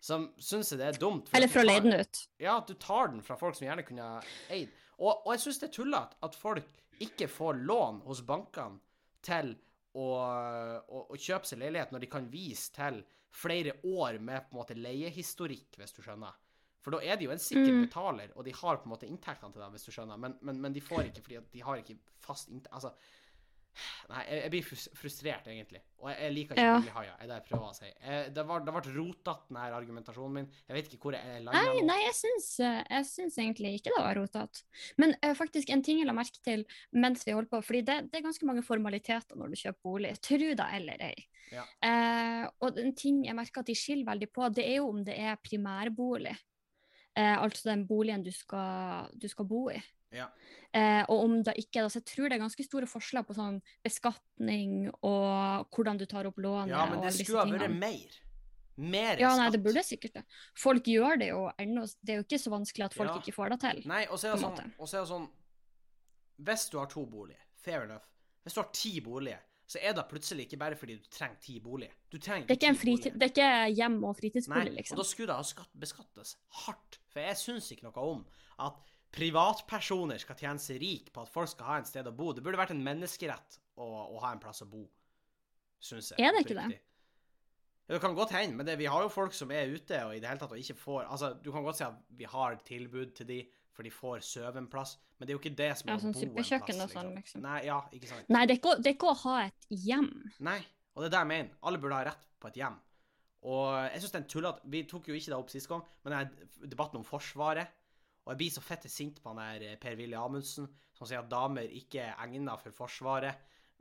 så 0.00 0.18
syns 0.38 0.70
jeg 0.70 0.78
det 0.78 0.86
er 0.94 0.98
dumt. 1.00 1.28
Eller 1.34 1.48
for 1.48 1.60
å 1.60 1.66
leie 1.66 1.80
den 1.80 1.92
ut. 2.00 2.26
Ja, 2.38 2.58
at 2.58 2.66
du 2.66 2.74
tar 2.74 3.08
den 3.08 3.22
fra 3.22 3.36
folk 3.36 3.54
som 3.56 3.66
gjerne 3.68 3.84
kunne 3.86 4.22
eid. 4.50 4.68
Og, 4.98 5.26
og 5.26 5.32
jeg 5.32 5.40
syns 5.40 5.58
det 5.60 5.68
er 5.70 5.76
tullete 5.82 6.16
at 6.22 6.34
folk 6.34 6.64
ikke 7.00 7.28
får 7.28 7.54
lån 7.64 8.00
hos 8.04 8.20
bankene 8.22 8.80
til 9.22 9.54
å, 9.94 10.08
å, 10.88 11.06
å 11.10 11.16
kjøpe 11.16 11.46
seg 11.46 11.58
leilighet 11.62 11.92
når 11.92 12.00
de 12.00 12.06
kan 12.10 12.28
vise 12.30 12.72
til 12.74 13.02
flere 13.30 13.72
år 13.84 14.18
med 14.20 14.48
på 14.48 14.56
en 14.56 14.60
måte 14.60 14.76
leiehistorikk, 14.76 15.76
hvis 15.78 15.92
du 15.96 16.02
skjønner. 16.02 16.34
For 16.80 16.94
da 16.94 16.98
er 17.02 17.16
de 17.16 17.24
jo 17.26 17.30
en 17.34 17.38
sikker 17.42 17.72
Mm. 17.72 17.84
betaler, 17.86 18.30
og 18.36 18.44
de 18.44 18.52
har 18.54 18.76
på 18.78 18.86
en 18.86 18.92
måte 18.94 19.08
inntektene 19.08 19.52
til 19.52 19.60
dem, 19.60 19.72
hvis 19.72 19.84
du 19.84 19.90
skjønner. 19.92 20.16
Men, 20.18 20.38
men, 20.42 20.60
men 20.60 20.72
de 20.72 20.80
får 20.80 21.08
ikke 21.10 21.22
fordi 21.26 21.40
de 21.52 21.60
har 21.66 21.76
ikke 21.82 21.98
fast 22.20 22.48
inntekt 22.48 22.72
Altså, 22.72 22.92
nei, 24.10 24.22
jeg, 24.26 24.38
jeg 24.42 24.50
blir 24.50 24.64
frustrert, 24.98 25.46
egentlig. 25.50 25.80
Og 26.00 26.08
jeg, 26.10 26.18
jeg 26.24 26.32
liker 26.34 26.54
ikke 26.58 26.64
Ja. 26.88 26.94
haier, 26.96 27.12
er 27.20 27.26
det 27.30 27.36
jeg 27.36 27.44
prøver 27.50 27.68
å 27.68 27.74
si. 27.76 27.90
Jeg, 28.02 28.32
det 28.34 28.44
var- 28.46 28.64
det 28.64 28.72
ble 28.74 28.94
rotete, 28.96 29.34
denne 29.48 29.66
argumentasjonen 29.76 30.32
min. 30.38 30.48
Jeg 30.68 30.76
vet 30.76 30.88
ikke 30.88 30.98
hvor 31.02 31.12
jeg 31.18 31.42
landa. 31.44 31.62
Nei, 31.68 31.82
nei 31.86 31.98
jeg, 32.04 32.14
syns, 32.18 32.48
eh, 32.60 32.82
jeg 32.90 33.04
syns 33.10 33.38
egentlig 33.38 33.74
ikke 33.78 33.92
det 33.96 34.02
var 34.04 34.18
rotete. 34.18 34.62
Men 34.96 35.14
uh, 35.22 35.34
faktisk 35.34 35.70
en 35.70 35.82
ting 35.82 35.98
jeg 35.98 36.06
la 36.06 36.12
merke 36.16 36.42
til 36.42 36.64
mens 36.92 37.24
vi 37.26 37.32
holdt 37.36 37.50
på, 37.50 37.62
fordi 37.62 37.82
det, 37.84 37.98
det 38.10 38.18
er 38.18 38.26
ganske 38.26 38.46
mange 38.46 38.62
formaliteter 38.66 39.36
når 39.38 39.50
du 39.54 39.56
kjøper 39.62 39.82
bolig, 39.82 40.14
tru 40.22 40.38
det 40.54 40.68
eller 40.80 41.02
ei. 41.10 41.26
Ja. 41.52 41.64
Uh, 41.82 42.50
og 42.60 42.78
en 42.78 42.94
ting 42.94 43.24
jeg 43.26 43.34
merker 43.38 43.60
at 43.62 43.66
de 43.70 43.74
skiller 43.78 44.04
veldig 44.10 44.32
på, 44.32 44.48
det 44.54 44.66
er 44.66 44.76
jo 44.80 44.88
om 44.90 45.04
det 45.04 45.14
er 45.18 45.36
primærbolig. 45.42 46.34
Eh, 47.18 47.34
altså 47.42 47.72
den 47.72 47.86
boligen 47.88 48.22
du 48.22 48.30
skal, 48.34 49.08
du 49.18 49.26
skal 49.30 49.48
bo 49.50 49.64
i. 49.74 49.78
Ja. 50.14 50.28
Eh, 50.72 51.02
og 51.10 51.24
om 51.26 51.34
det 51.44 51.56
ikke 51.60 51.80
er 51.80 51.88
det, 51.88 51.92
så 51.92 52.00
jeg 52.00 52.06
tror 52.08 52.28
det 52.30 52.36
er 52.38 52.44
ganske 52.44 52.64
store 52.64 52.88
forskjeller 52.88 53.26
på 53.28 53.34
sånn 53.36 53.58
beskatning 53.84 54.86
og 55.02 55.68
hvordan 55.74 55.98
du 56.00 56.06
tar 56.08 56.28
opp 56.30 56.38
lånet. 56.40 56.72
Ja, 56.72 56.86
men 56.88 57.02
det 57.04 57.12
skulle 57.18 57.42
ha 57.44 57.58
vært 57.58 57.76
mer. 57.76 58.18
Mer 58.78 59.18
Ja, 59.18 59.32
nei, 59.34 59.48
det 59.50 59.58
burde 59.64 59.82
sikkert 59.82 60.20
det. 60.20 60.22
Folk 60.56 60.86
gjør 60.86 61.18
det 61.18 61.32
jo 61.32 61.48
ennå. 61.58 61.82
Det 61.98 62.14
er 62.14 62.20
jo 62.20 62.26
ikke 62.28 62.38
så 62.38 62.52
vanskelig 62.54 62.84
at 62.86 62.94
folk 62.94 63.10
Ja. 63.10 63.16
ikke 63.18 63.34
får 63.34 63.50
det 63.50 63.60
til. 63.64 63.82
Nei, 63.90 64.04
og 64.06 64.20
så 64.20 64.28
er 64.28 64.36
det 64.36 64.44
sånn, 64.44 65.08
sånn 65.10 65.28
Hvis 66.38 66.68
du 66.70 66.78
har 66.78 66.86
to 66.86 67.04
boliger, 67.04 67.42
fair 67.56 67.82
enough. 67.82 68.06
Hvis 68.44 68.54
du 68.54 68.60
har 68.60 68.70
ti 68.72 69.00
boliger, 69.00 69.40
så 69.68 69.80
er 69.84 69.92
det 69.92 70.04
plutselig 70.08 70.46
ikke 70.46 70.58
bare 70.62 70.76
fordi 70.80 70.94
du 70.96 71.08
trenger 71.12 71.40
ti 71.44 71.58
boliger. 71.60 71.92
Det 72.08 72.22
er 72.24 72.44
ikke, 72.46 72.70
en 72.70 72.76
ti 72.78 72.80
fritid, 72.80 73.16
det 73.20 73.26
er 73.26 73.32
ikke 73.34 73.48
hjem- 73.76 74.04
og 74.08 74.22
Nei, 74.24 74.62
liksom. 74.78 74.96
og 74.96 75.02
da 75.02 75.04
skulle 75.04 75.28
det 75.28 75.36
ha 75.36 75.44
skatt, 75.44 75.72
beskattes 75.76 76.36
hardt. 76.64 77.00
For 77.12 77.20
jeg 77.20 77.36
syns 77.36 77.68
ikke 77.74 77.84
noe 77.84 78.06
om 78.14 78.22
at 78.64 78.80
privatpersoner 79.12 80.20
skal 80.20 80.38
tjene 80.40 80.62
seg 80.62 80.80
rik 80.80 81.12
på 81.12 81.24
at 81.24 81.32
folk 81.32 81.52
skal 81.52 81.68
ha 81.68 81.76
en 81.82 81.88
sted 81.88 82.08
å 82.08 82.14
bo. 82.16 82.32
Det 82.32 82.44
burde 82.44 82.60
vært 82.60 82.72
en 82.72 82.84
menneskerett 82.84 83.60
å, 83.76 83.86
å 84.16 84.22
ha 84.24 84.32
en 84.32 84.40
plass 84.40 84.64
å 84.64 84.68
bo, 84.70 84.86
syns 85.84 86.14
jeg. 86.14 86.24
Er 86.24 86.32
det 86.32 86.46
ikke 86.46 86.56
det? 86.56 86.80
Det 87.88 88.00
kan 88.04 88.16
godt 88.16 88.34
hende, 88.36 88.56
men 88.56 88.68
det, 88.68 88.76
vi 88.80 88.88
har 88.88 89.04
jo 89.04 89.12
folk 89.12 89.36
som 89.36 89.52
er 89.52 89.68
ute 89.72 90.00
og 90.04 90.16
i 90.16 90.20
det 90.20 90.28
hele 90.28 90.40
tatt 90.40 90.52
og 90.52 90.60
ikke 90.60 90.76
får 90.76 91.06
Altså, 91.06 91.30
du 91.40 91.48
kan 91.54 91.64
godt 91.64 91.78
si 91.78 91.86
at 91.86 92.00
vi 92.18 92.26
har 92.28 92.58
tilbud 92.64 93.14
til 93.16 93.28
de, 93.30 93.38
for 93.72 93.84
de 93.84 93.92
får 93.92 94.24
sove 94.28 94.60
en 94.60 94.68
plass, 94.68 94.98
men 95.18 95.26
det 95.26 95.32
er 95.32 95.36
jo 95.36 95.42
ikke 95.42 95.56
det 95.56 95.70
som 95.78 95.88
er 95.88 95.92
Ja, 95.92 95.98
å 95.98 96.00
sånn 96.02 96.12
bo 96.12 96.20
en 96.20 96.34
plass, 96.34 96.92
sånn, 96.92 97.14
liksom. 97.16 97.42
Nei, 97.42 97.60
ja, 97.66 97.78
ikke 97.92 98.08
sant. 98.08 98.28
Nei, 98.28 98.42
det 98.46 98.54
er, 98.54 98.60
ikke, 98.60 98.70
å- 98.74 98.82
det 98.82 98.86
er 98.92 98.94
ikke 98.96 99.10
å 99.12 99.16
ha 99.24 99.36
et 99.46 99.66
hjem. 99.70 100.10
Nei, 100.40 100.58
og 100.94 101.02
det 101.02 101.06
er 101.08 101.10
det 101.16 101.18
jeg 101.24 101.26
mener. 101.32 101.50
Alle 101.62 101.78
burde 101.78 101.94
ha 101.98 102.04
rett 102.04 102.26
på 102.40 102.48
et 102.48 102.54
hjem. 102.62 102.76
Og 103.48 103.66
jeg 103.92 104.00
syns 104.02 104.10
det 104.12 104.18
er 104.18 104.22
en 104.24 104.30
tullete 104.32 104.60
Vi 104.70 104.82
tok 104.90 105.06
jo 105.08 105.14
ikke 105.14 105.30
det 105.30 105.38
opp 105.38 105.50
sist 105.50 105.68
gang, 105.68 105.82
men 106.04 106.12
det 106.12 106.20
er 106.20 106.66
debatten 106.68 106.98
om 106.98 107.04
Forsvaret. 107.06 107.68
Og 108.26 108.32
jeg 108.34 108.38
blir 108.38 108.50
så 108.50 108.60
fette 108.62 108.88
sint 108.90 109.22
på 109.22 109.30
han 109.32 109.38
der 109.60 109.76
Per-Willy 109.80 110.14
Amundsen, 110.18 110.66
som 110.92 111.06
sier 111.06 111.20
at 111.22 111.30
damer 111.30 111.62
ikke 111.70 112.00
er 112.02 112.16
egna 112.26 112.56
for 112.60 112.70
Forsvaret 112.72 113.34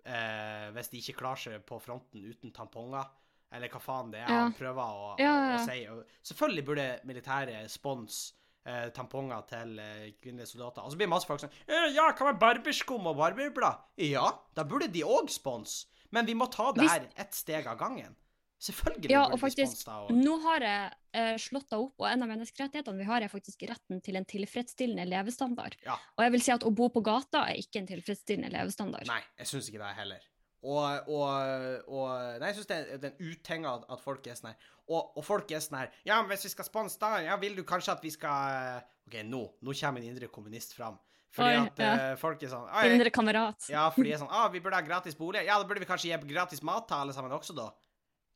eh, 0.06 0.70
hvis 0.72 0.90
de 0.94 1.02
ikke 1.02 1.18
klarer 1.20 1.42
seg 1.42 1.66
på 1.68 1.80
fronten 1.84 2.24
uten 2.30 2.52
tamponger. 2.56 3.06
Eller 3.52 3.70
hva 3.72 3.80
faen 3.80 4.12
det 4.12 4.22
er 4.22 4.30
Ja. 4.30 4.42
han 4.44 4.54
prøver 4.54 4.82
å, 4.84 5.16
å, 5.18 5.56
å 5.56 5.66
si. 5.66 5.86
Selvfølgelig 6.32 6.66
burde 6.68 6.88
militæret 7.08 7.70
spons 7.72 8.34
eh, 8.68 8.88
tamponger 8.96 9.48
til 9.50 9.80
eh, 9.82 10.06
kvinnelige 10.22 10.52
soldater. 10.54 10.86
Og 10.86 10.94
så 10.94 11.00
blir 11.00 11.10
masse 11.12 11.30
folk 11.30 11.42
sånn 11.44 11.54
Ja, 11.96 12.10
hva 12.12 12.32
med 12.32 12.40
barberskum 12.42 13.10
og 13.10 13.18
barberblad? 13.20 13.84
Ja, 14.04 14.30
da 14.58 14.68
burde 14.68 14.92
de 14.92 15.06
òg 15.08 15.32
spons. 15.34 15.86
Men 16.14 16.28
vi 16.28 16.38
må 16.40 16.48
ta 16.52 16.72
det 16.76 16.88
her 16.88 17.10
ett 17.20 17.36
steg 17.36 17.68
av 17.68 17.80
gangen. 17.80 18.16
Selvfølgelig 18.64 19.12
Ja, 19.12 19.26
burde 19.28 19.36
og 19.36 19.38
de 19.38 19.44
faktisk, 19.44 19.82
da 19.86 19.98
deg 20.08 20.24
nå 20.24 20.38
har 20.48 20.64
jeg 20.66 20.94
eh, 21.20 21.36
slått 21.42 21.68
det 21.70 21.78
opp, 21.78 21.94
og 22.02 22.08
en 22.10 22.26
av 22.26 22.32
menneskerettighetene 22.32 23.04
vi 23.04 23.10
har, 23.10 23.22
er 23.22 23.30
faktisk 23.30 23.68
retten 23.70 24.02
til 24.06 24.18
en 24.18 24.26
tilfredsstillende 24.26 25.06
levestandard. 25.10 25.78
Ja. 25.86 26.00
Og 26.18 26.26
jeg 26.26 26.34
vil 26.34 26.46
si 26.48 26.56
at 26.56 26.66
å 26.66 26.72
bo 26.74 26.90
på 26.94 27.04
gata 27.06 27.46
er 27.52 27.62
ikke 27.62 27.84
en 27.84 27.92
tilfredsstillende 27.92 28.50
levestandard. 28.56 29.06
Nei, 29.12 29.22
jeg 29.44 29.52
syns 29.52 29.70
ikke 29.70 29.84
det 29.84 29.94
heller. 30.00 30.26
Og, 30.66 31.10
og, 31.14 31.90
og 31.94 32.40
Nei, 32.42 32.50
jeg 32.50 32.58
syns 32.58 32.70
det 32.70 32.78
er 32.78 33.02
det 33.02 33.12
er 33.12 33.14
en 33.14 33.34
uting 33.34 33.68
at, 33.70 33.84
folk 34.02 34.26
er 34.26 34.38
sånn 34.40 34.50
her. 34.52 34.70
Og, 34.88 35.18
og 35.20 35.26
folk 35.26 35.52
er 35.54 35.62
sånn 35.62 35.78
her 35.82 35.92
Ja, 36.08 36.22
men 36.22 36.32
hvis 36.32 36.48
vi 36.48 36.54
skal 36.56 36.66
sponse 36.66 36.98
da, 37.02 37.18
ja, 37.26 37.36
vil 37.42 37.58
du 37.58 37.62
kanskje 37.68 37.94
at 37.94 38.06
vi 38.06 38.14
skal 38.14 38.80
OK, 39.08 39.20
nå 39.28 39.44
nå 39.62 39.76
kommer 39.78 40.02
en 40.02 40.10
indre 40.10 40.32
kommunist 40.34 40.74
fram. 40.78 40.98
Fordi 41.38 41.54
Oi, 41.54 41.68
at 41.68 41.82
ja. 41.84 41.92
eh, 41.94 42.14
folk 42.20 42.42
er 42.42 42.50
sånn 42.52 42.66
«Oi, 42.72 42.88
indre 42.96 43.12
kamerat. 43.14 43.68
Ja, 43.70 43.86
fordi 43.94 44.10
de 44.10 44.16
er 44.16 44.22
sånn 44.24 44.34
ah, 44.34 44.48
vi 44.52 44.62
burde 44.64 44.80
ha 44.80 44.86
gratis 44.86 45.18
bolig. 45.20 45.44
Ja, 45.46 45.60
da 45.60 45.68
burde 45.68 45.84
vi 45.84 45.90
kanskje 45.90 46.10
gi 46.10 46.32
gratis 46.32 46.64
mat 46.66 46.88
til 46.90 46.98
alle 46.98 47.14
sammen 47.16 47.36
også, 47.36 47.56
da. 47.58 47.68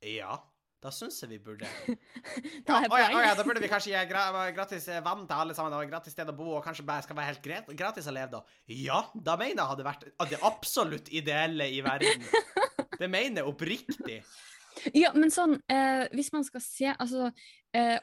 Ja, 0.06 0.36
da 0.82 0.90
syns 0.90 1.20
jeg 1.22 1.30
vi 1.30 1.38
burde. 1.42 1.68
Da 2.66 2.80
Ja, 2.82 2.88
å 2.90 2.98
ja, 2.98 3.08
å 3.14 3.20
ja, 3.22 3.32
da 3.38 3.44
burde 3.46 3.62
vi 3.62 3.70
kanskje 3.70 3.92
gi 3.94 4.02
gra 4.10 4.24
gratis 4.54 4.88
eh, 4.90 5.00
vann 5.04 5.24
til 5.30 5.38
alle 5.44 5.54
sammen, 5.56 5.74
og 5.78 5.86
gratis 5.90 6.14
sted 6.16 6.30
å 6.30 6.34
bo, 6.36 6.48
og 6.58 6.64
kanskje 6.66 6.84
bare 6.88 7.04
skal 7.06 7.18
være 7.18 7.30
helt 7.32 7.42
greit, 7.44 7.70
gratis 7.78 8.08
å 8.10 8.14
leve, 8.14 8.30
da. 8.34 8.42
Ja, 8.74 9.02
da 9.14 9.36
mener 9.40 9.62
jeg 9.62 9.70
hadde 9.72 9.86
vært 9.86 10.06
det 10.32 10.40
absolutt 10.48 11.12
ideelle 11.14 11.68
i 11.70 11.82
verden. 11.86 12.26
Det 13.02 13.08
mener 13.10 13.40
jeg 13.40 13.48
oppriktig. 13.50 14.16
Ja, 14.94 15.08
men 15.16 15.32
sånn, 15.32 15.56
eh, 15.72 16.04
hvis 16.14 16.28
man 16.34 16.44
skal 16.46 16.62
se 16.62 16.92
Altså, 16.92 17.30
eh, 17.74 17.96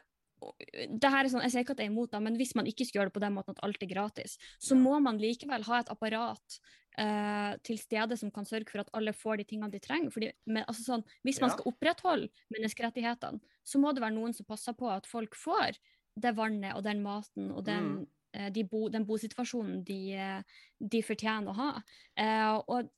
det 0.90 1.08
her 1.12 1.24
er 1.24 1.30
sånn, 1.32 1.42
jeg 1.46 1.52
sier 1.54 1.64
ikke 1.64 1.74
at 1.76 1.80
jeg 1.82 1.88
er 1.88 1.92
imot 1.92 2.12
det, 2.12 2.20
men 2.24 2.36
hvis 2.40 2.52
man 2.56 2.68
ikke 2.68 2.84
skal 2.88 3.00
gjøre 3.00 3.10
det 3.10 3.16
på 3.16 3.22
den 3.24 3.34
måten 3.36 3.56
at 3.56 3.62
alt 3.64 3.82
er 3.84 3.90
gratis, 3.90 4.36
så 4.60 4.74
Ja. 4.76 4.80
må 4.82 4.98
man 5.04 5.18
likevel 5.20 5.64
ha 5.68 5.80
et 5.80 5.90
apparat 5.92 6.58
eh, 7.00 7.54
til 7.64 7.78
stede 7.80 8.16
som 8.20 8.30
kan 8.34 8.44
sørge 8.48 8.68
for 8.70 8.82
at 8.84 8.90
alle 8.96 9.14
får 9.16 9.40
de 9.40 9.44
tingene 9.48 9.70
de 9.72 9.80
trenger. 9.82 10.12
Fordi, 10.12 10.30
men, 10.46 10.64
altså 10.68 10.84
sånn, 10.92 11.04
hvis 11.24 11.40
man 11.40 11.50
Ja. 11.50 11.56
skal 11.56 11.72
opprettholde 11.72 12.28
menneskerettighetene, 12.52 13.40
så 13.64 13.80
må 13.80 13.94
det 13.94 14.02
være 14.04 14.16
noen 14.18 14.34
som 14.36 14.46
passer 14.48 14.76
på 14.76 14.90
at 14.92 15.06
folk 15.08 15.34
får 15.38 15.78
det 16.20 16.34
vannet 16.36 16.74
og 16.76 16.82
den 16.84 17.02
maten 17.02 17.50
og 17.54 17.64
den, 17.64 17.90
Mm. 18.00 18.06
eh, 18.34 18.50
de 18.50 18.64
bo, 18.64 18.88
den 18.88 19.06
bosituasjonen 19.06 19.84
de, 19.84 20.12
eh, 20.14 20.42
de 20.80 21.02
fortjener 21.02 21.48
å 21.48 21.54
ha. 21.54 21.82
Eh, 22.16 22.60
og 22.68 22.90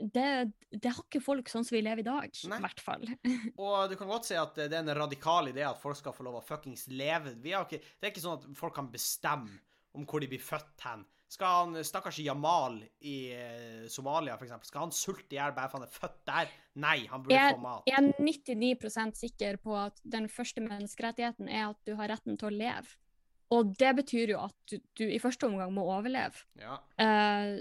det, 0.00 0.52
det 0.72 0.92
har 0.94 1.02
ikke 1.04 1.20
folk 1.22 1.44
sånn 1.52 1.64
som 1.66 1.76
vi 1.76 1.82
lever 1.82 2.00
i 2.00 2.08
dag, 2.08 2.30
Nei. 2.48 2.56
i 2.56 2.62
hvert 2.64 2.80
fall. 2.80 3.02
Og 3.58 3.90
du 3.90 3.96
kan 4.00 4.08
godt 4.08 4.24
si 4.24 4.34
at 4.34 4.54
det 4.54 4.72
er 4.72 4.78
en 4.80 4.94
radikal 4.96 5.50
idé 5.52 5.60
at 5.68 5.78
folk 5.82 5.96
skal 5.96 6.14
få 6.16 6.24
lov 6.24 6.38
å 6.40 6.42
fuckings 6.46 6.86
leve. 6.88 7.34
Vi 7.42 7.50
har 7.52 7.66
ikke, 7.66 7.82
det 8.00 8.08
er 8.08 8.10
ikke 8.14 8.22
sånn 8.24 8.38
at 8.40 8.56
folk 8.56 8.74
kan 8.74 8.88
bestemme 8.90 9.60
om 9.92 10.06
hvor 10.06 10.20
de 10.22 10.28
blir 10.30 10.40
født 10.40 10.80
hen. 10.86 11.04
Skal 11.30 11.52
han 11.60 11.84
stakkars 11.86 12.18
Jamal 12.18 12.80
i 13.06 13.30
eh, 13.36 13.84
Somalia, 13.92 14.34
eksempel, 14.34 14.66
skal 14.66 14.82
han 14.88 14.94
sulte 14.94 15.36
i 15.36 15.38
hjel 15.38 15.52
bare 15.54 15.70
for 15.70 15.78
han 15.78 15.86
er 15.86 15.92
født 15.94 16.16
der? 16.26 16.48
Nei, 16.82 16.96
han 17.06 17.22
burde 17.22 17.36
Jeg- 17.36 17.54
få 17.54 17.62
mat. 17.62 17.84
Jeg 17.86 17.98
er 18.00 18.08
99% 18.18 19.16
sikker 19.20 19.56
på 19.62 19.76
at 19.78 20.00
den 20.02 20.26
første 20.28 20.60
menneskerettigheten 20.64 21.48
er 21.48 21.68
at 21.70 21.78
du 21.86 21.94
har 21.94 22.10
retten 22.10 22.36
til 22.40 22.50
å 22.50 22.56
leve. 22.56 22.96
Og 23.54 23.70
det 23.78 23.92
betyr 23.98 24.30
jo 24.34 24.40
at 24.44 24.54
du, 24.70 24.78
du 24.98 25.04
i 25.06 25.18
første 25.22 25.46
omgang 25.46 25.72
må 25.74 25.86
overleve. 25.86 26.42
Ja, 26.58 26.78
Uh, 27.00 27.60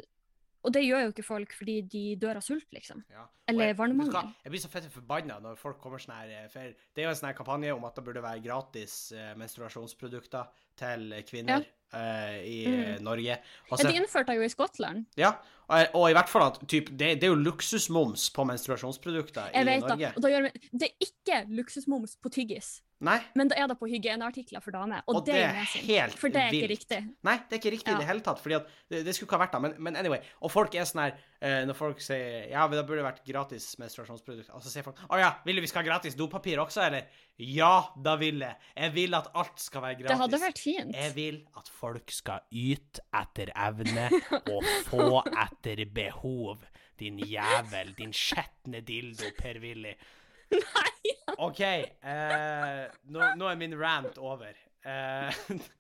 og 0.61 0.73
det 0.75 0.81
gjør 0.83 1.05
jo 1.05 1.11
ikke 1.13 1.23
folk 1.23 1.53
fordi 1.55 1.77
de 1.87 2.01
dør 2.19 2.35
av 2.41 2.43
sult, 2.43 2.67
liksom. 2.75 3.05
ja. 3.09 3.21
Eller 3.47 3.73
vannemangel. 3.73 4.33
jeg 4.43 4.51
blir 4.51 4.59
så 4.59 4.67
fett 4.69 4.89
forbanna 4.91 5.37
når 5.39 5.55
folk 5.57 5.79
kommer 5.79 5.97
sånn 6.03 6.17
her 6.17 6.33
eh, 6.35 6.47
For 6.51 6.59
det 6.59 6.99
er 6.99 7.07
jo 7.07 7.13
en 7.13 7.15
sånn 7.15 7.29
her 7.29 7.37
kampanje 7.37 7.71
om 7.73 7.85
at 7.87 7.95
det 7.95 8.03
burde 8.03 8.21
være 8.25 8.43
gratis 8.43 9.13
menstruasjonsprodukter 9.39 10.49
til 10.75 11.13
kvinner 11.29 11.61
eh, 11.63 11.69
i 11.93 12.65
eh, 12.65 12.95
Mm. 12.99 13.03
Norge. 13.03 13.37
Og 13.71 13.79
Ja, 13.79 13.89
de 13.89 13.95
innførte 13.95 14.31
det 14.33 14.37
jo 14.37 14.41
i 14.45 14.49
Skottland. 14.49 15.05
Ja, 15.17 15.33
og, 15.69 15.95
og 16.01 16.09
i 16.09 16.17
hvert 16.17 16.29
fall 16.31 16.47
at 16.49 16.59
typ, 16.67 16.89
det, 16.97 17.15
det 17.21 17.29
er 17.29 17.33
jo 17.33 17.39
luksusmoms 17.45 18.29
på 18.35 18.45
menstruasjonsprodukter 18.49 19.51
Jeg 19.53 19.65
i 19.65 19.69
vet 19.69 19.85
Norge. 19.85 20.11
da. 20.17 20.27
Da 20.27 20.43
vi, 20.47 20.69
det 20.73 20.89
er 20.91 21.09
ikke 21.09 21.41
luksusmoms 21.61 22.17
på 22.21 22.31
tyggis, 22.33 22.79
Nei, 22.99 23.15
men 23.39 23.47
det 23.47 23.55
er 23.55 23.69
det 23.71 23.77
på 23.79 23.87
hygieneartikler 23.87 24.59
for 24.59 24.75
damer. 24.75 25.05
Og, 25.07 25.21
Og 25.21 25.27
det 25.29 25.37
det 25.37 25.43
er 25.45 25.53
helt 25.61 25.85
vilt. 25.87 26.17
For 26.19 26.27
det 26.35 26.41
er 26.41 26.51
ikke 26.57 26.67
riktig. 26.73 26.97
nei, 27.23 27.35
det 27.47 27.55
er 27.55 27.61
ikke 27.61 27.71
riktig 27.77 27.93
Ja. 27.93 27.95
i 27.95 28.01
det 28.01 28.07
hele 28.09 28.19
tatt, 28.25 28.41
fordi 28.43 28.57
at 28.57 28.65
det, 28.91 29.05
det 29.07 29.13
skulle 29.15 29.29
ikke 29.29 29.37
ha 29.37 29.43
vært 29.45 29.53
det. 29.55 29.61
Men, 29.63 29.75
men 29.79 29.95
anyway, 29.95 30.19
og 30.43 30.51
folk 30.51 30.75
er 30.75 30.83
sånn 30.83 31.05
her 31.05 31.13
uh, 31.15 31.61
Når 31.69 31.77
folk 31.79 32.03
sier 32.03 32.49
ja, 32.51 32.65
men 32.67 32.75
det 32.75 32.83
burde 32.89 33.05
vært 33.07 33.23
gratis 33.23 33.69
menstruasjonsprodukter, 33.79 34.51
og 34.51 34.65
så 34.65 34.73
sier 34.73 34.83
folk 34.83 34.99
å 35.07 35.15
ja, 35.21 35.31
vil 35.47 35.55
du 35.55 35.63
vi 35.63 35.71
skal 35.71 35.85
ha 35.85 35.93
gratis 35.93 36.19
dopapir 36.19 36.59
også, 36.59 36.89
eller? 36.89 37.07
Ja, 37.39 37.87
da 37.95 38.17
vil 38.19 38.43
jeg. 38.43 38.57
Jeg 38.75 38.91
vil 38.97 39.15
at 39.15 39.31
alt 39.31 39.63
skal 39.63 39.81
være 39.85 39.95
gratis. 40.01 40.11
Det 40.11 40.19
hadde 40.19 40.39
vært 40.43 40.59
fint. 40.59 40.91
Jeg 40.99 41.15
vil 41.15 41.37
at 41.55 41.71
folk 41.71 42.11
skal 42.11 42.43
yte 42.51 42.99
etter 43.15 43.47
evne 43.55 44.09
og 44.57 44.67
få 44.91 45.21
etter 45.23 45.58
behov. 45.93 46.63
Din 46.99 47.19
jævel, 47.19 47.93
din 47.97 48.11
skjetne 48.13 48.81
dildo, 48.81 49.31
Per-Willy. 49.37 49.93
Nei! 50.51 51.13
OK. 51.37 51.59
eh, 51.61 52.85
nå, 53.13 53.33
nå 53.37 53.47
er 53.47 53.59
min 53.59 53.75
rant 53.79 54.17
over. 54.17 54.57
Eh, 54.83 55.43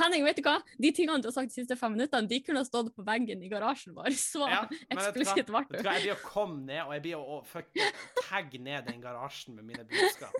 Henning, 0.00 0.24
vet 0.26 0.38
du 0.38 0.44
hva? 0.44 0.58
De 0.80 0.90
tingene 0.94 1.22
du 1.22 1.28
har 1.30 1.34
sagt 1.34 1.52
de 1.52 1.56
siste 1.62 1.76
fem 1.78 1.94
minuttene, 1.94 2.28
de 2.28 2.40
kunne 2.44 2.62
ha 2.62 2.66
stått 2.68 2.92
på 2.96 3.04
veggen 3.06 3.42
i 3.42 3.50
garasjen 3.50 3.94
vår. 3.96 4.12
Så 4.18 4.46
Ja, 4.48 4.62
eksplisitt 4.92 5.50
ble 5.50 5.64
du 5.70 5.78
jeg 5.80 6.04
blir 6.04 6.14
å 6.14 6.20
komme 6.24 6.62
ned, 6.68 6.82
og 6.84 6.94
jeg 6.96 7.04
blir 7.08 7.18
å, 7.18 7.40
å 7.40 8.22
tagge 8.28 8.60
ned 8.62 8.88
den 8.90 9.02
garasjen 9.02 9.56
med 9.58 9.70
mine 9.72 9.86
budskap. 9.88 10.36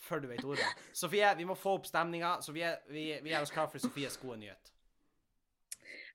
Før 0.00 0.22
du 0.24 0.30
vet 0.30 0.44
ordet. 0.48 0.66
Sofie, 0.96 1.28
vi 1.36 1.46
må 1.46 1.54
få 1.58 1.76
opp 1.78 1.86
stemninga. 1.86 2.38
Sofie, 2.42 2.72
vi, 2.90 3.10
vi 3.22 3.34
er 3.34 3.44
oss 3.44 3.52
klar 3.54 3.68
for 3.70 3.82
Sofies 3.82 4.16
gode 4.20 4.40
nyhet. 4.40 4.72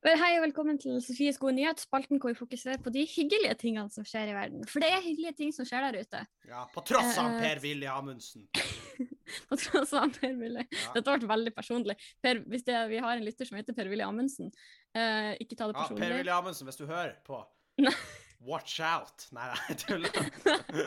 Vel, 0.05 0.19
hei 0.21 0.35
og 0.37 0.43
velkommen 0.43 0.77
til 0.77 0.99
Sofies 1.01 1.39
gode 1.41 1.55
nyhet, 1.57 1.79
spalten 1.81 2.19
hvor 2.21 2.29
vi 2.29 2.37
fokuserer 2.37 2.77
på 2.77 2.91
de 2.93 3.07
hyggelige 3.09 3.55
tingene 3.57 3.89
som 3.89 4.05
skjer 4.05 4.29
i 4.29 4.35
verden. 4.35 4.65
For 4.69 4.83
det 4.83 4.91
er 4.93 4.99
hyggelige 5.01 5.33
ting 5.39 5.53
som 5.55 5.65
skjer 5.65 5.87
der 5.87 6.03
ute. 6.05 6.19
Ja, 6.45 6.59
På 6.75 6.83
tross 6.85 7.15
av 7.17 7.31
uh, 7.33 7.39
Per-Willy 7.41 7.87
Amundsen. 7.89 8.43
På 9.49 9.57
tross 9.57 9.95
av 9.97 10.11
Per 10.13 10.35
Willy. 10.37 10.61
Ja. 10.61 10.91
Dette 10.99 11.15
ble 11.15 11.29
veldig 11.31 11.53
personlig. 11.55 11.95
Per, 12.21 12.43
hvis 12.51 12.67
det, 12.67 12.75
vi 12.91 12.99
har 13.01 13.17
en 13.17 13.25
lytter 13.25 13.49
som 13.49 13.57
heter 13.57 13.73
Per 13.73 13.89
Willy 13.89 14.05
Amundsen, 14.05 14.51
uh, 14.93 15.31
ikke 15.41 15.57
ta 15.57 15.71
det 15.71 15.79
Ja. 15.79 15.87
Per-Willy 15.97 16.33
Amundsen, 16.35 16.69
hvis 16.69 16.77
du 16.77 16.85
hører 16.85 17.15
på 17.25 17.41
Watch 18.45 18.77
out! 18.85 19.25
Nei, 19.33 19.47
nei, 19.49 19.63
jeg 19.71 19.79
tuller. 19.87 20.19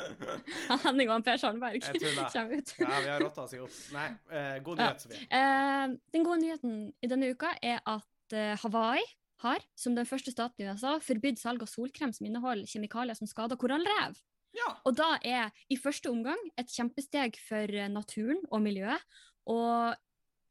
Henning 0.84 1.10
og 1.10 1.24
Per 1.26 1.40
Sandberg 1.42 1.82
kommer 1.88 2.54
ut. 2.54 2.70
Ja, 2.78 2.92
vi 3.02 3.10
har 3.10 3.18
rotta 3.24 3.48
oss 3.48 3.56
i 3.56 3.58
opp. 3.64 3.80
Nei, 3.96 4.06
uh, 4.30 4.54
god 4.62 4.78
nyhet, 4.84 5.02
Sofie. 5.02 5.26
Eh, 5.26 5.96
den 6.14 6.28
gode 6.28 6.38
nyheten 6.44 6.78
i 7.02 7.10
denne 7.10 7.32
uka 7.34 7.50
er 7.58 7.82
at 7.82 8.06
eh, 8.36 8.56
Hawaii 8.62 9.04
har, 9.44 9.62
som 9.78 9.94
den 9.94 10.08
første 10.08 10.32
staten 10.34 10.64
i 10.64 10.70
USA, 10.70 10.96
forbydd 11.02 11.38
salg 11.38 11.62
av 11.62 11.70
solkrem 11.70 12.12
som 12.14 12.26
inneholder 12.26 12.68
kjemikalier 12.68 13.18
som 13.18 13.30
skader 13.30 13.58
korallrev. 13.60 14.18
Ja. 14.56 14.68
Og 14.88 14.96
da 14.98 15.12
er 15.22 15.54
i 15.70 15.78
første 15.78 16.10
omgang 16.10 16.40
et 16.58 16.70
kjempesteg 16.72 17.38
for 17.46 17.70
eh, 17.70 17.90
naturen 17.92 18.40
og 18.50 18.62
miljøet, 18.64 19.04
og 19.48 19.94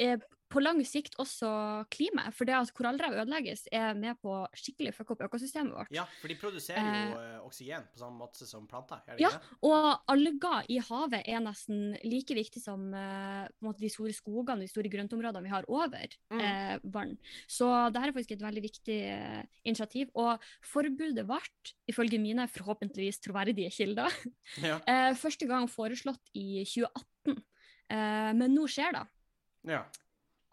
eh, 0.01 0.17
på 0.49 0.61
lang 0.63 0.79
sikt 0.87 1.15
også 1.19 1.49
klimaet. 1.91 2.33
For 2.33 2.47
det 2.47 2.55
at 2.55 2.71
korallrev 2.75 3.13
ødelegges, 3.19 3.65
er 3.71 3.93
med 3.99 4.15
på 4.23 4.33
skikkelig 4.55 4.93
fucke 4.95 5.15
opp 5.15 5.23
økosystemet 5.27 5.73
vårt. 5.75 5.91
ja, 5.91 6.05
for 6.21 6.27
de 6.31 6.35
produserer 6.39 6.87
jo 6.87 7.17
eh, 7.19 7.39
oksygen 7.45 7.83
på 7.93 7.99
samme 7.99 8.17
måte 8.21 8.47
som 8.47 8.67
planter. 8.67 9.01
Er 9.07 9.17
det 9.17 9.21
Ja, 9.25 9.29
ikke? 9.29 9.57
Og 9.67 9.87
alger 10.13 10.63
i 10.71 10.77
havet 10.79 11.23
er 11.27 11.41
nesten 11.43 11.97
like 12.07 12.33
viktig 12.37 12.61
som 12.63 12.93
eh, 12.93 13.47
de 13.79 13.89
store 13.91 14.13
skogene, 14.15 14.61
de 14.63 14.71
store 14.71 14.89
grøntområdene 14.93 15.43
vi 15.43 15.49
har 15.55 15.67
over 15.67 16.07
Mm. 16.31 16.41
eh, 16.41 16.79
vann. 16.83 17.17
Så 17.47 17.67
dette 17.91 18.07
er 18.07 18.11
faktisk 18.13 18.31
et 18.37 18.41
veldig 18.43 18.61
viktig 18.63 18.97
eh, 19.11 19.43
initiativ. 19.65 20.09
Og 20.15 20.39
forbudet 20.63 21.25
ble, 21.27 21.39
ifølge 21.89 22.19
mine 22.19 22.47
forhåpentligvis 22.47 23.19
troverdige 23.23 23.69
kilder, 23.71 24.11
Ja. 24.63 24.79
eh, 24.87 25.13
første 25.15 25.47
gang 25.47 25.67
foreslått 25.71 26.23
i 26.35 26.63
2018. 26.65 27.43
Eh, 27.89 28.33
men 28.35 28.53
nå 28.55 28.67
skjer 28.67 28.91
det. 28.95 29.05
ja. 29.71 29.83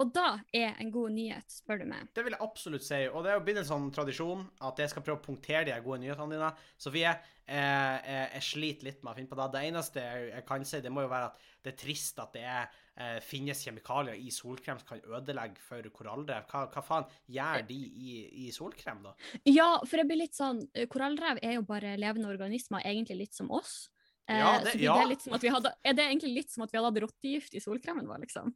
Og 0.02 0.08
da 0.10 0.40
er 0.52 0.72
en 0.82 0.88
god 0.90 1.12
nyhet, 1.14 1.46
spør 1.54 1.78
du 1.78 1.84
meg. 1.86 2.08
Det 2.16 2.24
vil 2.26 2.34
jeg 2.34 2.42
absolutt 2.42 2.82
si. 2.82 2.96
Og 3.14 3.22
det 3.22 3.30
er 3.30 3.36
jo 3.38 3.42
blitt 3.46 3.60
en 3.60 3.68
sånn 3.68 3.84
tradisjon 3.94 4.40
at 4.66 4.80
jeg 4.82 4.90
skal 4.90 5.04
prøve 5.06 5.20
å 5.20 5.22
punktere 5.22 5.68
de 5.68 5.76
gode 5.84 6.00
nyhetene 6.02 6.34
dine. 6.34 6.48
Sofie, 6.82 7.12
jeg, 7.12 7.20
jeg, 7.46 8.24
jeg 8.34 8.42
sliter 8.48 8.88
litt 8.88 9.04
med 9.06 9.12
å 9.12 9.14
finne 9.20 9.30
på 9.30 9.38
det. 9.38 9.46
Det 9.54 9.62
eneste 9.68 10.02
jeg, 10.02 10.24
jeg 10.32 10.46
kan 10.48 10.66
si, 10.66 10.80
det 10.82 10.90
må 10.90 11.04
jo 11.06 11.12
være 11.12 11.28
at 11.30 11.38
det 11.62 11.72
er 11.74 11.78
trist 11.84 12.18
at 12.24 12.34
det 12.34 12.42
er, 12.42 12.74
eh, 12.98 13.20
finnes 13.22 13.62
kjemikalier 13.68 14.18
i 14.18 14.34
solkrem 14.34 14.82
som 14.82 14.90
kan 14.90 15.06
ødelegge 15.14 15.62
for 15.62 15.86
korallrev. 15.94 16.42
Hva, 16.50 16.64
hva 16.74 16.84
faen 16.90 17.06
gjør 17.38 17.62
de 17.70 17.78
i, 17.78 18.18
i 18.48 18.50
solkrem, 18.52 18.98
da? 19.06 19.14
Ja, 19.46 19.70
for 19.86 20.02
jeg 20.02 20.10
blir 20.10 20.24
litt 20.24 20.34
sånn 20.34 20.64
eh, 20.74 20.88
Korallrev 20.90 21.38
er 21.40 21.60
jo 21.60 21.66
bare 21.70 21.94
levende 22.02 22.34
organismer, 22.34 22.82
egentlig 22.82 23.20
litt 23.28 23.38
som 23.38 23.54
oss. 23.54 23.84
Eh, 24.26 24.42
Ja, 24.42 24.58
det- 24.58 24.74
ja. 24.82 24.98
det 25.06 25.40
vi 25.46 25.54
hadde, 25.54 25.70
er 25.86 25.94
det 25.94 26.10
egentlig 26.10 26.34
litt 26.42 26.50
som 26.50 26.66
at 26.66 26.74
vi 26.74 26.82
hadde 26.82 26.90
hatt 26.90 27.02
rottegift 27.06 27.54
i 27.54 27.62
solkremen 27.62 28.10
vår, 28.10 28.24
liksom? 28.26 28.50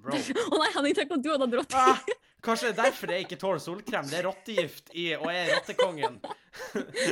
Å 0.52 0.58
nei, 0.60 0.70
Henning, 0.74 0.96
tenk 0.96 1.14
om 1.14 1.22
du 1.22 1.30
hadde 1.32 1.60
hatt! 1.60 1.76
Ah, 1.76 2.00
kanskje 2.44 2.70
det 2.70 2.72
er 2.72 2.78
derfor 2.88 3.12
jeg 3.14 3.26
ikke 3.26 3.38
tåler 3.40 3.62
solkrem. 3.62 4.08
Det 4.08 4.18
er 4.20 4.26
rottegift 4.28 4.92
i 4.96 5.06
Og 5.18 5.26
jeg 5.28 5.40
er 5.44 5.50
rottekongen. 5.54 6.20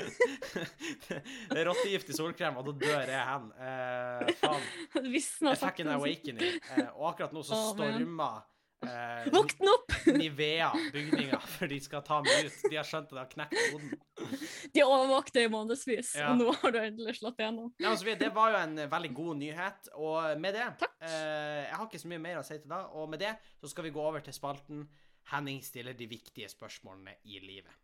det 1.52 1.58
er 1.58 1.68
rottegift 1.68 2.12
i 2.12 2.16
solkrem, 2.16 2.60
og 2.60 2.70
da 2.70 2.76
dør 2.84 3.12
jeg 3.12 3.24
hen. 3.32 3.50
Eh, 3.58 4.36
faen. 4.40 4.68
Jeg 5.08 5.60
fikk 5.60 5.82
en 5.84 5.92
awakening, 5.96 6.60
eh, 6.74 6.88
og 6.96 7.10
akkurat 7.12 7.34
nå 7.36 7.44
så 7.46 7.58
stormer 7.70 8.40
eh, 8.86 9.28
Våkn 9.32 9.68
opp! 9.72 9.92
Nivea 10.18 10.70
bygninga, 10.92 11.38
for 11.40 11.70
de 11.70 11.78
skal 11.82 12.02
ta 12.06 12.20
meg 12.24 12.46
ut. 12.48 12.58
De 12.70 12.76
har 12.78 12.86
skjønt 12.86 13.10
at 13.12 13.16
jeg 13.16 13.24
har 13.24 13.32
knekt 13.32 13.72
hoden. 13.72 13.96
De 14.74 14.84
overvåkte 14.84 15.42
i 15.44 15.50
månedsvis, 15.52 16.14
Ja. 16.18 16.30
og 16.32 16.38
nå 16.42 16.52
har 16.60 16.74
du 16.74 16.78
endelig 16.82 17.18
slått 17.20 17.40
igjennom. 17.42 17.72
Ja, 17.80 17.90
altså, 17.92 18.14
det 18.20 18.30
var 18.36 18.54
jo 18.54 18.60
en 18.62 18.78
veldig 18.90 19.12
god 19.16 19.36
nyhet, 19.42 19.90
og 19.96 20.40
med 20.40 20.54
det 20.58 20.64
eh, 21.00 21.66
Jeg 21.68 21.74
har 21.76 21.86
ikke 21.88 22.02
så 22.04 22.12
mye 22.12 22.22
mer 22.28 22.40
å 22.40 22.46
si 22.46 22.58
til 22.58 22.70
deg, 22.70 22.94
og 22.94 23.10
med 23.12 23.22
det 23.24 23.34
så 23.60 23.70
skal 23.72 23.88
vi 23.88 23.94
gå 23.94 24.02
over 24.04 24.24
til 24.24 24.36
spalten 24.36 24.86
Henning 25.28 25.60
stiller 25.60 25.92
de 25.92 26.06
viktige 26.08 26.48
spørsmålene 26.48 27.18
i 27.28 27.36
livet. 27.44 27.74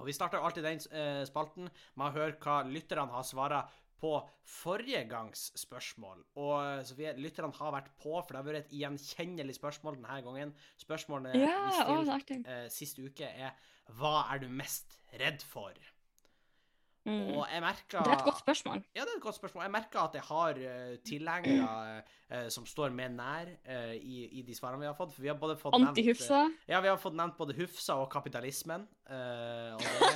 Og 0.00 0.06
Vi 0.08 0.14
starter 0.16 0.40
alltid 0.42 0.64
den 0.64 0.80
eh, 0.96 1.22
spalten 1.28 1.68
med 1.68 2.06
å 2.08 2.14
høre 2.16 2.38
hva 2.40 2.62
lytterne 2.66 3.12
har 3.12 3.26
svara 3.28 3.60
på 4.04 4.12
forrige 4.44 5.04
gangs 5.08 5.46
spørsmål. 5.56 6.20
Og 6.36 6.54
eh, 6.60 6.82
Sofie, 6.84 7.14
lytterne 7.20 7.56
har 7.56 7.72
vært 7.78 7.90
på, 7.96 8.12
for 8.18 8.34
det 8.34 8.40
har 8.40 8.48
vært 8.50 8.66
et 8.66 8.76
gjenkjennelig 8.82 9.56
spørsmål 9.56 9.96
denne 10.00 10.20
gangen. 10.26 10.54
Spørsmålene 10.82 11.40
Ja, 11.40 11.56
vi 11.70 11.80
stilte 12.12 12.40
eh, 12.44 12.68
sist 12.72 13.00
uke 13.00 13.28
er 13.28 13.56
Hva 13.96 14.26
er 14.32 14.44
du 14.44 14.48
mest 14.52 14.98
redd 15.20 15.44
for? 15.44 15.72
Mm. 17.04 17.34
Og 17.36 17.42
jeg 17.52 17.60
merka 17.60 18.00
Det 18.00 18.12
er 18.12 18.16
et 18.16 18.24
godt 18.24 18.38
spørsmål. 18.38 18.78
ja, 18.96 19.00
det 19.00 19.10
er 19.12 19.16
et 19.16 19.22
godt 19.22 19.36
spørsmål. 19.36 19.62
Jeg 19.62 19.72
merker 19.72 20.00
at 20.00 20.14
jeg 20.14 20.22
har 20.22 20.60
uh, 20.60 20.94
tilhengere 21.04 22.02
uh, 22.32 22.48
som 22.48 22.66
står 22.66 22.94
meg 22.96 23.12
nær 23.12 23.50
uh, 23.68 23.92
i, 23.92 24.24
i 24.38 24.42
de 24.42 24.56
svarene 24.56 24.80
vi 24.80 24.88
har 24.88 24.96
fått. 24.96 25.12
For 25.12 25.20
vi 25.22 25.28
har 25.28 25.36
både 25.36 25.56
fått 25.60 25.76
nevnt, 25.76 25.92
Antihufsa. 25.92 26.46
ja, 26.68 26.80
vi 26.80 26.88
har 26.88 26.96
fått 26.96 27.16
nevnt 27.18 27.36
både 27.36 27.56
Hufsa 27.60 27.98
og 28.00 28.08
kapitalismen. 28.12 28.88
og 29.04 29.84
det 29.84 30.14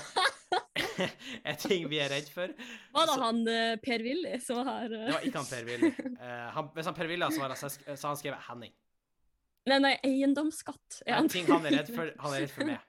er 1.51 1.57
ting 1.63 1.87
vi 1.91 2.01
er 2.03 2.11
redd 2.13 2.29
for. 2.33 2.53
Var 2.97 3.09
det 3.09 3.15
Så- 3.15 3.23
han 3.23 3.41
eh, 3.53 3.77
Per-Willy 3.85 4.35
som 4.45 4.61
har 4.67 4.85
eh, 4.85 5.07
Det 5.07 5.15
var 5.15 5.27
ikke 5.31 5.43
han 5.43 5.51
Per-Willy. 5.53 5.93
Uh, 6.19 6.61
hvis 6.77 6.91
han 6.91 6.99
Per-Willy 6.99 7.27
har 7.27 7.35
svart, 7.37 7.57
så 7.61 7.73
så 7.73 7.97
har 7.97 8.13
han 8.13 8.21
skrevet 8.21 8.47
Henning. 8.49 8.75
Nei, 9.69 9.79
nei, 9.85 9.95
eiendomsskatt. 10.07 11.03
Er 11.07 11.19
er 11.19 11.29
ting 11.29 11.49
han 11.51 11.67
er 11.69 11.81
redd 11.81 11.91
for. 11.95 12.13
Han 12.25 12.37
er 12.37 12.47
redd 12.47 12.55
for 12.55 12.71
meg. 12.71 12.85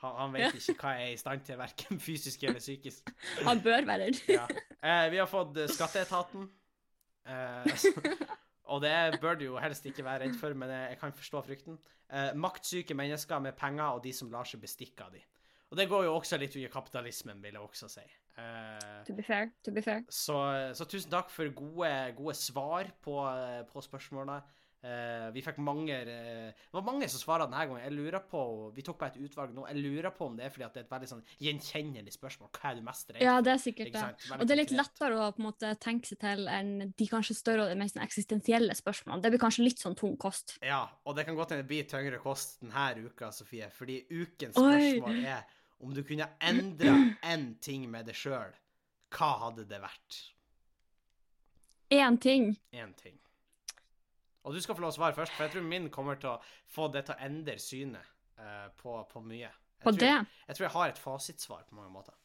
Han, 0.00 0.14
han 0.16 0.30
vet 0.32 0.54
ikke 0.56 0.80
hva 0.80 0.90
jeg 0.96 1.10
er 1.10 1.12
i 1.12 1.16
stand 1.20 1.42
til, 1.44 1.58
verken 1.60 1.98
fysisk 2.00 2.44
eller 2.48 2.62
psykisk. 2.62 3.10
Han 3.44 3.58
bør 3.60 3.84
være 3.84 4.06
redd. 4.06 4.20
Ja. 4.32 4.46
Uh, 4.80 5.10
vi 5.12 5.18
har 5.20 5.28
fått 5.28 5.58
eh, 5.60 5.68
Skatteetaten. 5.68 6.46
Eh, 7.28 7.82
og 8.72 8.80
det 8.80 9.20
bør 9.20 9.36
du 9.36 9.44
jo 9.50 9.58
helst 9.60 9.84
ikke 9.90 10.04
være 10.06 10.24
redd 10.24 10.38
for, 10.40 10.54
men 10.56 10.72
jeg, 10.72 10.94
jeg 10.94 11.00
kan 11.02 11.12
forstå 11.18 11.42
frykten. 11.50 11.76
Eh, 12.10 12.30
maktsyke 12.38 12.96
mennesker 12.96 13.42
med 13.44 13.58
penger 13.58 13.98
og 13.98 14.00
de 14.06 14.14
som 14.16 14.30
lar 14.32 14.48
seg 14.48 14.62
bestikke 14.62 15.04
av 15.04 15.12
de. 15.14 15.20
Og 15.70 15.78
det 15.78 15.86
går 15.90 16.08
jo 16.08 16.14
også 16.16 16.38
litt 16.40 16.56
under 16.58 16.72
kapitalismen, 16.72 17.42
vil 17.42 17.54
jeg 17.54 17.62
også 17.62 17.90
si. 17.92 18.06
Uh, 18.34 19.04
To 19.06 19.14
be 19.14 19.22
fair. 19.22 19.50
To 19.64 19.74
be 19.74 19.82
fair. 19.82 20.02
så, 20.10 20.38
så 20.74 20.86
tusen 20.88 21.12
takk 21.12 21.30
for 21.30 21.50
gode, 21.54 21.92
gode 22.16 22.34
svar 22.38 22.90
på, 23.04 23.20
på 23.70 23.84
spørsmålene. 23.84 24.40
Uh, 24.80 25.28
vi 25.34 25.42
fikk 25.44 25.58
mange 25.60 25.92
uh, 25.92 26.46
Det 26.56 26.72
var 26.72 26.84
mange 26.86 27.04
som 27.12 27.20
svarte 27.20 27.44
denne 27.44 27.66
gangen. 27.68 27.82
Jeg 27.84 27.92
lurer 27.92 28.22
på 28.24 28.70
Vi 28.72 28.80
tok 28.86 28.96
på 29.02 29.10
et 29.10 29.18
utvalg 29.26 29.52
nå. 29.52 29.66
Jeg 29.68 29.76
lurer 29.76 30.08
på 30.16 30.30
om 30.30 30.38
det 30.38 30.46
er 30.46 30.54
fordi 30.54 30.64
det 30.64 30.80
er 30.80 30.86
et 30.86 30.94
veldig 30.94 31.10
sånn 31.10 31.20
gjenkjennelig 31.44 32.14
spørsmål. 32.16 32.48
Hva 32.56 32.70
er 32.70 32.78
du 32.78 32.86
mest 32.86 33.12
redd 33.12 33.26
Ja, 33.26 33.34
det 33.44 33.52
er 33.52 33.60
sikkert 33.60 33.92
det. 33.92 34.06
Og 34.38 34.46
det 34.48 34.56
er 34.56 34.60
litt 34.62 34.72
lettere 34.72 35.20
å 35.20 35.28
på 35.36 35.44
en 35.44 35.48
måte 35.50 35.74
tenke 35.84 36.08
seg 36.08 36.22
til 36.24 36.48
enn 36.48 36.94
de 36.96 37.10
kanskje 37.12 37.36
større 37.36 37.68
og 37.68 37.76
mest 37.82 38.00
eksistensielle 38.00 38.78
spørsmålene. 38.78 39.20
Det 39.26 39.34
blir 39.36 39.44
kanskje 39.44 39.68
litt 39.68 39.84
sånn 39.84 39.98
tung 40.00 40.16
kost. 40.20 40.56
Ja, 40.64 40.86
og 41.04 41.18
det 41.18 41.28
kan 41.28 41.36
godt 41.36 41.52
hende 41.52 41.66
det 41.66 41.72
blir 41.74 41.84
tyngre 41.92 42.24
kost 42.24 42.56
denne 42.64 43.04
uka, 43.04 43.28
Sofie, 43.36 43.68
fordi 43.76 44.00
ukens 44.08 44.56
Oi. 44.56 44.64
spørsmål 44.64 45.24
er 45.28 45.58
om 45.80 45.94
du 45.96 46.02
kunne 46.06 46.28
endra 46.44 46.94
én 47.32 47.54
ting 47.64 47.86
med 47.90 48.08
deg 48.10 48.18
sjøl, 48.18 48.52
hva 49.16 49.30
hadde 49.46 49.64
det 49.70 49.80
vært? 49.82 50.20
Én 51.90 52.18
ting. 52.22 52.52
Én 52.72 52.92
ting. 52.94 53.16
Og 54.46 54.54
du 54.54 54.60
skal 54.62 54.76
få 54.76 54.84
lov 54.84 54.94
å 54.94 54.96
svare 54.96 55.16
først, 55.16 55.34
for 55.36 55.44
jeg 55.46 55.56
tror 55.56 55.66
min 55.66 55.90
kommer 55.92 56.16
til 56.20 56.32
å 56.32 56.38
få 56.70 56.88
det 56.94 57.04
til 57.08 57.16
å 57.16 57.26
endre 57.26 57.58
synet 57.60 58.06
uh, 58.40 58.68
på, 58.78 58.94
på 59.10 59.22
mye. 59.24 59.50
Jeg 59.50 59.84
På 59.84 59.92
tror, 59.92 60.00
det. 60.00 60.14
Jeg 60.48 60.56
tror 60.56 60.66
jeg 60.66 60.74
har 60.76 60.92
et 60.92 61.00
fasitsvar 61.00 61.66
på 61.68 61.76
mange 61.76 61.92
måter. 61.92 62.16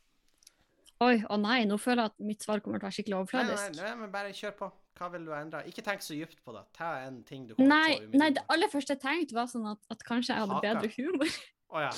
Oi, 1.03 1.18
å 1.28 1.36
nei, 1.39 1.66
nå 1.68 1.76
føler 1.82 2.06
jeg 2.06 2.14
at 2.14 2.24
mitt 2.24 2.45
svar 2.45 2.62
kommer 2.64 2.80
til 2.80 2.86
å 2.86 2.88
være 2.88 2.95
skikkelig 2.95 3.18
Nei, 3.36 3.43
nei, 3.49 3.72
nei, 3.82 3.95
men 3.99 4.12
bare 4.14 4.32
kjør 4.36 4.53
på. 4.62 4.70
Hva 4.95 5.10
vil 5.12 5.26
du 5.28 5.34
endre? 5.36 5.60
Ikke 5.68 5.84
tenk 5.84 6.06
så 6.06 6.16
dypt 6.16 6.39
på 6.45 6.53
det. 6.56 6.62
Ta 6.78 6.93
en 7.03 7.18
ting 7.28 7.49
du 7.49 7.51
kommer 7.58 7.68
Nei, 7.74 7.97
til 7.99 8.14
å 8.16 8.22
nei, 8.22 8.30
det 8.38 8.45
aller 8.53 8.72
første 8.72 8.95
jeg 8.95 9.01
tenkte, 9.03 9.36
var 9.36 9.49
sånn 9.51 9.66
at, 9.74 9.82
at 9.91 10.06
kanskje 10.08 10.32
jeg 10.32 10.45
hadde 10.45 10.56
Haka. 10.56 10.70
bedre 10.70 10.91
humor. 10.95 11.34
Å 11.76 11.82
ja. 11.84 11.91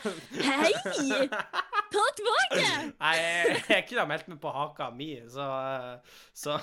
Hei! 0.46 0.72
Ta 1.90 2.02
tilbake! 2.14 2.66
Nei, 3.00 3.14
jeg, 3.18 3.80
kunne 3.88 4.04
ha 4.04 4.06
meldt 4.06 4.28
meg 4.30 4.38
på 4.42 4.52
haka 4.54 4.86
mi, 4.94 5.08
så, 5.30 5.46
så, 6.30 6.58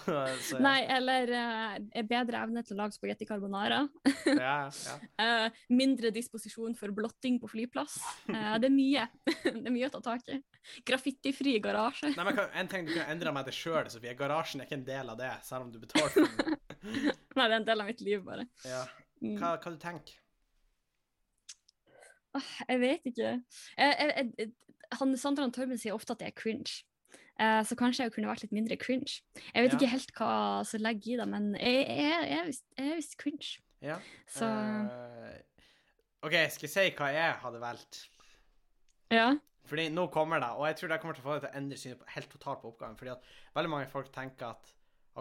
så 0.46 0.62
Nei, 0.64 0.78
eller 0.96 1.34
uh, 1.36 2.04
bedre 2.08 2.46
evne 2.46 2.64
til 2.64 2.78
å 2.78 2.82
lage 2.86 2.96
spagetti 2.96 3.28
carbonara. 3.28 3.82
ja, 4.30 4.56
ja. 4.72 4.96
Uh, 5.20 5.60
mindre 5.82 6.14
disposisjon 6.16 6.78
for 6.80 6.96
blotting 6.96 7.42
på 7.44 7.52
flyplass. 7.52 7.98
Uh, 8.30 8.56
det 8.62 8.72
er 8.72 8.76
mye. 8.78 9.06
det 9.44 9.66
er 9.66 9.76
mye 9.76 9.92
å 9.92 9.94
ta 9.98 10.04
tak 10.08 10.32
i. 10.32 10.40
Graffittifri 10.88 11.58
garasje. 11.64 12.14
Nei, 12.16 12.28
men 12.30 12.42
En 12.56 12.72
ting 12.72 12.88
du 12.88 12.94
kunne 12.94 13.12
endra 13.12 13.36
med 13.36 13.52
til 13.52 13.60
sjøl, 13.66 13.92
Sofie. 13.92 14.16
Garasjen 14.16 14.64
er 14.64 14.72
ikke 14.72 14.80
en 14.80 14.88
del 14.88 15.12
av 15.12 15.20
det, 15.20 15.34
selv 15.44 15.68
om 15.68 15.76
du 15.76 15.82
betaler 15.84 16.16
for 16.16 16.24
den. 16.24 16.60
Nei, 17.36 17.46
det 17.46 17.52
er 17.52 17.60
en 17.60 17.72
del 17.74 17.84
av 17.84 17.92
mitt 17.92 18.08
liv, 18.08 18.24
bare. 18.24 18.48
Ja. 18.64 18.86
Mm. 19.22 19.36
Hva, 19.42 19.58
hva 19.60 19.76
du 19.76 19.82
tenker 19.82 20.21
Jeg 22.70 22.80
vet 22.80 23.06
ikke. 23.12 23.32
Jeg, 23.78 23.96
jeg, 24.00 24.32
jeg, 24.40 24.52
han, 25.00 25.14
Sandra 25.20 25.50
Torben 25.52 25.78
sier 25.82 25.94
ofte 25.96 26.14
at 26.16 26.20
det 26.24 26.30
er 26.32 26.36
cringe. 26.38 26.82
Eh, 27.42 27.62
så 27.68 27.76
kanskje 27.80 28.06
jeg 28.06 28.14
kunne 28.16 28.30
vært 28.30 28.44
litt 28.46 28.54
mindre 28.56 28.78
cringe. 28.78 29.22
Jeg 29.54 29.64
vet 29.66 29.74
Ja. 29.74 29.78
ikke 29.80 29.92
helt 29.96 30.12
hva 30.20 30.32
som 30.68 30.84
legger 30.84 31.14
i 31.14 31.20
det, 31.22 31.28
men 31.32 31.52
jeg, 31.60 31.86
jeg, 31.88 32.26
jeg, 32.30 32.40
er 32.40 32.50
visst- 32.50 32.68
jeg 32.78 33.06
cringe. 33.18 33.54
Ja. 33.82 33.96
Så 34.30 34.46
uh, 34.46 35.32
OK, 36.28 36.36
skal 36.54 36.68
jeg 36.68 36.74
si 36.76 36.84
hva 37.00 37.08
jeg 37.16 37.40
hadde 37.44 37.62
valgt? 37.64 38.04
ja. 39.12 39.32
Fordi 39.72 39.86
nå 39.94 40.08
kommer 40.12 40.42
det, 40.42 40.48
og 40.58 40.66
jeg 40.68 40.76
tror 40.80 40.90
det 40.90 40.96
kommer 41.00 41.16
til 41.16 41.22
å 41.22 41.26
få 41.28 41.34
deg 41.38 41.44
til 41.44 41.52
å 41.52 41.58
endre 41.60 41.78
synet 41.80 42.08
helt 42.16 42.32
totalt 42.34 42.60
på 42.64 42.70
oppgaven. 42.72 42.96
Fordi 42.98 43.12
at 43.14 43.28
veldig 43.56 43.70
mange 43.72 43.88
folk 43.92 44.10
tenker 44.12 44.50
at 44.56 44.72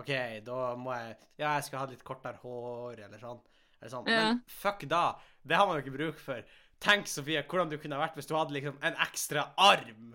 OK, 0.01 0.09
da 0.47 0.57
må 0.81 0.95
jeg 0.97 1.11
Ja, 1.43 1.53
jeg 1.59 1.67
skal 1.69 1.83
ha 1.83 1.87
litt 1.91 2.03
kortere 2.09 2.41
hår, 2.43 3.03
eller 3.05 3.21
sånn. 3.21 3.39
Eller 3.79 3.93
sånn. 3.93 4.09
Ja. 4.11 4.23
Men 4.33 4.41
fuck 4.49 4.83
da. 4.91 5.03
Det 5.45 5.59
har 5.61 5.69
man 5.69 5.77
jo 5.79 5.85
ikke 5.85 5.95
bruk 5.99 6.19
for. 6.25 6.41
Tenk, 6.81 7.07
Sofie, 7.13 7.43
hvordan 7.45 7.69
du 7.71 7.77
kunne 7.79 7.97
ha 7.99 8.07
vært 8.07 8.17
hvis 8.17 8.29
du 8.31 8.35
hadde 8.39 8.55
liksom 8.57 8.79
en 8.83 8.95
ekstra 9.05 9.51
arm. 9.61 10.15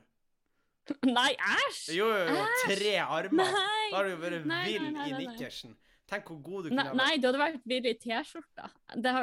Nei, 1.06 1.32
æsj! 1.38 1.96
Jo, 1.98 2.08
jo, 2.14 2.26
jo. 2.30 2.46
Tre 2.70 2.94
armer. 3.02 3.50
Nei! 3.56 3.88
Da 3.92 3.98
hadde 4.00 4.12
du 4.16 4.22
vært 4.22 4.46
Nei, 4.46 4.62
nei, 4.62 4.64
vill 4.70 4.86
i 4.86 4.92
nei, 4.94 5.10
nei. 5.14 5.26
nikkersen. 5.28 5.74
Tenk 6.06 6.28
hvor 6.30 6.38
god 6.46 6.68
du 6.68 6.70
kunne 6.70 6.84
ha 6.86 6.92
vært. 6.92 6.98
nei, 7.00 7.14
det 7.18 7.26
hadde 7.32 7.40
vært 7.42 7.64
vill 7.72 7.88
i 7.90 7.94
T-skjorta. 7.98 8.68
Det, 8.94 9.14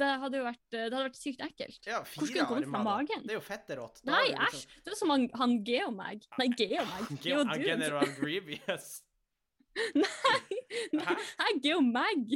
det 0.00 0.08
hadde 0.24 0.40
jo 0.40 0.46
vært, 0.48 0.62
det 0.74 0.80
hadde 0.88 1.02
vært 1.04 1.18
sykt 1.20 1.44
ekkelt. 1.46 1.78
Ja, 1.86 2.00
Hvor 2.02 2.26
skulle 2.26 2.40
det 2.42 2.46
komme 2.50 2.66
fra 2.66 2.80
da. 2.80 2.84
magen? 2.88 3.22
Det 3.28 3.36
er 3.36 3.38
jo 3.38 3.44
fetterått. 3.46 4.00
Nei, 4.10 4.24
æsj! 4.32 4.40
liksom- 4.40 4.64
æsj! 4.64 4.80
Det 4.88 4.94
er 4.94 4.98
som 4.98 5.12
han, 5.14 5.26
han 5.38 5.54
Geomag. 5.68 6.26
Nei, 6.42 6.48
Geomag. 6.58 7.04
Gen- 7.10 7.22
Geodude. 7.28 7.60
General 7.68 8.10
Grievous. 8.18 8.88
Nei, 9.94 10.58
nei, 10.94 11.04
Hæ? 11.06 11.14
Hæ, 11.40 11.46
Geomag, 11.64 12.34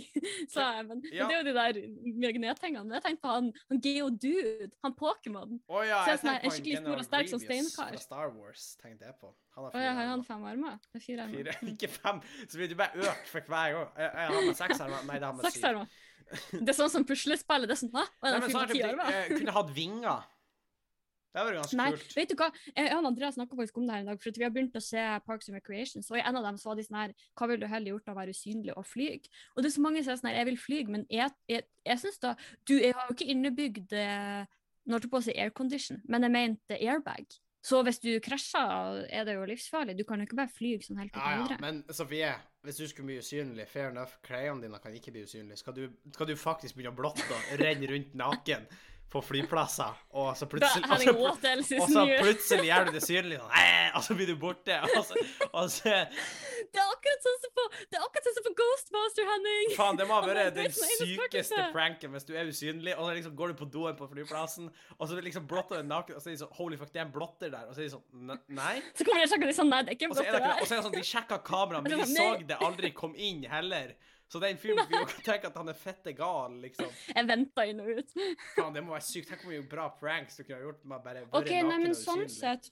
sa 0.51 0.64
jeg. 0.76 0.86
Men, 0.89 1.03
Ja. 1.12 1.26
men 1.26 1.30
det 1.30 1.34
er 1.34 1.39
jo 1.39 1.47
de 1.49 1.55
der 1.55 1.78
magnettingene. 2.24 2.84
Men 2.89 2.97
jeg 2.99 3.05
tenkte 3.07 3.22
på 3.24 3.34
han, 3.34 3.51
han 3.70 3.80
Geodude, 3.84 4.70
han 4.84 4.95
Pokémon. 4.99 5.57
Oh, 5.68 5.82
ja, 5.86 6.01
jeg 6.09 6.18
som 6.18 6.28
tenkte 6.28 6.34
en 6.34 6.51
på 6.51 6.55
skikkelig 6.57 6.80
stor 6.82 7.03
og 7.03 7.07
sterk 7.09 7.30
som 7.32 7.43
Grievous 7.45 7.70
steinkar. 7.72 8.01
Star 8.03 8.32
Wars, 8.34 8.64
tenkte 8.82 9.07
jeg 9.11 9.16
på. 9.20 9.32
Han 9.57 9.68
har 9.68 9.70
Å 9.70 9.82
ja, 9.82 9.93
fire 9.93 9.95
har 10.01 10.11
han 10.12 10.24
fem 10.26 10.45
armer? 10.53 10.78
Det 10.93 11.01
er 11.01 11.05
fire 11.07 11.26
armer. 11.26 11.53
Fire, 11.53 11.72
ikke 11.74 11.91
fem. 11.95 12.20
Så 12.47 12.61
blir 12.61 12.70
du 12.72 12.76
bare 12.78 13.07
økt 13.11 13.30
for 13.32 13.53
hver 13.55 13.74
gang. 13.78 13.89
Jeg, 13.99 14.11
jeg 14.14 14.32
har 14.34 14.47
med 14.51 14.61
seks 14.62 14.82
armer. 14.86 15.07
Nei, 15.11 15.18
det 15.22 15.26
har 15.30 15.39
med 15.39 15.53
syv. 15.59 15.68
armer. 15.70 15.95
Det 16.53 16.68
er 16.74 16.76
sånn 16.76 16.91
som 16.93 17.07
puslespillet. 17.09 17.70
Det 17.70 17.74
er 17.78 17.80
sånn, 17.80 17.95
hæ? 17.95 18.03
Og 18.05 18.26
Nei, 18.26 18.32
den 18.34 18.43
men 18.43 18.51
fyller 18.51 18.59
snart 18.59 18.74
ti 18.74 18.82
jeg 18.82 18.91
armer. 18.99 19.39
kunne 19.39 19.55
hatt 19.59 19.70
vinger. 19.78 20.26
Det 21.35 21.45
var 21.45 21.57
ganske 21.59 21.76
Nei, 21.76 21.89
kult. 21.93 22.14
vet 22.16 22.31
du 22.33 22.37
hva? 22.41 22.49
Jeg 22.72 22.93
og 22.97 23.09
Andreas 23.11 23.37
snakka 23.37 23.57
faktisk 23.59 23.79
om 23.79 23.87
det 23.87 23.95
her 23.95 24.05
en 24.05 24.11
dag, 24.11 24.20
for 24.22 24.39
vi 24.41 24.47
har 24.47 24.53
begynt 24.55 24.79
å 24.79 24.83
se 24.83 25.03
Parks 25.26 25.51
and 25.51 25.59
Recreations, 25.59 26.09
og 26.11 26.18
i 26.18 26.24
en 26.24 26.39
av 26.41 26.47
dem 26.49 26.61
så 26.61 26.70
var 26.70 26.79
de 26.79 26.87
sånn 26.87 27.01
her 27.03 27.16
Hva 27.37 27.51
ville 27.51 27.64
du 27.64 27.70
heller 27.70 27.93
gjort 27.93 28.09
av 28.09 28.16
å 28.16 28.20
være 28.22 28.37
usynlig 28.37 28.72
og 28.74 28.87
fly? 28.89 29.11
Og 29.55 29.62
det 29.62 29.70
er 29.70 29.76
så 29.76 29.85
mange 29.85 30.05
som 30.05 30.14
er 30.14 30.22
sånn 30.22 30.31
her 30.31 30.41
Jeg 30.41 30.49
vil 30.49 30.62
fly, 30.62 30.79
men 30.89 31.05
jeg, 31.12 31.35
jeg, 31.53 31.66
jeg 31.87 32.03
syns 32.05 32.22
da 32.24 32.33
Du 32.64 32.79
jeg 32.79 32.97
har 32.97 33.11
jo 33.11 33.18
ikke 33.18 33.29
innebygd 33.35 33.93
Når 33.93 34.49
Nå 34.89 34.97
holdt 34.97 35.05
jeg 35.05 35.12
på 35.12 35.20
å 35.20 35.26
si 35.26 35.37
aircondition, 35.37 35.99
men 36.09 36.24
jeg 36.24 36.33
mente 36.33 36.76
airbag. 36.81 37.35
Så 37.61 37.83
hvis 37.85 37.99
du 38.01 38.14
krasjer, 38.24 39.03
er 39.12 39.26
det 39.29 39.35
jo 39.37 39.43
livsfarlig. 39.45 39.99
Du 39.99 40.05
kan 40.09 40.16
jo 40.16 40.24
ikke 40.24 40.39
bare 40.39 40.49
fly 40.49 40.70
sånn 40.81 41.03
helt 41.03 41.12
Ja, 41.18 41.35
uten 41.43 41.53
ja, 41.53 41.59
men 41.61 41.83
Sofie, 41.93 42.31
hvis 42.64 42.79
du 42.81 42.87
skulle 42.89 43.11
bli 43.11 43.18
usynlig, 43.20 43.66
fair 43.68 43.91
enough, 43.91 44.16
klærne 44.24 44.64
dine 44.64 44.81
kan 44.81 44.95
ikke 44.97 45.12
bli 45.12 45.26
usynlige. 45.29 45.61
Skal 45.61 45.76
du, 45.76 45.83
skal 46.14 46.31
du 46.31 46.33
faktisk 46.41 46.79
begynne 46.79 46.95
å 46.95 47.01
blotte 47.03 47.26
og 47.29 47.61
renne 47.61 47.91
rundt 47.91 48.16
naken 48.16 48.64
på 49.09 49.23
flyplasser, 49.25 49.97
og 50.21 50.35
så 50.37 50.45
plutselig 50.51 50.85
og 50.85 50.91
Henning 50.93 51.09
så, 51.09 51.15
What 51.17 51.45
else 51.49 51.77
is 51.77 51.81
og 51.81 51.93
så 51.95 52.03
plutselig 52.21 52.67
gjør 52.69 52.89
du 52.89 52.91
det 52.93 53.01
synlig, 53.07 53.39
sånn, 53.41 53.55
og 53.97 54.03
så 54.05 54.17
blir 54.19 54.29
du 54.29 54.35
borte. 54.41 54.77
Og 54.85 55.07
så, 55.09 55.23
og 55.49 55.71
så 55.73 55.95
Det 56.69 56.83
er 56.83 56.91
akkurat 56.93 57.25
sånn 57.25 57.39
som 57.45 57.55
på, 57.57 57.65
det 57.89 57.97
er 57.97 58.05
akkurat 58.05 58.29
sånn 58.29 58.37
som 58.37 58.47
på 58.49 58.53
Ghostmaster, 58.59 59.29
Henning! 59.31 59.73
Faen, 59.79 60.01
det 60.01 60.09
må 60.11 60.19
ha 60.19 60.27
vært 60.27 60.43
den 60.43 60.59
«Det 60.59 60.67
er 60.67 60.77
sånn 60.77 60.93
ene 60.93 61.09
sykeste 61.15 61.69
pranken 61.73 62.13
hvis 62.13 62.29
du 62.29 62.35
er 62.37 62.51
usynlig, 62.53 62.97
og 62.99 63.09
så 63.09 63.17
liksom 63.17 63.39
går 63.39 63.55
du 63.55 63.59
på 63.63 63.71
doen 63.79 63.97
på 63.97 64.11
flyplassen, 64.13 64.69
og 64.99 65.09
så 65.09 65.23
liksom 65.25 65.49
blotter 65.49 65.81
du 65.81 65.89
naken, 65.89 66.19
og 66.19 66.25
så 66.25 66.29
er 66.29 66.37
de 66.37 66.43
sånn 66.43 66.53
Holy 66.59 66.81
fuck, 66.81 66.93
det 66.93 67.01
er 67.01 67.07
en 67.07 67.15
blotter 67.15 67.55
der. 67.55 67.65
Og 67.71 67.77
så 67.79 67.85
er 67.85 67.89
de 67.89 67.95
sånn 67.97 68.37
Nei? 68.59 68.75
Så 68.93 69.07
kommer 69.09 69.23
de 69.23 69.29
og 69.29 69.33
sjekker 69.33 69.49
de 69.53 69.57
sånn, 69.57 69.73
nei, 69.73 69.81
det 69.87 69.95
er 69.95 69.99
ikke 69.99 70.11
en 70.11 70.13
er 70.13 70.21
blotter 70.21 70.45
der. 70.45 70.61
og 70.61 70.69
så 70.69 70.75
er 70.75 70.83
det 70.83 70.87
sånn, 70.91 70.99
de 70.99 71.09
sjekka 71.15 71.41
kameraet, 71.49 71.89
men 71.89 71.97
de 72.05 72.11
så 72.13 72.29
det 72.53 72.61
aldri 72.69 72.93
kom 72.97 73.17
inn 73.17 73.45
heller. 73.49 73.97
Så 74.29 74.41
det 74.43 74.49
er 74.51 74.55
en 74.57 74.61
fyren 74.61 74.89
vil 74.91 75.07
kan 75.09 75.22
tenke 75.24 75.49
at 75.49 75.55
han 75.57 75.68
er 75.72 75.76
fette 75.79 76.12
gal, 76.12 76.59
liksom. 76.61 76.91
Jeg 77.16 77.29
venter 77.31 77.70
inn 77.70 77.81
og 77.81 77.89
ut. 77.97 78.11
Faen, 78.57 78.74
det 78.76 78.83
må 78.85 78.93
være 78.93 79.07
sykt. 79.09 79.29
Tenk 79.31 79.45
hvor 79.47 79.55
mye 79.55 79.68
bra 79.70 79.87
pranks 79.97 80.37
du 80.37 80.43
kunne 80.45 80.59
ha 80.59 80.66
gjort 80.66 80.83
med 80.85 81.05
bare 81.07 81.22
være 81.24 81.41
Ok, 81.41 81.49
nei, 81.55 81.62
naken 81.64 81.87
men 81.87 81.95
og 81.95 82.01
sånn 82.03 82.24
usynlig. 82.26 82.35
sett, 82.37 82.68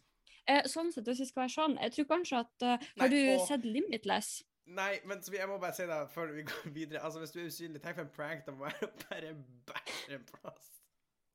eh, 0.46 0.62
sånn 0.68 0.92
sett, 0.92 1.08
hvis 1.08 1.22
vi 1.24 1.28
skal 1.30 1.46
være 1.46 1.54
sånn, 1.56 1.78
jeg 1.80 1.94
tror 1.96 2.10
kanskje 2.12 2.42
at, 2.44 2.66
Nei, 2.66 3.00
har 3.00 3.08
du 3.14 3.18
og- 3.38 3.46
sett 3.48 3.64
Limitless? 3.64 4.34
Nei, 4.66 5.00
men 5.06 5.20
så 5.22 5.30
jeg 5.32 5.46
må 5.48 5.60
bare 5.62 5.72
si 5.78 5.84
det 5.86 5.96
før 6.10 6.32
vi 6.34 6.42
går 6.42 6.72
videre. 6.74 7.00
Altså, 7.06 7.20
hvis 7.22 7.30
du 7.32 7.38
er 7.40 7.46
usynlig, 7.46 7.80
tenk 7.84 7.94
for 8.00 8.02
en 8.02 8.14
prank 8.16 8.44
det 8.44 8.54
må 8.56 8.64
være 8.66 8.88
å 8.88 8.94
bare 9.08 9.34
bæsje 9.70 10.16
en 10.18 10.24
plass. 10.32 10.72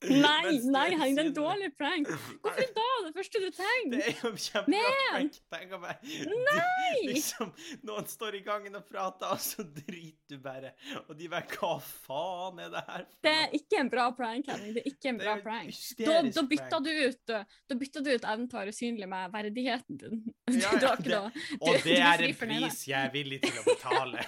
Nei, 0.02 0.56
nei, 0.66 0.88
Henning, 0.97 1.16
det 1.16 1.22
er 1.22 1.28
en 1.30 1.34
dårlig 1.36 1.68
prank. 1.78 2.08
Hvorfor 2.41 2.70
da? 2.74 2.86
Det 3.06 3.12
første 3.14 3.41
du 3.43 3.49
tenker. 3.54 3.91
Det 3.93 4.06
er 4.08 4.16
jo 4.24 4.32
kjempebra 4.34 4.93
prank. 5.12 5.36
Tenk 5.54 5.76
å 5.76 5.80
Nei! 5.82 6.95
Liksom, 7.12 7.52
noen 7.86 8.08
står 8.10 8.38
i 8.39 8.41
gangen 8.47 8.80
og 8.80 8.88
prater, 8.89 9.30
og 9.36 9.43
så 9.43 9.62
driter 9.68 10.34
du 10.34 10.39
bare. 10.41 10.72
Og 11.08 11.14
de 11.20 11.30
bare 11.30 11.45
Hva 11.54 11.76
faen 11.84 12.64
er 12.66 12.74
det 12.74 12.84
her? 12.88 13.06
for 13.06 13.28
Det 13.28 13.36
er 13.43 13.56
ikke 13.60 13.80
en 13.84 13.91
bra 13.93 14.08
prank, 14.18 14.49
Henning. 14.49 14.74
Det 14.80 14.82
er 14.86 14.89
ikke 14.95 15.14
en 15.14 15.22
bra 15.22 15.38
prank. 15.45 15.82
Da, 16.02 16.18
da 16.39 16.45
bytta 16.56 16.82
du 16.82 16.91
ut 17.06 17.36
Da 17.36 17.78
bytta 17.86 18.02
du 18.06 18.10
ut 18.16 18.26
evnen 18.34 18.49
til 18.49 18.58
å 18.58 18.62
være 18.64 18.74
usynlig 18.74 19.12
med 19.14 19.32
verdigheten 19.38 20.02
din. 20.02 20.22
Ja, 20.58 20.72
Du 20.82 20.86
ja, 20.88 20.95
det- 20.97 21.14
noe- 21.14 21.32
Og 21.62 21.78
det 21.78 21.84
du 21.86 22.02
er 22.02 22.26
en 22.26 22.36
pris 22.41 22.82
jeg 22.89 22.97
er 23.06 23.14
villig 23.14 23.41
til 23.45 23.62
å 23.62 23.68
betale. 23.70 24.26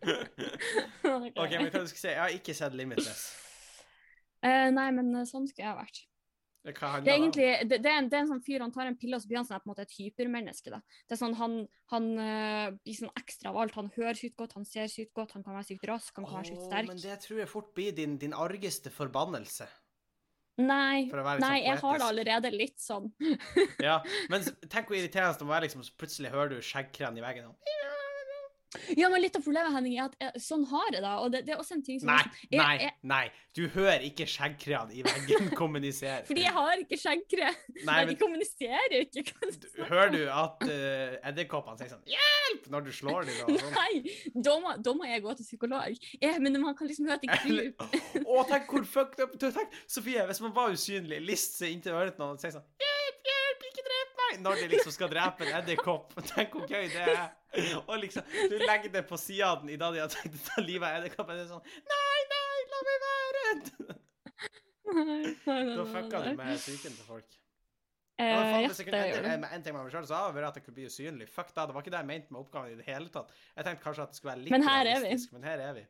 Ok. 0.00 1.52
Men 1.52 1.70
hva 1.70 1.80
du 1.82 1.88
skal 1.90 2.00
si? 2.00 2.08
Jeg 2.08 2.20
har 2.20 2.32
ikke 2.34 2.54
sett 2.56 2.74
Limitless. 2.78 3.22
Eh, 4.42 4.68
nei, 4.72 4.90
men 4.96 5.12
eh, 5.14 5.26
sånn 5.28 5.48
skal 5.50 5.64
jeg 5.64 5.72
ha 5.72 5.80
vært. 5.80 6.06
Det 6.60 6.76
er 6.76 7.14
egentlig, 7.16 7.46
det, 7.70 7.78
det, 7.80 7.88
er 7.88 8.02
en, 8.02 8.08
det 8.12 8.18
er 8.18 8.24
en 8.26 8.30
sånn 8.34 8.42
fyr, 8.44 8.60
han 8.60 8.72
tar 8.72 8.84
en 8.84 8.96
pille, 9.00 9.16
og 9.16 9.22
så 9.22 9.30
blir 9.30 9.38
han 9.40 9.46
sånn, 9.48 9.62
måte 9.64 9.86
et 9.86 9.94
hypermenneske. 9.96 10.68
da. 10.68 10.82
Det 11.08 11.16
er 11.16 11.20
sånn, 11.22 11.36
Han, 11.38 11.54
han 11.88 12.08
uh, 12.20 12.66
blir 12.84 12.98
sånn 12.98 13.12
ekstra 13.16 13.54
av 13.54 13.60
alt. 13.62 13.78
Han 13.80 13.88
hører 13.94 14.18
sykt 14.18 14.36
godt, 14.36 14.58
han 14.58 14.66
ser 14.68 14.90
sykt 14.92 15.14
godt, 15.16 15.32
han 15.38 15.44
kan 15.46 15.56
være 15.56 15.70
sykt 15.70 15.86
rask, 15.88 16.12
han 16.18 16.28
kan 16.28 16.42
være 16.42 16.50
sykt 16.50 16.66
sterk. 16.66 16.90
men 16.92 17.00
det 17.00 17.16
tror 17.24 17.40
jeg 17.40 17.48
fort 17.48 17.72
blir 17.78 17.96
din, 17.96 18.18
din 18.20 18.36
argeste 18.36 18.92
forbannelse. 18.92 19.70
Nei, 20.60 21.06
For 21.08 21.24
nei 21.24 21.38
sånn 21.40 21.64
jeg 21.64 21.80
har 21.80 22.00
det 22.02 22.08
allerede 22.10 22.50
litt 22.52 22.82
sånn. 22.82 23.08
Ja, 23.80 24.02
men 24.28 24.44
tenk 24.68 24.90
hvor 24.90 24.98
irriterende 24.98 25.40
det 25.40 25.46
må 25.48 25.54
være, 25.54 25.64
liksom, 25.70 25.86
så 25.86 25.96
plutselig 25.96 26.34
hører 26.34 26.52
du 26.52 26.60
skjeggkren 26.60 27.16
i 27.16 27.24
veggen. 27.24 27.48
og- 27.54 27.78
Ja, 28.96 29.08
men 29.10 29.20
litt 29.22 29.34
av 29.34 29.42
problemet 29.42 29.72
Henning, 29.74 29.96
er 29.98 30.04
at 30.10 30.16
jeg, 30.20 30.42
sånn 30.44 30.64
har 30.70 30.90
jeg 30.92 31.02
det. 31.02 31.12
Og 31.24 31.32
det, 31.34 31.40
det 31.46 31.54
er 31.56 31.58
også 31.62 31.74
en 31.78 31.82
ting 31.82 31.98
som 31.98 32.06
Nei, 32.12 32.22
jeg- 32.50 32.60
nei, 32.60 32.74
jeg- 32.84 32.94
nei. 33.02 33.22
Du 33.58 33.64
hører 33.74 34.04
ikke 34.06 34.26
skjeggkreene 34.30 34.94
i 34.94 35.02
veggen 35.02 35.48
kommunisere. 35.60 36.22
Fordi 36.28 36.44
jeg 36.44 36.52
har 36.54 36.78
ikke 36.84 36.98
skjeggkre. 37.02 37.48
De 38.06 38.14
kommuniserer 38.20 38.94
ikke. 39.00 39.24
du 39.74 39.82
hører 39.90 40.12
du 40.14 40.20
at 40.30 40.62
uh, 40.62 41.16
edderkoppene 41.32 41.80
sier 41.80 41.90
sånn 41.90 42.04
'hjelp' 42.06 42.68
når 42.70 42.86
du 42.86 42.92
slår 42.94 43.26
dem? 43.26 43.40
da, 43.40 43.58
sånn? 43.58 43.74
Nei, 43.74 44.14
da 44.46 44.54
må, 44.62 44.76
da 44.86 44.94
må 44.94 45.10
jeg 45.10 45.24
gå 45.26 45.34
til 45.40 45.48
psykolog. 45.50 45.98
Jeg, 46.22 46.38
men 46.40 46.60
man 46.62 46.76
kan 46.78 46.86
liksom 46.86 47.10
høre 47.10 47.18
at 47.18 47.26
de 47.26 47.34
kryper. 47.42 48.22
Å, 48.22 48.46
tenk 48.52 48.70
hvor 48.70 48.86
fucked 48.86 49.24
up 49.26 49.34
tenk, 49.42 49.74
Sofie, 49.90 50.22
hvis 50.30 50.40
man 50.46 50.54
var 50.54 50.70
usynlig, 50.70 51.18
liste 51.26 51.64
seg 51.64 51.74
inntil 51.74 51.98
øret 51.98 52.14
til 52.14 52.22
noen 52.22 52.38
og 52.38 52.42
sier 52.46 52.54
sånn 52.54 52.66
'Hjelp, 52.78 53.20
hjelp, 53.34 53.66
ikke 53.72 53.86
drep 53.90 54.16
meg!' 54.22 54.40
Når 54.46 54.62
de 54.62 54.70
liksom 54.76 54.94
skal 54.94 55.10
drepe 55.10 55.46
en 55.50 55.56
edderkopp. 55.58 56.14
Tenk 56.30 56.54
hvor 56.54 56.70
gøy 56.70 56.86
det 56.94 57.02
er. 57.18 57.26
Og 57.90 57.96
liksom, 57.98 58.22
du 58.50 58.56
legger 58.62 58.92
det 58.94 59.02
på 59.08 59.18
sida 59.18 59.50
av 59.52 59.64
den 59.64 59.72
i 59.74 59.78
dag 59.80 59.94
de 59.94 60.02
har 60.04 60.12
tenkt 60.12 60.38
å 60.38 60.42
ta 60.46 60.62
livet 60.62 60.86
av 60.86 61.00
edderkoppen. 61.00 61.40
Det 61.40 61.44
er 61.44 61.50
sånn 61.50 61.64
'Nei, 61.90 62.20
nei, 62.34 62.56
la 62.70 62.80
meg 62.88 63.04
være!' 63.06 63.98
Nei, 64.90 65.04
nei, 65.04 65.34
nei, 65.46 65.76
Da 65.76 65.84
fucka 65.86 66.22
du 66.24 66.30
med 66.38 66.58
psyken 66.58 66.94
til 66.96 67.06
folk. 67.06 67.36
Eh, 68.20 68.36
faen, 68.36 68.66
hvis 68.68 68.80
jeg 68.82 68.88
kunne 68.90 69.00
endre 69.32 69.48
en 69.54 69.62
ting 69.64 69.74
med 69.74 69.86
meg 69.86 69.92
selv, 69.94 70.08
så 70.10 70.18
hadde 70.18 70.42
det 70.42 70.48
at 70.50 70.58
jeg 70.58 70.64
kunne 70.66 70.76
bli 70.76 70.88
usynlig. 70.90 71.28
Fuck 71.30 71.54
da, 71.56 71.64
det 71.66 71.76
var 71.76 71.84
ikke 71.84 71.92
det 71.94 72.02
jeg 72.02 72.10
mente 72.10 72.34
med 72.34 72.42
oppgaven 72.42 72.74
i 72.74 72.80
det 72.80 72.86
hele 72.88 73.08
tatt. 73.14 73.30
Jeg 73.56 73.66
tenkte 73.66 73.86
kanskje 73.86 74.04
at 74.04 74.12
det 74.12 74.18
skulle 74.18 74.34
være 74.34 74.42
litt 74.44 74.54
Men 74.56 74.66
realistisk, 74.68 75.32
men 75.36 75.46
her 75.48 75.62
er 75.64 75.78
vi. 75.78 75.84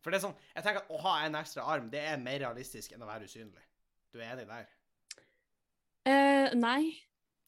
For 0.00 0.12
det 0.12 0.20
er 0.20 0.24
sånn, 0.24 0.38
jeg 0.54 0.64
tenker 0.64 0.80
at 0.80 0.94
å 0.94 1.00
ha 1.02 1.16
en 1.26 1.36
ekstra 1.42 1.66
arm, 1.68 1.90
det 1.92 2.00
er 2.12 2.22
mer 2.22 2.38
realistisk 2.46 2.94
enn 2.96 3.04
å 3.04 3.10
være 3.10 3.28
usynlig. 3.28 3.66
Du 4.14 4.22
er 4.22 4.30
enig 4.32 4.46
der? 4.48 4.70
Eh, 6.08 6.54
nei. 6.56 6.94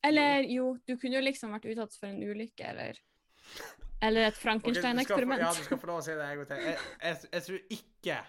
Eller 0.04 0.44
jo, 0.50 0.74
du 0.84 0.96
kunne 0.98 1.16
jo 1.16 1.24
liksom 1.24 1.54
vært 1.54 1.70
utsatt 1.72 1.96
for 1.96 2.10
en 2.10 2.20
ulykke, 2.20 2.68
eller 2.68 3.00
Eller 4.02 4.32
et 4.32 4.38
Frankenstein-eksperiment. 4.38 5.42
ja, 5.44 5.50
du 5.54 5.66
skal 5.66 5.78
få 5.78 5.90
lov 5.92 6.00
å 6.00 6.04
si 6.04 6.14
det 6.18 6.24
en 6.26 6.40
gang 6.40 6.48
til. 6.50 6.62
Jeg, 6.66 6.78
jeg, 7.02 7.18
jeg 7.32 7.44
tror 7.48 7.76
ikke 7.78 8.22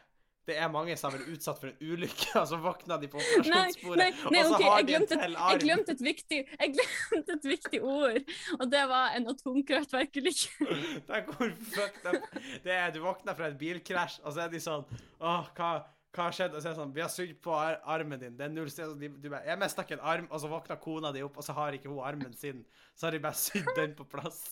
det 0.44 0.58
er 0.60 0.68
mange 0.72 0.96
som 1.00 1.08
har 1.08 1.22
vært 1.22 1.30
utsatt 1.32 1.60
for 1.62 1.72
en 1.72 1.94
ulykke, 1.94 2.28
og 2.42 2.48
så 2.50 2.60
våkner 2.60 3.00
de 3.00 3.10
på 3.12 3.22
operasjonsbordet, 3.22 4.08
og 4.26 4.36
så 4.36 4.58
okay, 4.58 4.68
har 4.68 4.76
de 4.76 4.82
en 4.82 4.90
glemte, 4.90 5.20
arm. 5.24 5.38
jeg 5.54 5.62
glemte, 5.64 5.96
et 5.96 6.04
viktig, 6.04 6.40
jeg 6.52 6.74
glemte 6.76 7.38
et 7.38 7.48
viktig 7.54 7.82
ord, 7.88 8.36
og 8.60 8.66
det 8.74 8.84
var 8.92 9.16
en 9.18 9.32
atomkraftverkulykke. 9.32 10.68
Tenk 11.10 11.32
hvor 11.32 11.56
fucked 11.72 12.10
up 12.12 12.38
det 12.66 12.76
er. 12.76 12.92
Du 12.92 13.00
våkner 13.06 13.40
fra 13.40 13.50
et 13.54 13.58
bilkrasj, 13.60 14.20
og 14.24 14.36
så 14.36 14.46
er 14.46 14.52
de 14.52 14.62
sånn 14.64 14.84
Åh, 15.24 15.48
hva, 15.56 15.72
hva 16.12 16.28
har 16.28 16.36
skjedd? 16.36 16.58
Og 16.58 16.60
så 16.60 16.70
er 16.70 16.74
det 16.74 16.80
sånn 16.82 16.94
Vi 16.96 17.04
har 17.06 17.12
sugd 17.12 17.38
på 17.46 17.56
ar 17.56 17.80
armen 17.96 18.20
din. 18.20 18.36
Det 18.36 18.44
er 18.46 18.52
null 18.52 18.68
sted. 18.72 18.92
De, 19.00 19.10
du 19.16 19.30
bare, 19.30 19.46
jeg 19.48 19.62
mista 19.62 19.86
ikke 19.86 19.96
en 19.96 20.06
arm, 20.12 20.28
og 20.28 20.44
så 20.44 20.52
våkner 20.52 20.82
kona 20.84 21.14
di 21.16 21.24
opp, 21.24 21.40
og 21.40 21.48
så 21.48 21.56
har 21.56 21.78
ikke 21.78 21.92
hun 21.92 22.04
armen 22.04 22.36
sin. 22.36 22.66
Så 22.92 23.08
har 23.08 23.16
de 23.16 23.24
bare 23.24 23.40
sydd 23.40 23.72
den 23.80 23.96
på 23.96 24.08
plass. 24.12 24.44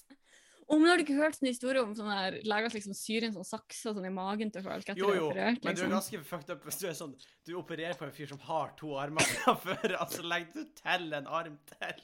Om 0.71 0.83
du 0.85 0.87
har 0.87 1.01
ikke 1.03 1.17
hørt 1.17 1.35
sånne 1.35 1.51
historier 1.51 1.81
om 1.83 1.91
sånne 1.97 2.15
her, 2.15 2.37
leger 2.47 2.71
som 2.71 2.77
liksom 2.79 2.95
syr 2.95 3.25
inn 3.27 3.33
sånn 3.35 3.47
sakser 3.47 3.91
sånn 3.97 4.07
i 4.07 4.13
magen 4.15 4.51
til 4.55 4.63
folk 4.63 4.87
Jo, 4.95 5.09
jo, 5.17 5.25
operert? 5.29 5.59
men 5.65 5.75
du 5.75 5.81
er 5.83 5.89
Liksom. 5.89 5.91
ganske 5.97 6.23
fucked 6.29 6.53
up 6.55 6.63
hvis 6.69 6.79
du 6.79 6.87
er 6.87 6.95
sånn 6.95 7.15
Du 7.45 7.53
opererer 7.59 7.97
på 7.99 8.07
en 8.07 8.15
fyr 8.15 8.31
som 8.31 8.39
har 8.47 8.71
to 8.79 8.93
armer 8.95 9.21
fra 9.35 9.55
før, 9.59 9.97
og 9.99 10.09
så 10.15 10.23
legger 10.23 10.53
du 10.55 10.71
til 10.79 11.13
en 11.19 11.27
arm 11.27 11.57
til. 11.75 12.01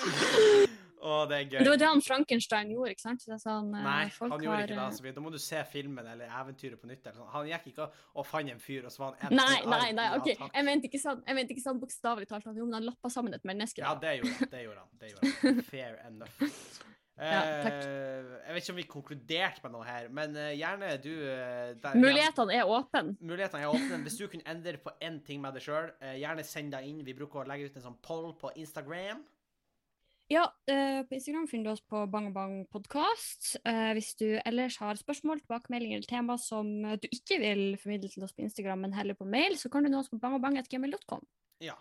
Å, 1.00 1.24
det 1.30 1.36
er 1.38 1.44
gøy. 1.48 1.62
Det 1.64 1.70
var 1.72 1.78
det 1.80 1.86
han 1.88 2.02
Frankenstein 2.04 2.70
gjorde, 2.74 2.90
ikke 2.92 3.00
sant? 3.06 3.22
Sånn, 3.40 3.70
Nei, 3.72 4.02
han 4.12 4.34
gjorde 4.34 4.50
har, 4.52 4.64
ikke 4.66 4.68
det. 4.68 4.76
eh, 4.76 4.82
Altså. 4.84 5.12
Da 5.16 5.22
må 5.24 5.30
du 5.32 5.38
se 5.40 5.62
filmen 5.72 6.04
eller 6.12 6.28
eventyret 6.42 6.76
på 6.82 6.90
nytt. 6.90 7.00
Eller 7.06 7.16
sånn. 7.22 7.30
Han 7.32 7.48
gikk 7.48 7.70
ikke 7.70 7.86
og, 7.88 8.26
fant 8.28 8.52
en 8.52 8.60
fyr, 8.60 8.84
og 8.84 8.92
så 8.92 9.06
var 9.06 9.14
han 9.22 9.32
en 9.32 9.40
Nei, 9.40 9.62
nei, 9.64 9.86
nei, 9.96 10.08
ok. 10.18 10.28
Jeg 10.52 10.66
mente 10.68 10.90
ikke 10.90 11.00
sånn, 11.00 11.22
jeg 11.24 11.38
mente 11.40 11.56
ikke 11.56 11.64
sånn 11.64 11.80
bokstavelig 11.80 12.28
talt. 12.28 12.44
Men 12.52 12.76
han 12.76 12.84
lappa 12.90 13.08
sammen 13.16 13.32
et 13.38 13.48
menneske. 13.48 13.80
Ja, 13.80 13.94
det 13.96 14.18
gjorde 14.18 14.34
han. 14.36 14.50
Det 14.52 14.62
gjorde 14.66 14.84
han. 14.84 14.92
Det 15.00 15.12
gjorde 15.14 15.32
han. 15.40 15.62
Fair 15.72 15.96
enough. 16.04 16.52
Ja, 17.20 17.40
takk. 17.64 17.80
Eh, 17.84 18.28
jeg 18.46 18.54
vet 18.54 18.62
ikke 18.64 18.72
om 18.72 18.78
vi 18.78 18.84
konkluderte 18.88 19.62
med 19.64 19.74
noe 19.74 19.84
her, 19.84 20.06
men 20.08 20.36
eh, 20.40 20.54
gjerne 20.56 20.88
du 21.04 21.10
eh, 21.28 21.74
der- 21.82 21.98
Mulighetene 22.00 22.54
er 22.56 22.70
åpne. 22.70 23.02
Mulighetene 23.20 23.66
er 23.66 23.74
åpne. 23.74 23.98
Hvis 24.06 24.16
du 24.20 24.24
kunne 24.32 24.46
endre 24.48 24.78
på 24.80 24.94
én 25.04 25.18
ting 25.26 25.42
med 25.42 25.54
deg 25.54 25.66
sjøl, 25.66 25.90
gjerne 26.00 26.44
send 26.48 26.72
deg 26.72 26.88
inn. 26.88 27.02
Vi 27.04 27.14
bruker 27.18 27.42
å 27.42 27.46
legge 27.50 27.68
ut 27.68 27.76
en 27.76 27.84
sånn 27.90 27.98
poll 28.02 28.32
på 28.40 28.52
Instagram. 28.56 29.20
Ja, 30.30 30.44
eh, 30.70 31.02
på 31.04 31.16
Instagram 31.18 31.48
finner 31.50 31.64
du 31.68 31.72
oss 31.74 31.82
på 31.82 32.04
Bang 32.08 32.30
Bang 32.32 32.60
hvis 32.70 34.14
du 34.16 34.38
ellers 34.46 34.76
har 34.78 34.94
spørsmål, 34.94 35.40
tilbakemeldinger 35.42 35.98
eller 35.98 36.06
tema 36.08 36.38
som 36.38 36.70
du 37.02 37.08
ikke 37.10 37.40
vil 37.42 37.76
formidle 37.82 38.08
til 38.08 38.22
oss 38.24 38.32
på 38.32 38.44
Instagram, 38.46 38.86
men 38.86 38.92
heller 38.94 39.14
på 39.18 39.26
mail, 39.26 39.58
så 39.58 39.68
kan 39.68 39.82
du 39.82 39.90
nå 39.90 39.98
oss 39.98 40.08
på 40.08 40.20
bangbang.gmail.com. 40.22 41.26
Ja. 41.60 41.74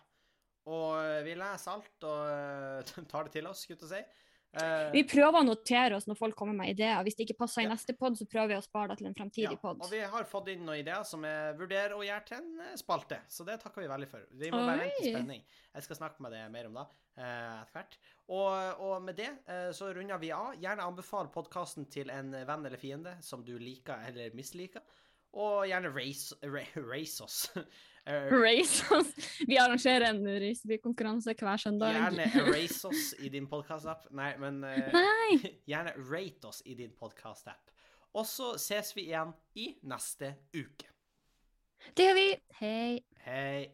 Og 0.70 1.24
vi 1.26 1.36
leser 1.38 1.72
alt 1.72 2.04
og 2.10 3.08
tar 3.12 3.24
det 3.30 3.32
til 3.38 3.48
oss, 3.50 3.64
skulle 3.66 3.80
jeg 3.86 3.94
si. 4.04 4.26
Eh, 4.58 4.92
Vi 4.96 5.04
prøver 5.06 5.44
å 5.44 5.46
notere 5.46 5.94
oss 6.00 6.08
når 6.10 6.18
folk 6.18 6.36
kommer 6.36 6.56
med 6.58 6.72
ideer. 6.72 7.04
Hvis 7.06 7.16
det 7.20 7.28
ikke 7.28 7.38
passer 7.44 7.62
i 7.62 7.66
Ja. 7.68 7.70
neste 7.76 7.94
pod, 7.98 8.16
så 8.18 8.26
prøver 8.26 8.48
vi 8.48 8.56
å 8.58 8.64
spare 8.66 8.90
det 8.90 8.98
til 8.98 9.08
en 9.08 9.14
ja, 9.14 9.20
fremtidig 9.24 9.60
pod. 9.62 9.78
og 9.84 9.92
vi 9.92 10.00
har 10.00 10.24
fått 10.26 10.48
inn 10.50 10.66
noen 10.66 10.80
ideer 10.82 11.04
som 11.06 11.22
jeg 11.24 11.58
vurderer 11.60 11.94
å 11.94 12.02
gjøre 12.02 12.26
til 12.26 12.38
en 12.38 12.60
eh, 12.66 12.76
spalte, 12.76 13.20
så 13.30 13.46
det 13.46 13.60
takker 13.62 13.82
vi 13.84 13.88
veldig 13.92 14.10
for. 14.10 14.26
Vi 14.32 14.50
må 14.50 14.64
bare 14.66 14.80
vente 14.88 15.04
i 15.06 15.12
spenning. 15.14 15.44
Jeg 15.76 15.84
skal 15.84 15.96
snakke 16.02 16.20
med 16.26 16.32
deg 16.34 16.50
mer 16.52 16.66
om 16.72 16.74
det 16.80 16.88
eh, 17.18 17.62
etter 17.62 17.74
hvert. 17.78 17.98
Og, 18.30 18.82
og 18.82 19.02
med 19.04 19.16
det 19.18 19.30
så 19.74 19.94
runder 19.94 20.18
vi 20.22 20.32
av. 20.32 20.56
Gjerne 20.62 20.86
anbefal 20.86 21.30
podkasten 21.34 21.86
til 21.90 22.10
en 22.10 22.32
venn 22.32 22.66
eller 22.66 22.78
fiende 22.78 23.16
som 23.22 23.44
du 23.46 23.56
liker 23.58 24.02
eller 24.08 24.34
misliker. 24.38 24.82
Og 25.34 25.68
gjerne 25.70 25.94
race, 25.94 26.34
race 26.94 27.22
oss. 27.24 27.52
Race 28.32 28.96
oss. 28.96 29.12
Vi 29.48 29.58
arrangerer 29.58 30.08
en 30.10 30.24
racebykonkurranse 30.42 31.34
hver 31.38 31.58
søndag. 31.62 31.94
gjerne 31.94 32.26
erase 32.42 32.88
oss 32.90 33.14
i 33.20 33.30
din 33.30 33.48
podkast-app. 33.50 34.08
Nei, 34.18 34.32
men 34.42 34.64
uh, 34.64 34.94
Nei! 34.94 35.38
gjerne 35.72 35.94
rate 36.10 36.50
oss 36.50 36.64
i 36.66 36.74
din 36.80 36.92
podkast-app. 36.98 37.70
Og 38.18 38.26
så 38.26 38.56
ses 38.58 38.96
vi 38.98 39.10
igjen 39.12 39.34
i 39.62 39.68
neste 39.86 40.34
uke. 40.58 40.90
Det 41.96 42.08
gjør 42.10 42.18
vi. 42.18 42.30
Hei. 42.60 43.00
Hei. 43.26 43.68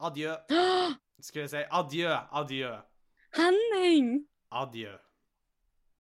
Adjø. 0.00 0.36
Skulle 1.24 1.46
jeg 1.46 1.52
si 1.52 1.64
adjø, 1.76 2.12
adjø, 2.32 2.76
Henning! 3.36 4.26
adjø. 4.50 4.94